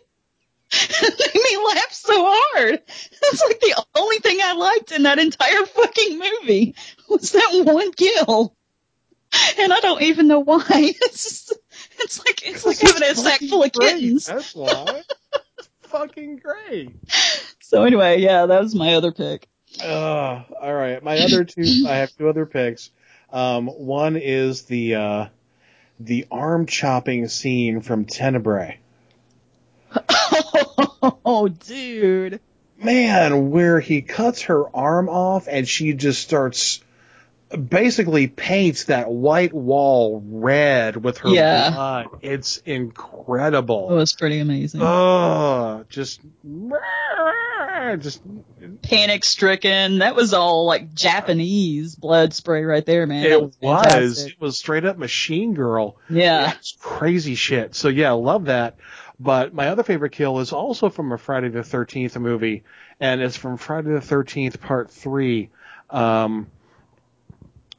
it 0.71 1.33
made 1.33 1.41
me 1.41 1.65
laugh 1.65 1.91
so 1.93 2.25
hard. 2.25 2.81
It's 3.29 3.43
like 3.43 3.59
the 3.59 3.85
only 3.95 4.19
thing 4.19 4.39
I 4.41 4.53
liked 4.53 4.91
in 4.91 5.03
that 5.03 5.19
entire 5.19 5.65
fucking 5.65 6.19
movie 6.19 6.75
was 7.09 7.31
that 7.31 7.63
one 7.65 7.91
kill. 7.93 8.55
And 9.59 9.73
I 9.73 9.79
don't 9.81 10.01
even 10.01 10.27
know 10.27 10.39
why. 10.39 10.63
It's 10.69 11.23
just, 11.23 11.53
it's 11.99 12.19
like, 12.19 12.47
it's 12.47 12.65
like 12.65 12.79
having 12.79 13.03
a 13.03 13.15
sack 13.15 13.39
full 13.41 13.63
of 13.63 13.71
kittens. 13.71 14.25
That's 14.27 14.55
why. 14.55 15.03
Fucking 15.83 16.37
great. 16.37 16.91
So 17.61 17.83
anyway, 17.83 18.19
yeah, 18.19 18.45
that 18.45 18.61
was 18.61 18.75
my 18.75 18.95
other 18.95 19.11
pick. 19.11 19.47
Uh, 19.81 20.43
all 20.61 20.73
right. 20.73 21.01
My 21.03 21.19
other 21.19 21.43
two, 21.43 21.85
I 21.87 21.97
have 21.97 22.15
two 22.17 22.29
other 22.29 22.45
picks. 22.45 22.89
Um, 23.31 23.67
one 23.67 24.15
is 24.15 24.63
the, 24.63 24.95
uh, 24.95 25.25
the 25.99 26.27
arm 26.31 26.65
chopping 26.65 27.27
scene 27.27 27.81
from 27.81 28.05
Tenebrae. 28.05 28.79
Oh, 31.29 31.47
dude. 31.47 32.39
Man, 32.77 33.51
where 33.51 33.79
he 33.79 34.01
cuts 34.01 34.43
her 34.43 34.75
arm 34.75 35.09
off 35.09 35.47
and 35.49 35.67
she 35.67 35.93
just 35.93 36.21
starts, 36.21 36.81
basically 37.49 38.27
paints 38.27 38.85
that 38.85 39.09
white 39.09 39.53
wall 39.53 40.21
red 40.25 40.97
with 41.03 41.19
her 41.19 41.29
Yeah. 41.29 41.71
blood. 41.71 42.07
It's 42.21 42.57
incredible. 42.57 43.91
It 43.91 43.95
was 43.95 44.13
pretty 44.13 44.39
amazing. 44.39 44.81
Oh, 44.83 45.85
just, 45.89 46.19
just 47.99 48.21
panic 48.81 49.23
stricken. 49.23 49.99
That 49.99 50.15
was 50.15 50.33
all 50.33 50.65
like 50.65 50.93
Japanese 50.93 51.95
blood 51.95 52.33
spray 52.33 52.63
right 52.63 52.85
there, 52.85 53.05
man. 53.07 53.25
It 53.25 53.41
was. 53.41 53.55
fantastic. 53.61 54.33
It 54.33 54.41
was 54.41 54.57
straight 54.57 54.85
up 54.85 54.97
Machine 54.97 55.53
Girl. 55.53 55.97
Yeah. 56.09 56.53
It's 56.57 56.75
crazy 56.79 57.35
shit. 57.35 57.75
So 57.75 57.87
yeah, 57.89 58.11
love 58.11 58.45
that. 58.45 58.77
But 59.19 59.53
my 59.53 59.69
other 59.69 59.83
favorite 59.83 60.11
kill 60.11 60.39
is 60.39 60.53
also 60.53 60.89
from 60.89 61.11
a 61.11 61.17
Friday 61.17 61.49
the 61.49 61.59
13th 61.61 62.19
movie, 62.19 62.63
and 62.99 63.19
it's 63.19 63.35
from 63.35 63.57
Friday 63.57 63.89
the 63.89 63.99
13th 63.99 64.59
Part 64.61 64.91
3, 64.91 65.49
um, 65.89 66.47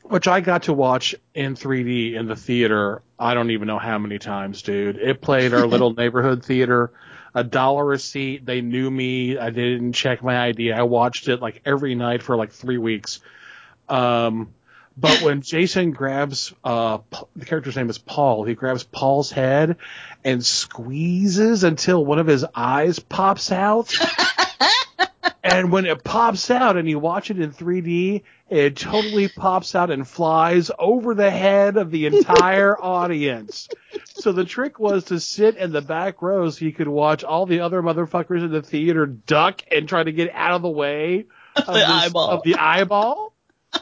which 0.09 0.27
I 0.27 0.41
got 0.41 0.65
to 0.65 0.73
watch 0.73 1.15
in 1.35 1.55
3D 1.55 2.15
in 2.15 2.27
the 2.27 2.37
theater. 2.37 3.03
I 3.19 3.35
don't 3.35 3.51
even 3.51 3.69
know 3.69 3.79
how 3.79 3.99
many 3.99 4.19
times, 4.19 4.63
dude. 4.63 4.97
It 4.97 5.21
played 5.21 5.53
our 5.53 5.67
little 5.67 5.93
neighborhood 5.95 6.45
theater. 6.45 6.93
A 7.35 7.45
dollar 7.45 7.93
a 7.93 7.99
seat. 7.99 8.47
They 8.47 8.63
knew 8.63 8.91
me. 8.91 9.39
I 9.39 9.51
didn't 9.51 9.93
check 9.93 10.23
my 10.23 10.49
ID. 10.49 10.73
I 10.73 10.83
watched 10.83 11.29
it 11.29 11.41
like 11.41 11.61
every 11.65 11.95
night 11.95 12.23
for 12.23 12.37
like 12.37 12.53
three 12.53 12.79
weeks. 12.79 13.21
Um, 13.89 14.55
but 14.97 15.21
when 15.23 15.43
Jason 15.43 15.93
grabs, 15.93 16.55
uh, 16.65 16.99
the 17.37 17.45
character's 17.45 17.77
name 17.77 17.91
is 17.91 17.99
Paul, 17.99 18.45
he 18.45 18.55
grabs 18.55 18.85
Paul's 18.85 19.31
head 19.31 19.77
and 20.25 20.45
squeezes 20.45 21.65
until 21.65 22.05
one 22.05 22.19
of 22.19 22.27
his 22.27 22.47
eyes 22.55 22.99
pops 22.99 23.53
out. 23.53 23.93
and 25.45 25.71
when 25.71 25.87
it 25.87 26.03
pops 26.03 26.51
out 26.51 26.77
and 26.77 26.89
you 26.89 26.99
watch 26.99 27.31
it 27.31 27.39
in 27.39 27.53
3D, 27.53 28.23
it 28.51 28.77
totally 28.77 29.29
pops 29.29 29.75
out 29.75 29.91
and 29.91 30.07
flies 30.09 30.71
over 30.79 31.15
the 31.15 31.31
head 31.31 31.77
of 31.77 31.91
the 31.91 32.07
entire 32.07 32.77
audience. 32.83 33.69
So 34.07 34.33
the 34.33 34.45
trick 34.45 34.79
was 34.79 35.05
to 35.05 35.21
sit 35.21 35.57
in 35.57 35.73
the 35.73 35.83
back 35.83 36.23
row 36.23 36.49
so 36.51 36.65
you 36.65 36.73
could 36.73 36.89
watch 36.89 37.25
all 37.25 37.47
the 37.47 37.61
other 37.61 37.83
motherfuckers 37.83 38.43
in 38.43 38.51
the 38.51 38.63
theater 38.63 39.07
duck 39.07 39.63
and 39.71 39.89
try 39.89 40.03
to 40.03 40.13
get 40.13 40.31
out 40.35 40.53
of 40.53 40.63
the 40.63 40.71
way 40.71 41.27
of 41.57 41.67
The 41.67 41.73
this- 41.75 41.85
eyeball. 41.89 42.31
Of 42.31 42.43
the 42.43 42.55
eyeball. 42.57 43.35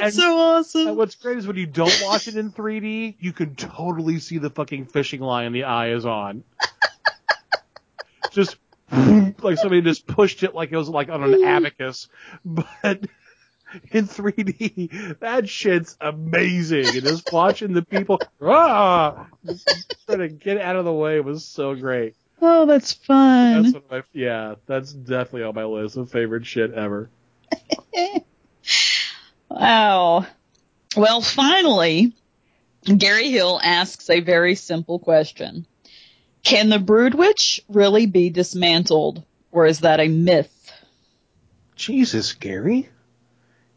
That's 0.00 0.14
so 0.16 0.36
awesome. 0.36 0.88
And 0.88 0.96
what's 0.98 1.14
great 1.14 1.38
is 1.38 1.46
when 1.46 1.56
you 1.56 1.64
don't 1.66 2.02
watch 2.04 2.28
it 2.28 2.36
in 2.36 2.52
3D, 2.52 3.16
you 3.18 3.32
can 3.32 3.54
totally 3.54 4.18
see 4.18 4.36
the 4.36 4.50
fucking 4.50 4.84
fishing 4.86 5.22
line 5.22 5.52
the 5.52 5.64
eye 5.64 5.92
is 5.92 6.04
on. 6.04 6.44
just 8.30 8.56
like 8.90 9.56
somebody 9.56 9.80
just 9.80 10.06
pushed 10.06 10.42
it 10.42 10.54
like 10.54 10.70
it 10.70 10.76
was 10.76 10.90
like 10.90 11.08
on 11.08 11.22
an 11.24 11.42
abacus. 11.44 12.08
But 12.44 13.06
in 13.90 14.06
3D, 14.06 15.18
that 15.20 15.48
shit's 15.48 15.96
amazing. 16.00 16.86
And 16.86 17.02
just 17.02 17.32
watching 17.32 17.72
the 17.72 17.82
people, 17.82 18.20
ah, 18.40 19.26
just 19.44 19.68
trying 20.06 20.18
to 20.20 20.28
get 20.28 20.58
out 20.58 20.76
of 20.76 20.84
the 20.84 20.92
way 20.92 21.20
was 21.20 21.44
so 21.44 21.74
great. 21.74 22.14
Oh, 22.40 22.66
that's 22.66 22.92
fun. 22.92 23.62
That's 23.62 23.84
my, 23.90 24.02
yeah, 24.12 24.56
that's 24.66 24.92
definitely 24.92 25.44
on 25.44 25.54
my 25.54 25.64
list 25.64 25.96
of 25.96 26.10
favorite 26.10 26.46
shit 26.46 26.72
ever. 26.72 27.10
Wow. 29.52 30.26
Well, 30.96 31.20
finally, 31.20 32.14
Gary 32.84 33.30
Hill 33.30 33.60
asks 33.62 34.08
a 34.08 34.20
very 34.20 34.54
simple 34.54 34.98
question. 34.98 35.66
Can 36.42 36.70
the 36.70 36.78
Broodwich 36.78 37.62
really 37.68 38.06
be 38.06 38.30
dismantled, 38.30 39.22
or 39.50 39.66
is 39.66 39.80
that 39.80 40.00
a 40.00 40.08
myth? 40.08 40.72
Jesus, 41.76 42.32
Gary. 42.32 42.88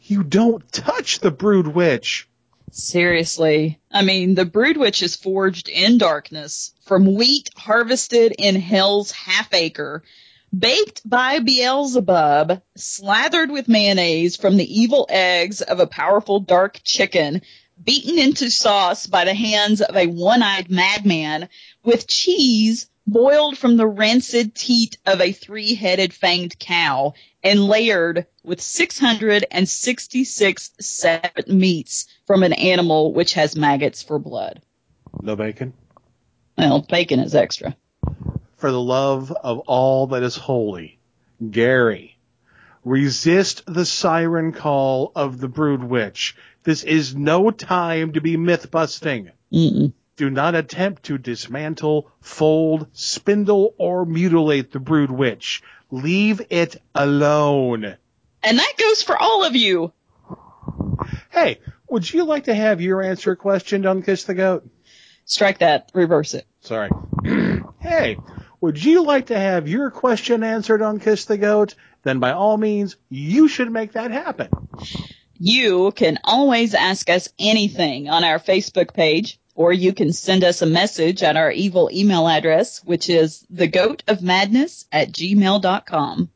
You 0.08 0.22
don't 0.22 0.72
touch 0.72 1.20
the 1.20 1.32
Broodwich. 1.32 2.28
Seriously. 2.72 3.80
I 3.89 4.03
mean, 4.03 4.36
the 4.36 4.45
Broodwich 4.45 5.01
is 5.01 5.16
forged 5.16 5.68
in 5.68 5.97
darkness 5.97 6.74
from 6.86 7.16
wheat 7.16 7.49
harvested 7.56 8.36
in 8.38 8.56
Hell's 8.56 9.10
half 9.10 9.51
acre, 9.51 10.03
baked 10.56 11.01
by 11.10 11.39
Beelzebub, 11.39 12.62
slathered 12.76 13.49
with 13.49 13.68
mayonnaise 13.68 14.36
from 14.36 14.58
the 14.58 14.80
evil 14.80 15.08
eggs 15.10 15.62
of 15.62 15.80
a 15.80 15.88
powerful 15.88 16.39
dark 16.39 16.82
chicken, 16.84 17.41
beaten 17.84 18.20
into 18.20 18.51
sauce 18.51 19.08
by 19.08 19.26
the 19.26 19.34
hands 19.34 19.82
of 19.82 19.95
a 19.95 20.06
one-eyed 20.06 20.70
madman, 20.70 21.49
with 21.84 22.06
cheese 22.06 22.88
boiled 23.08 23.58
from 23.58 23.78
the 23.78 23.88
rancid 23.88 24.53
teat 24.56 24.97
of 25.06 25.22
a 25.22 25.32
three-headed 25.32 26.12
fanged 26.12 26.60
cow, 26.60 27.14
and 27.43 27.64
layered 27.64 28.26
with 28.43 28.60
666 28.62 30.72
separate 30.80 31.47
meats 31.47 32.08
from 32.26 32.41
an 32.43 32.53
animal 32.53 33.14
which 33.14 33.34
has 33.34 33.56
maggots 33.56 34.01
for 34.01 34.18
blood. 34.18 34.62
No 35.22 35.36
bacon. 35.36 35.74
Well, 36.58 36.82
bacon 36.82 37.20
is 37.20 37.36
extra. 37.36 37.78
For 38.58 38.72
the 38.72 38.82
love 38.82 39.32
of 39.32 39.60
all 39.60 40.08
that 40.08 40.24
is 40.24 40.36
holy, 40.36 40.97
Gary, 41.51 42.18
resist 42.84 43.62
the 43.68 43.86
siren 43.86 44.53
call 44.53 45.12
of 45.16 45.39
the 45.39 45.47
Broodwich. 45.47 46.36
This 46.64 46.82
is 46.84 47.16
no 47.16 47.51
time 47.51 48.14
to 48.14 48.22
be 48.22 48.38
myth 48.38 48.72
busting. 48.72 49.30
Mm-mm. 49.53 49.93
Do 50.18 50.30
not 50.30 50.55
attempt 50.55 51.03
to 51.03 51.18
dismantle, 51.18 52.09
fold, 52.22 52.88
spindle, 52.93 53.74
or 53.78 54.05
mutilate 54.05 54.72
the 54.72 54.80
Broodwich. 54.80 55.61
Leave 55.91 56.41
it 56.49 56.82
alone. 56.93 57.97
And 58.41 58.59
that 58.59 58.74
goes 58.78 59.01
for 59.01 59.18
all 59.18 59.43
of 59.43 59.55
you. 59.55 59.91
Hey, 61.32 61.59
would 61.89 62.11
you 62.11 62.24
like 62.24 62.45
to 62.45 62.55
have 62.55 62.80
your 62.80 63.01
answer 63.01 63.36
questioned 63.36 63.86
on 63.86 64.03
Kiss 64.03 64.24
the 64.24 64.34
Goat? 64.34 64.68
Strike 65.26 65.59
that. 65.59 65.91
Reverse 65.93 66.34
it. 66.34 66.45
Sorry. 66.61 66.89
hey, 67.80 68.18
would 68.61 68.84
you 68.84 69.03
like 69.03 69.28
to 69.28 69.38
have 69.38 69.68
your 69.68 69.91
question 69.91 70.43
answered 70.43 70.82
on 70.82 70.99
Kiss 70.99 71.26
the 71.26 71.38
Goat? 71.38 71.76
Then 72.03 72.20
by 72.20 72.32
all 72.32 72.57
means, 72.57 72.95
you 73.09 73.47
should 73.47 73.72
make 73.72 73.93
that 73.93 74.11
happen. 74.11 74.49
You 75.38 75.91
can 75.91 76.20
always 76.24 76.74
ask 76.74 77.09
us 77.09 77.29
anything 77.37 78.09
on 78.09 78.24
our 78.24 78.39
Facebook 78.39 78.93
page, 78.93 79.39
or 79.55 79.71
you 79.71 79.93
can 79.93 80.11
send 80.11 80.43
us 80.43 80.61
a 80.61 80.65
message 80.65 81.23
at 81.23 81.37
our 81.37 81.49
evil 81.49 81.89
email 81.91 82.27
address, 82.27 82.83
which 82.83 83.09
is 83.09 83.45
thegoatofmadness 83.53 84.86
at 84.91 85.11
gmail.com. 85.11 86.29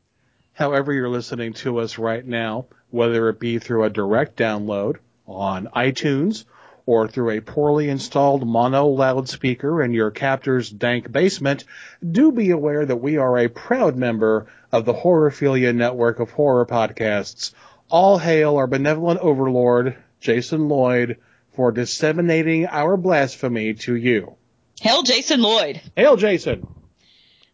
However 0.54 0.92
you're 0.92 1.08
listening 1.10 1.52
to 1.54 1.78
us 1.80 1.98
right 1.98 2.26
now, 2.26 2.66
whether 2.90 3.28
it 3.28 3.38
be 3.38 3.58
through 3.58 3.84
a 3.84 3.90
direct 3.90 4.36
download 4.36 4.96
on 5.26 5.68
iTunes 5.76 6.44
or 6.86 7.08
through 7.08 7.30
a 7.30 7.40
poorly 7.40 7.88
installed 7.88 8.46
mono 8.46 8.86
loudspeaker 8.86 9.82
in 9.82 9.92
your 9.92 10.10
captor's 10.10 10.70
dank 10.70 11.12
basement, 11.12 11.64
do 12.10 12.32
be 12.32 12.50
aware 12.50 12.84
that 12.84 12.96
we 12.96 13.16
are 13.18 13.38
a 13.38 13.48
proud 13.48 13.96
member 13.96 14.46
of 14.72 14.84
the 14.84 14.94
Horrorphilia 14.94 15.74
network 15.74 16.20
of 16.20 16.30
horror 16.30 16.66
podcasts. 16.66 17.52
All 17.90 18.18
hail 18.18 18.56
our 18.56 18.66
benevolent 18.66 19.20
overlord, 19.20 19.96
Jason 20.20 20.68
Lloyd, 20.68 21.18
for 21.60 21.72
disseminating 21.72 22.66
our 22.66 22.96
blasphemy 22.96 23.74
to 23.74 23.94
you. 23.94 24.34
Hail 24.80 25.02
Jason 25.02 25.42
Lloyd. 25.42 25.78
Hail 25.94 26.16
Jason! 26.16 26.66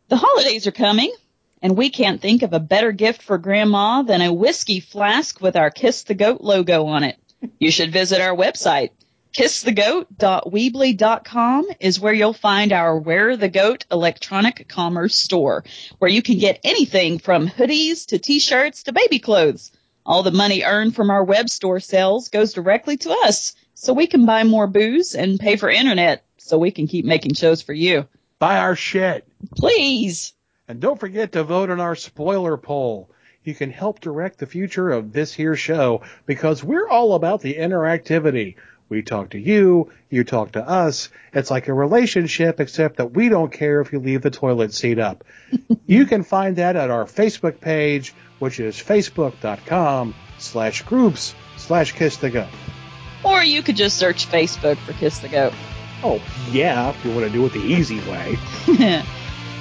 The 0.06 0.16
holidays 0.16 0.68
are 0.68 0.70
coming, 0.70 1.12
and 1.60 1.76
we 1.76 1.90
can't 1.90 2.22
think 2.22 2.44
of 2.44 2.52
a 2.52 2.60
better 2.60 2.92
gift 2.92 3.20
for 3.20 3.36
Grandma 3.36 4.02
than 4.02 4.22
a 4.22 4.32
whiskey 4.32 4.78
flask 4.78 5.40
with 5.40 5.56
our 5.56 5.72
Kiss 5.72 6.04
the 6.04 6.14
Goat 6.14 6.40
logo 6.40 6.86
on 6.86 7.02
it. 7.02 7.18
You 7.58 7.72
should 7.72 7.92
visit 7.92 8.20
our 8.20 8.36
website. 8.36 8.90
KissTheGoat.weebly.com 9.36 11.66
is 11.80 11.98
where 11.98 12.14
you'll 12.14 12.32
find 12.32 12.72
our 12.72 12.96
Where 12.96 13.36
the 13.36 13.48
Goat 13.48 13.86
electronic 13.90 14.68
commerce 14.68 15.16
store, 15.16 15.64
where 15.98 16.12
you 16.12 16.22
can 16.22 16.38
get 16.38 16.60
anything 16.62 17.18
from 17.18 17.48
hoodies 17.48 18.06
to 18.06 18.20
t-shirts 18.20 18.84
to 18.84 18.92
baby 18.92 19.18
clothes. 19.18 19.72
All 20.06 20.22
the 20.22 20.30
money 20.30 20.62
earned 20.62 20.94
from 20.94 21.10
our 21.10 21.24
web 21.24 21.50
store 21.50 21.80
sales 21.80 22.28
goes 22.28 22.52
directly 22.52 22.96
to 22.98 23.10
us, 23.10 23.56
so 23.74 23.92
we 23.92 24.06
can 24.06 24.24
buy 24.24 24.44
more 24.44 24.68
booze 24.68 25.16
and 25.16 25.40
pay 25.40 25.56
for 25.56 25.68
internet, 25.68 26.24
so 26.36 26.58
we 26.58 26.70
can 26.70 26.86
keep 26.86 27.04
making 27.04 27.34
shows 27.34 27.60
for 27.60 27.72
you. 27.72 28.06
Buy 28.38 28.58
our 28.58 28.76
shit. 28.76 29.26
Please. 29.56 30.32
And 30.68 30.78
don't 30.78 31.00
forget 31.00 31.32
to 31.32 31.42
vote 31.42 31.70
on 31.70 31.80
our 31.80 31.96
spoiler 31.96 32.56
poll. 32.56 33.10
You 33.42 33.54
can 33.54 33.70
help 33.70 33.98
direct 33.98 34.38
the 34.38 34.46
future 34.46 34.90
of 34.90 35.12
this 35.12 35.32
here 35.32 35.56
show 35.56 36.02
because 36.24 36.62
we're 36.62 36.88
all 36.88 37.14
about 37.14 37.40
the 37.40 37.54
interactivity. 37.54 38.54
We 38.88 39.02
talk 39.02 39.30
to 39.30 39.38
you, 39.38 39.90
you 40.10 40.22
talk 40.22 40.52
to 40.52 40.66
us. 40.66 41.08
It's 41.32 41.50
like 41.50 41.68
a 41.68 41.74
relationship 41.74 42.60
except 42.60 42.98
that 42.98 43.12
we 43.12 43.28
don't 43.28 43.52
care 43.52 43.80
if 43.80 43.92
you 43.92 43.98
leave 43.98 44.22
the 44.22 44.30
toilet 44.30 44.72
seat 44.72 44.98
up. 44.98 45.24
you 45.86 46.06
can 46.06 46.22
find 46.22 46.56
that 46.56 46.76
at 46.76 46.90
our 46.90 47.04
Facebook 47.04 47.60
page, 47.60 48.14
which 48.38 48.60
is 48.60 48.76
facebook.com 48.76 50.14
slash 50.38 50.82
groups 50.82 51.34
slash 51.56 51.92
kiss 51.92 52.18
the 52.18 52.30
goat. 52.30 52.48
Or 53.24 53.42
you 53.42 53.62
could 53.62 53.76
just 53.76 53.96
search 53.98 54.28
Facebook 54.28 54.76
for 54.78 54.92
Kiss 54.92 55.18
the 55.18 55.28
Goat. 55.28 55.52
Oh, 56.04 56.22
yeah, 56.52 56.90
if 56.90 57.04
you 57.04 57.12
want 57.12 57.26
to 57.26 57.32
do 57.32 57.44
it 57.46 57.52
the 57.52 57.58
easy 57.58 57.98
way. 58.00 58.38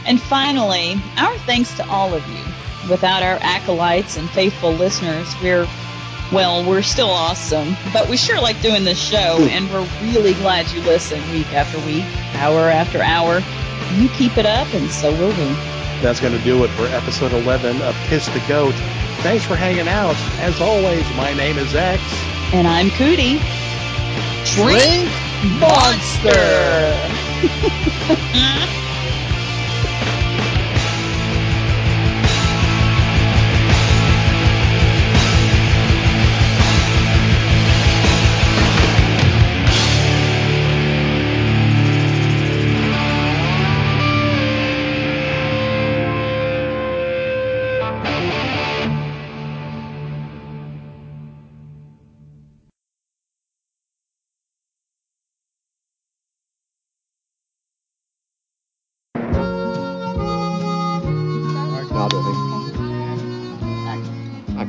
and 0.05 0.21
finally, 0.21 1.01
our 1.17 1.35
thanks 1.39 1.75
to 1.77 1.87
all 1.89 2.13
of 2.13 2.27
you. 2.27 2.43
Without 2.89 3.23
our 3.23 3.39
acolytes 3.41 4.17
and 4.17 4.29
faithful 4.29 4.71
listeners, 4.71 5.27
we're, 5.41 5.67
well, 6.31 6.67
we're 6.67 6.81
still 6.81 7.09
awesome, 7.09 7.75
but 7.93 8.09
we 8.09 8.17
sure 8.17 8.41
like 8.41 8.61
doing 8.61 8.83
this 8.83 8.99
show, 8.99 9.37
and 9.49 9.69
we're 9.71 9.87
really 10.01 10.33
glad 10.33 10.69
you 10.71 10.81
listen 10.81 11.21
week 11.31 11.51
after 11.53 11.77
week, 11.85 12.05
hour 12.35 12.69
after 12.69 13.01
hour. 13.01 13.41
You 13.95 14.09
keep 14.09 14.37
it 14.37 14.45
up, 14.45 14.73
and 14.73 14.89
so 14.89 15.11
will 15.11 15.29
we. 15.29 15.55
That's 16.01 16.19
going 16.19 16.37
to 16.37 16.43
do 16.43 16.63
it 16.63 16.69
for 16.69 16.85
episode 16.87 17.31
11 17.31 17.81
of 17.81 17.95
Kiss 18.07 18.27
the 18.27 18.43
Goat. 18.47 18.75
Thanks 19.21 19.45
for 19.45 19.55
hanging 19.55 19.87
out. 19.87 20.15
As 20.39 20.59
always, 20.61 21.07
my 21.15 21.33
name 21.33 21.57
is 21.57 21.73
X. 21.73 22.01
And 22.53 22.67
I'm 22.67 22.89
Cootie. 22.91 23.39
Drink 24.45 25.09
Monster! 25.59 26.31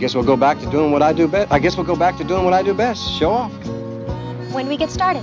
guess 0.07 0.15
we'll 0.15 0.23
go 0.23 0.37
back 0.37 0.61
to 0.61 0.71
doing 0.71 0.93
what 0.93 1.03
I 1.03 1.13
do 1.13 1.27
best. 1.27 1.51
I 1.51 1.59
guess 1.59 1.77
we'll 1.77 1.85
go 1.85 1.97
back 1.97 2.17
to 2.19 2.23
doing 2.23 2.45
what 2.45 2.55
I 2.55 2.63
do 2.63 2.73
best. 2.73 3.11
Show 3.19 3.33
off. 3.33 3.51
When 4.53 4.67
do 4.67 4.69
we 4.69 4.77
get 4.77 4.89
started? 4.89 5.23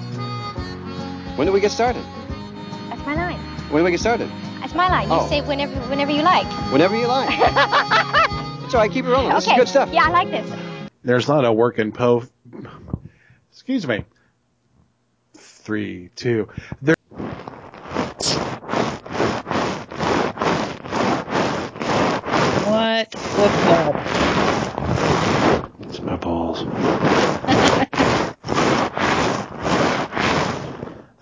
When 1.37 1.47
do 1.47 1.53
we 1.53 1.61
get 1.61 1.71
started? 1.71 2.03
That's 2.89 3.01
my 3.05 3.15
line. 3.15 3.39
When 3.71 3.79
do 3.79 3.85
we 3.85 3.91
get 3.91 4.01
started? 4.01 4.29
That's 4.59 4.73
my 4.75 4.89
line. 4.89 5.07
You 5.07 5.13
Oh. 5.13 5.27
say 5.29 5.39
whenever 5.39 5.73
whenever 5.87 6.11
you 6.11 6.21
like. 6.21 6.45
Whenever 6.73 6.97
you 6.97 7.07
like. 7.07 7.29
It's 8.65 8.73
all 8.73 8.81
right. 8.81 8.91
Keep 8.91 9.05
it 9.05 9.09
rolling. 9.11 9.33
This 9.33 9.47
okay. 9.47 9.53
is 9.53 9.59
good 9.61 9.67
stuff. 9.69 9.89
Yeah, 9.93 10.03
I 10.03 10.09
like 10.09 10.29
this. 10.29 10.51
There's 11.01 11.29
not 11.29 11.45
a 11.45 11.53
working 11.53 11.93
po. 11.93 12.25
Excuse 13.53 13.87
me. 13.87 14.03
Three, 15.33 16.09
two. 16.17 16.49
There. 16.81 16.95
What? 22.67 23.13
Football. 23.17 24.23
It's 25.93 26.01
my 26.01 26.15
balls. 26.15 26.63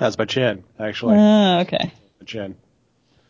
That's 0.01 0.17
my 0.17 0.25
chin, 0.25 0.63
actually. 0.79 1.15
Oh, 1.19 1.59
okay. 1.59 1.93
My 2.19 2.25
chin. 2.25 2.55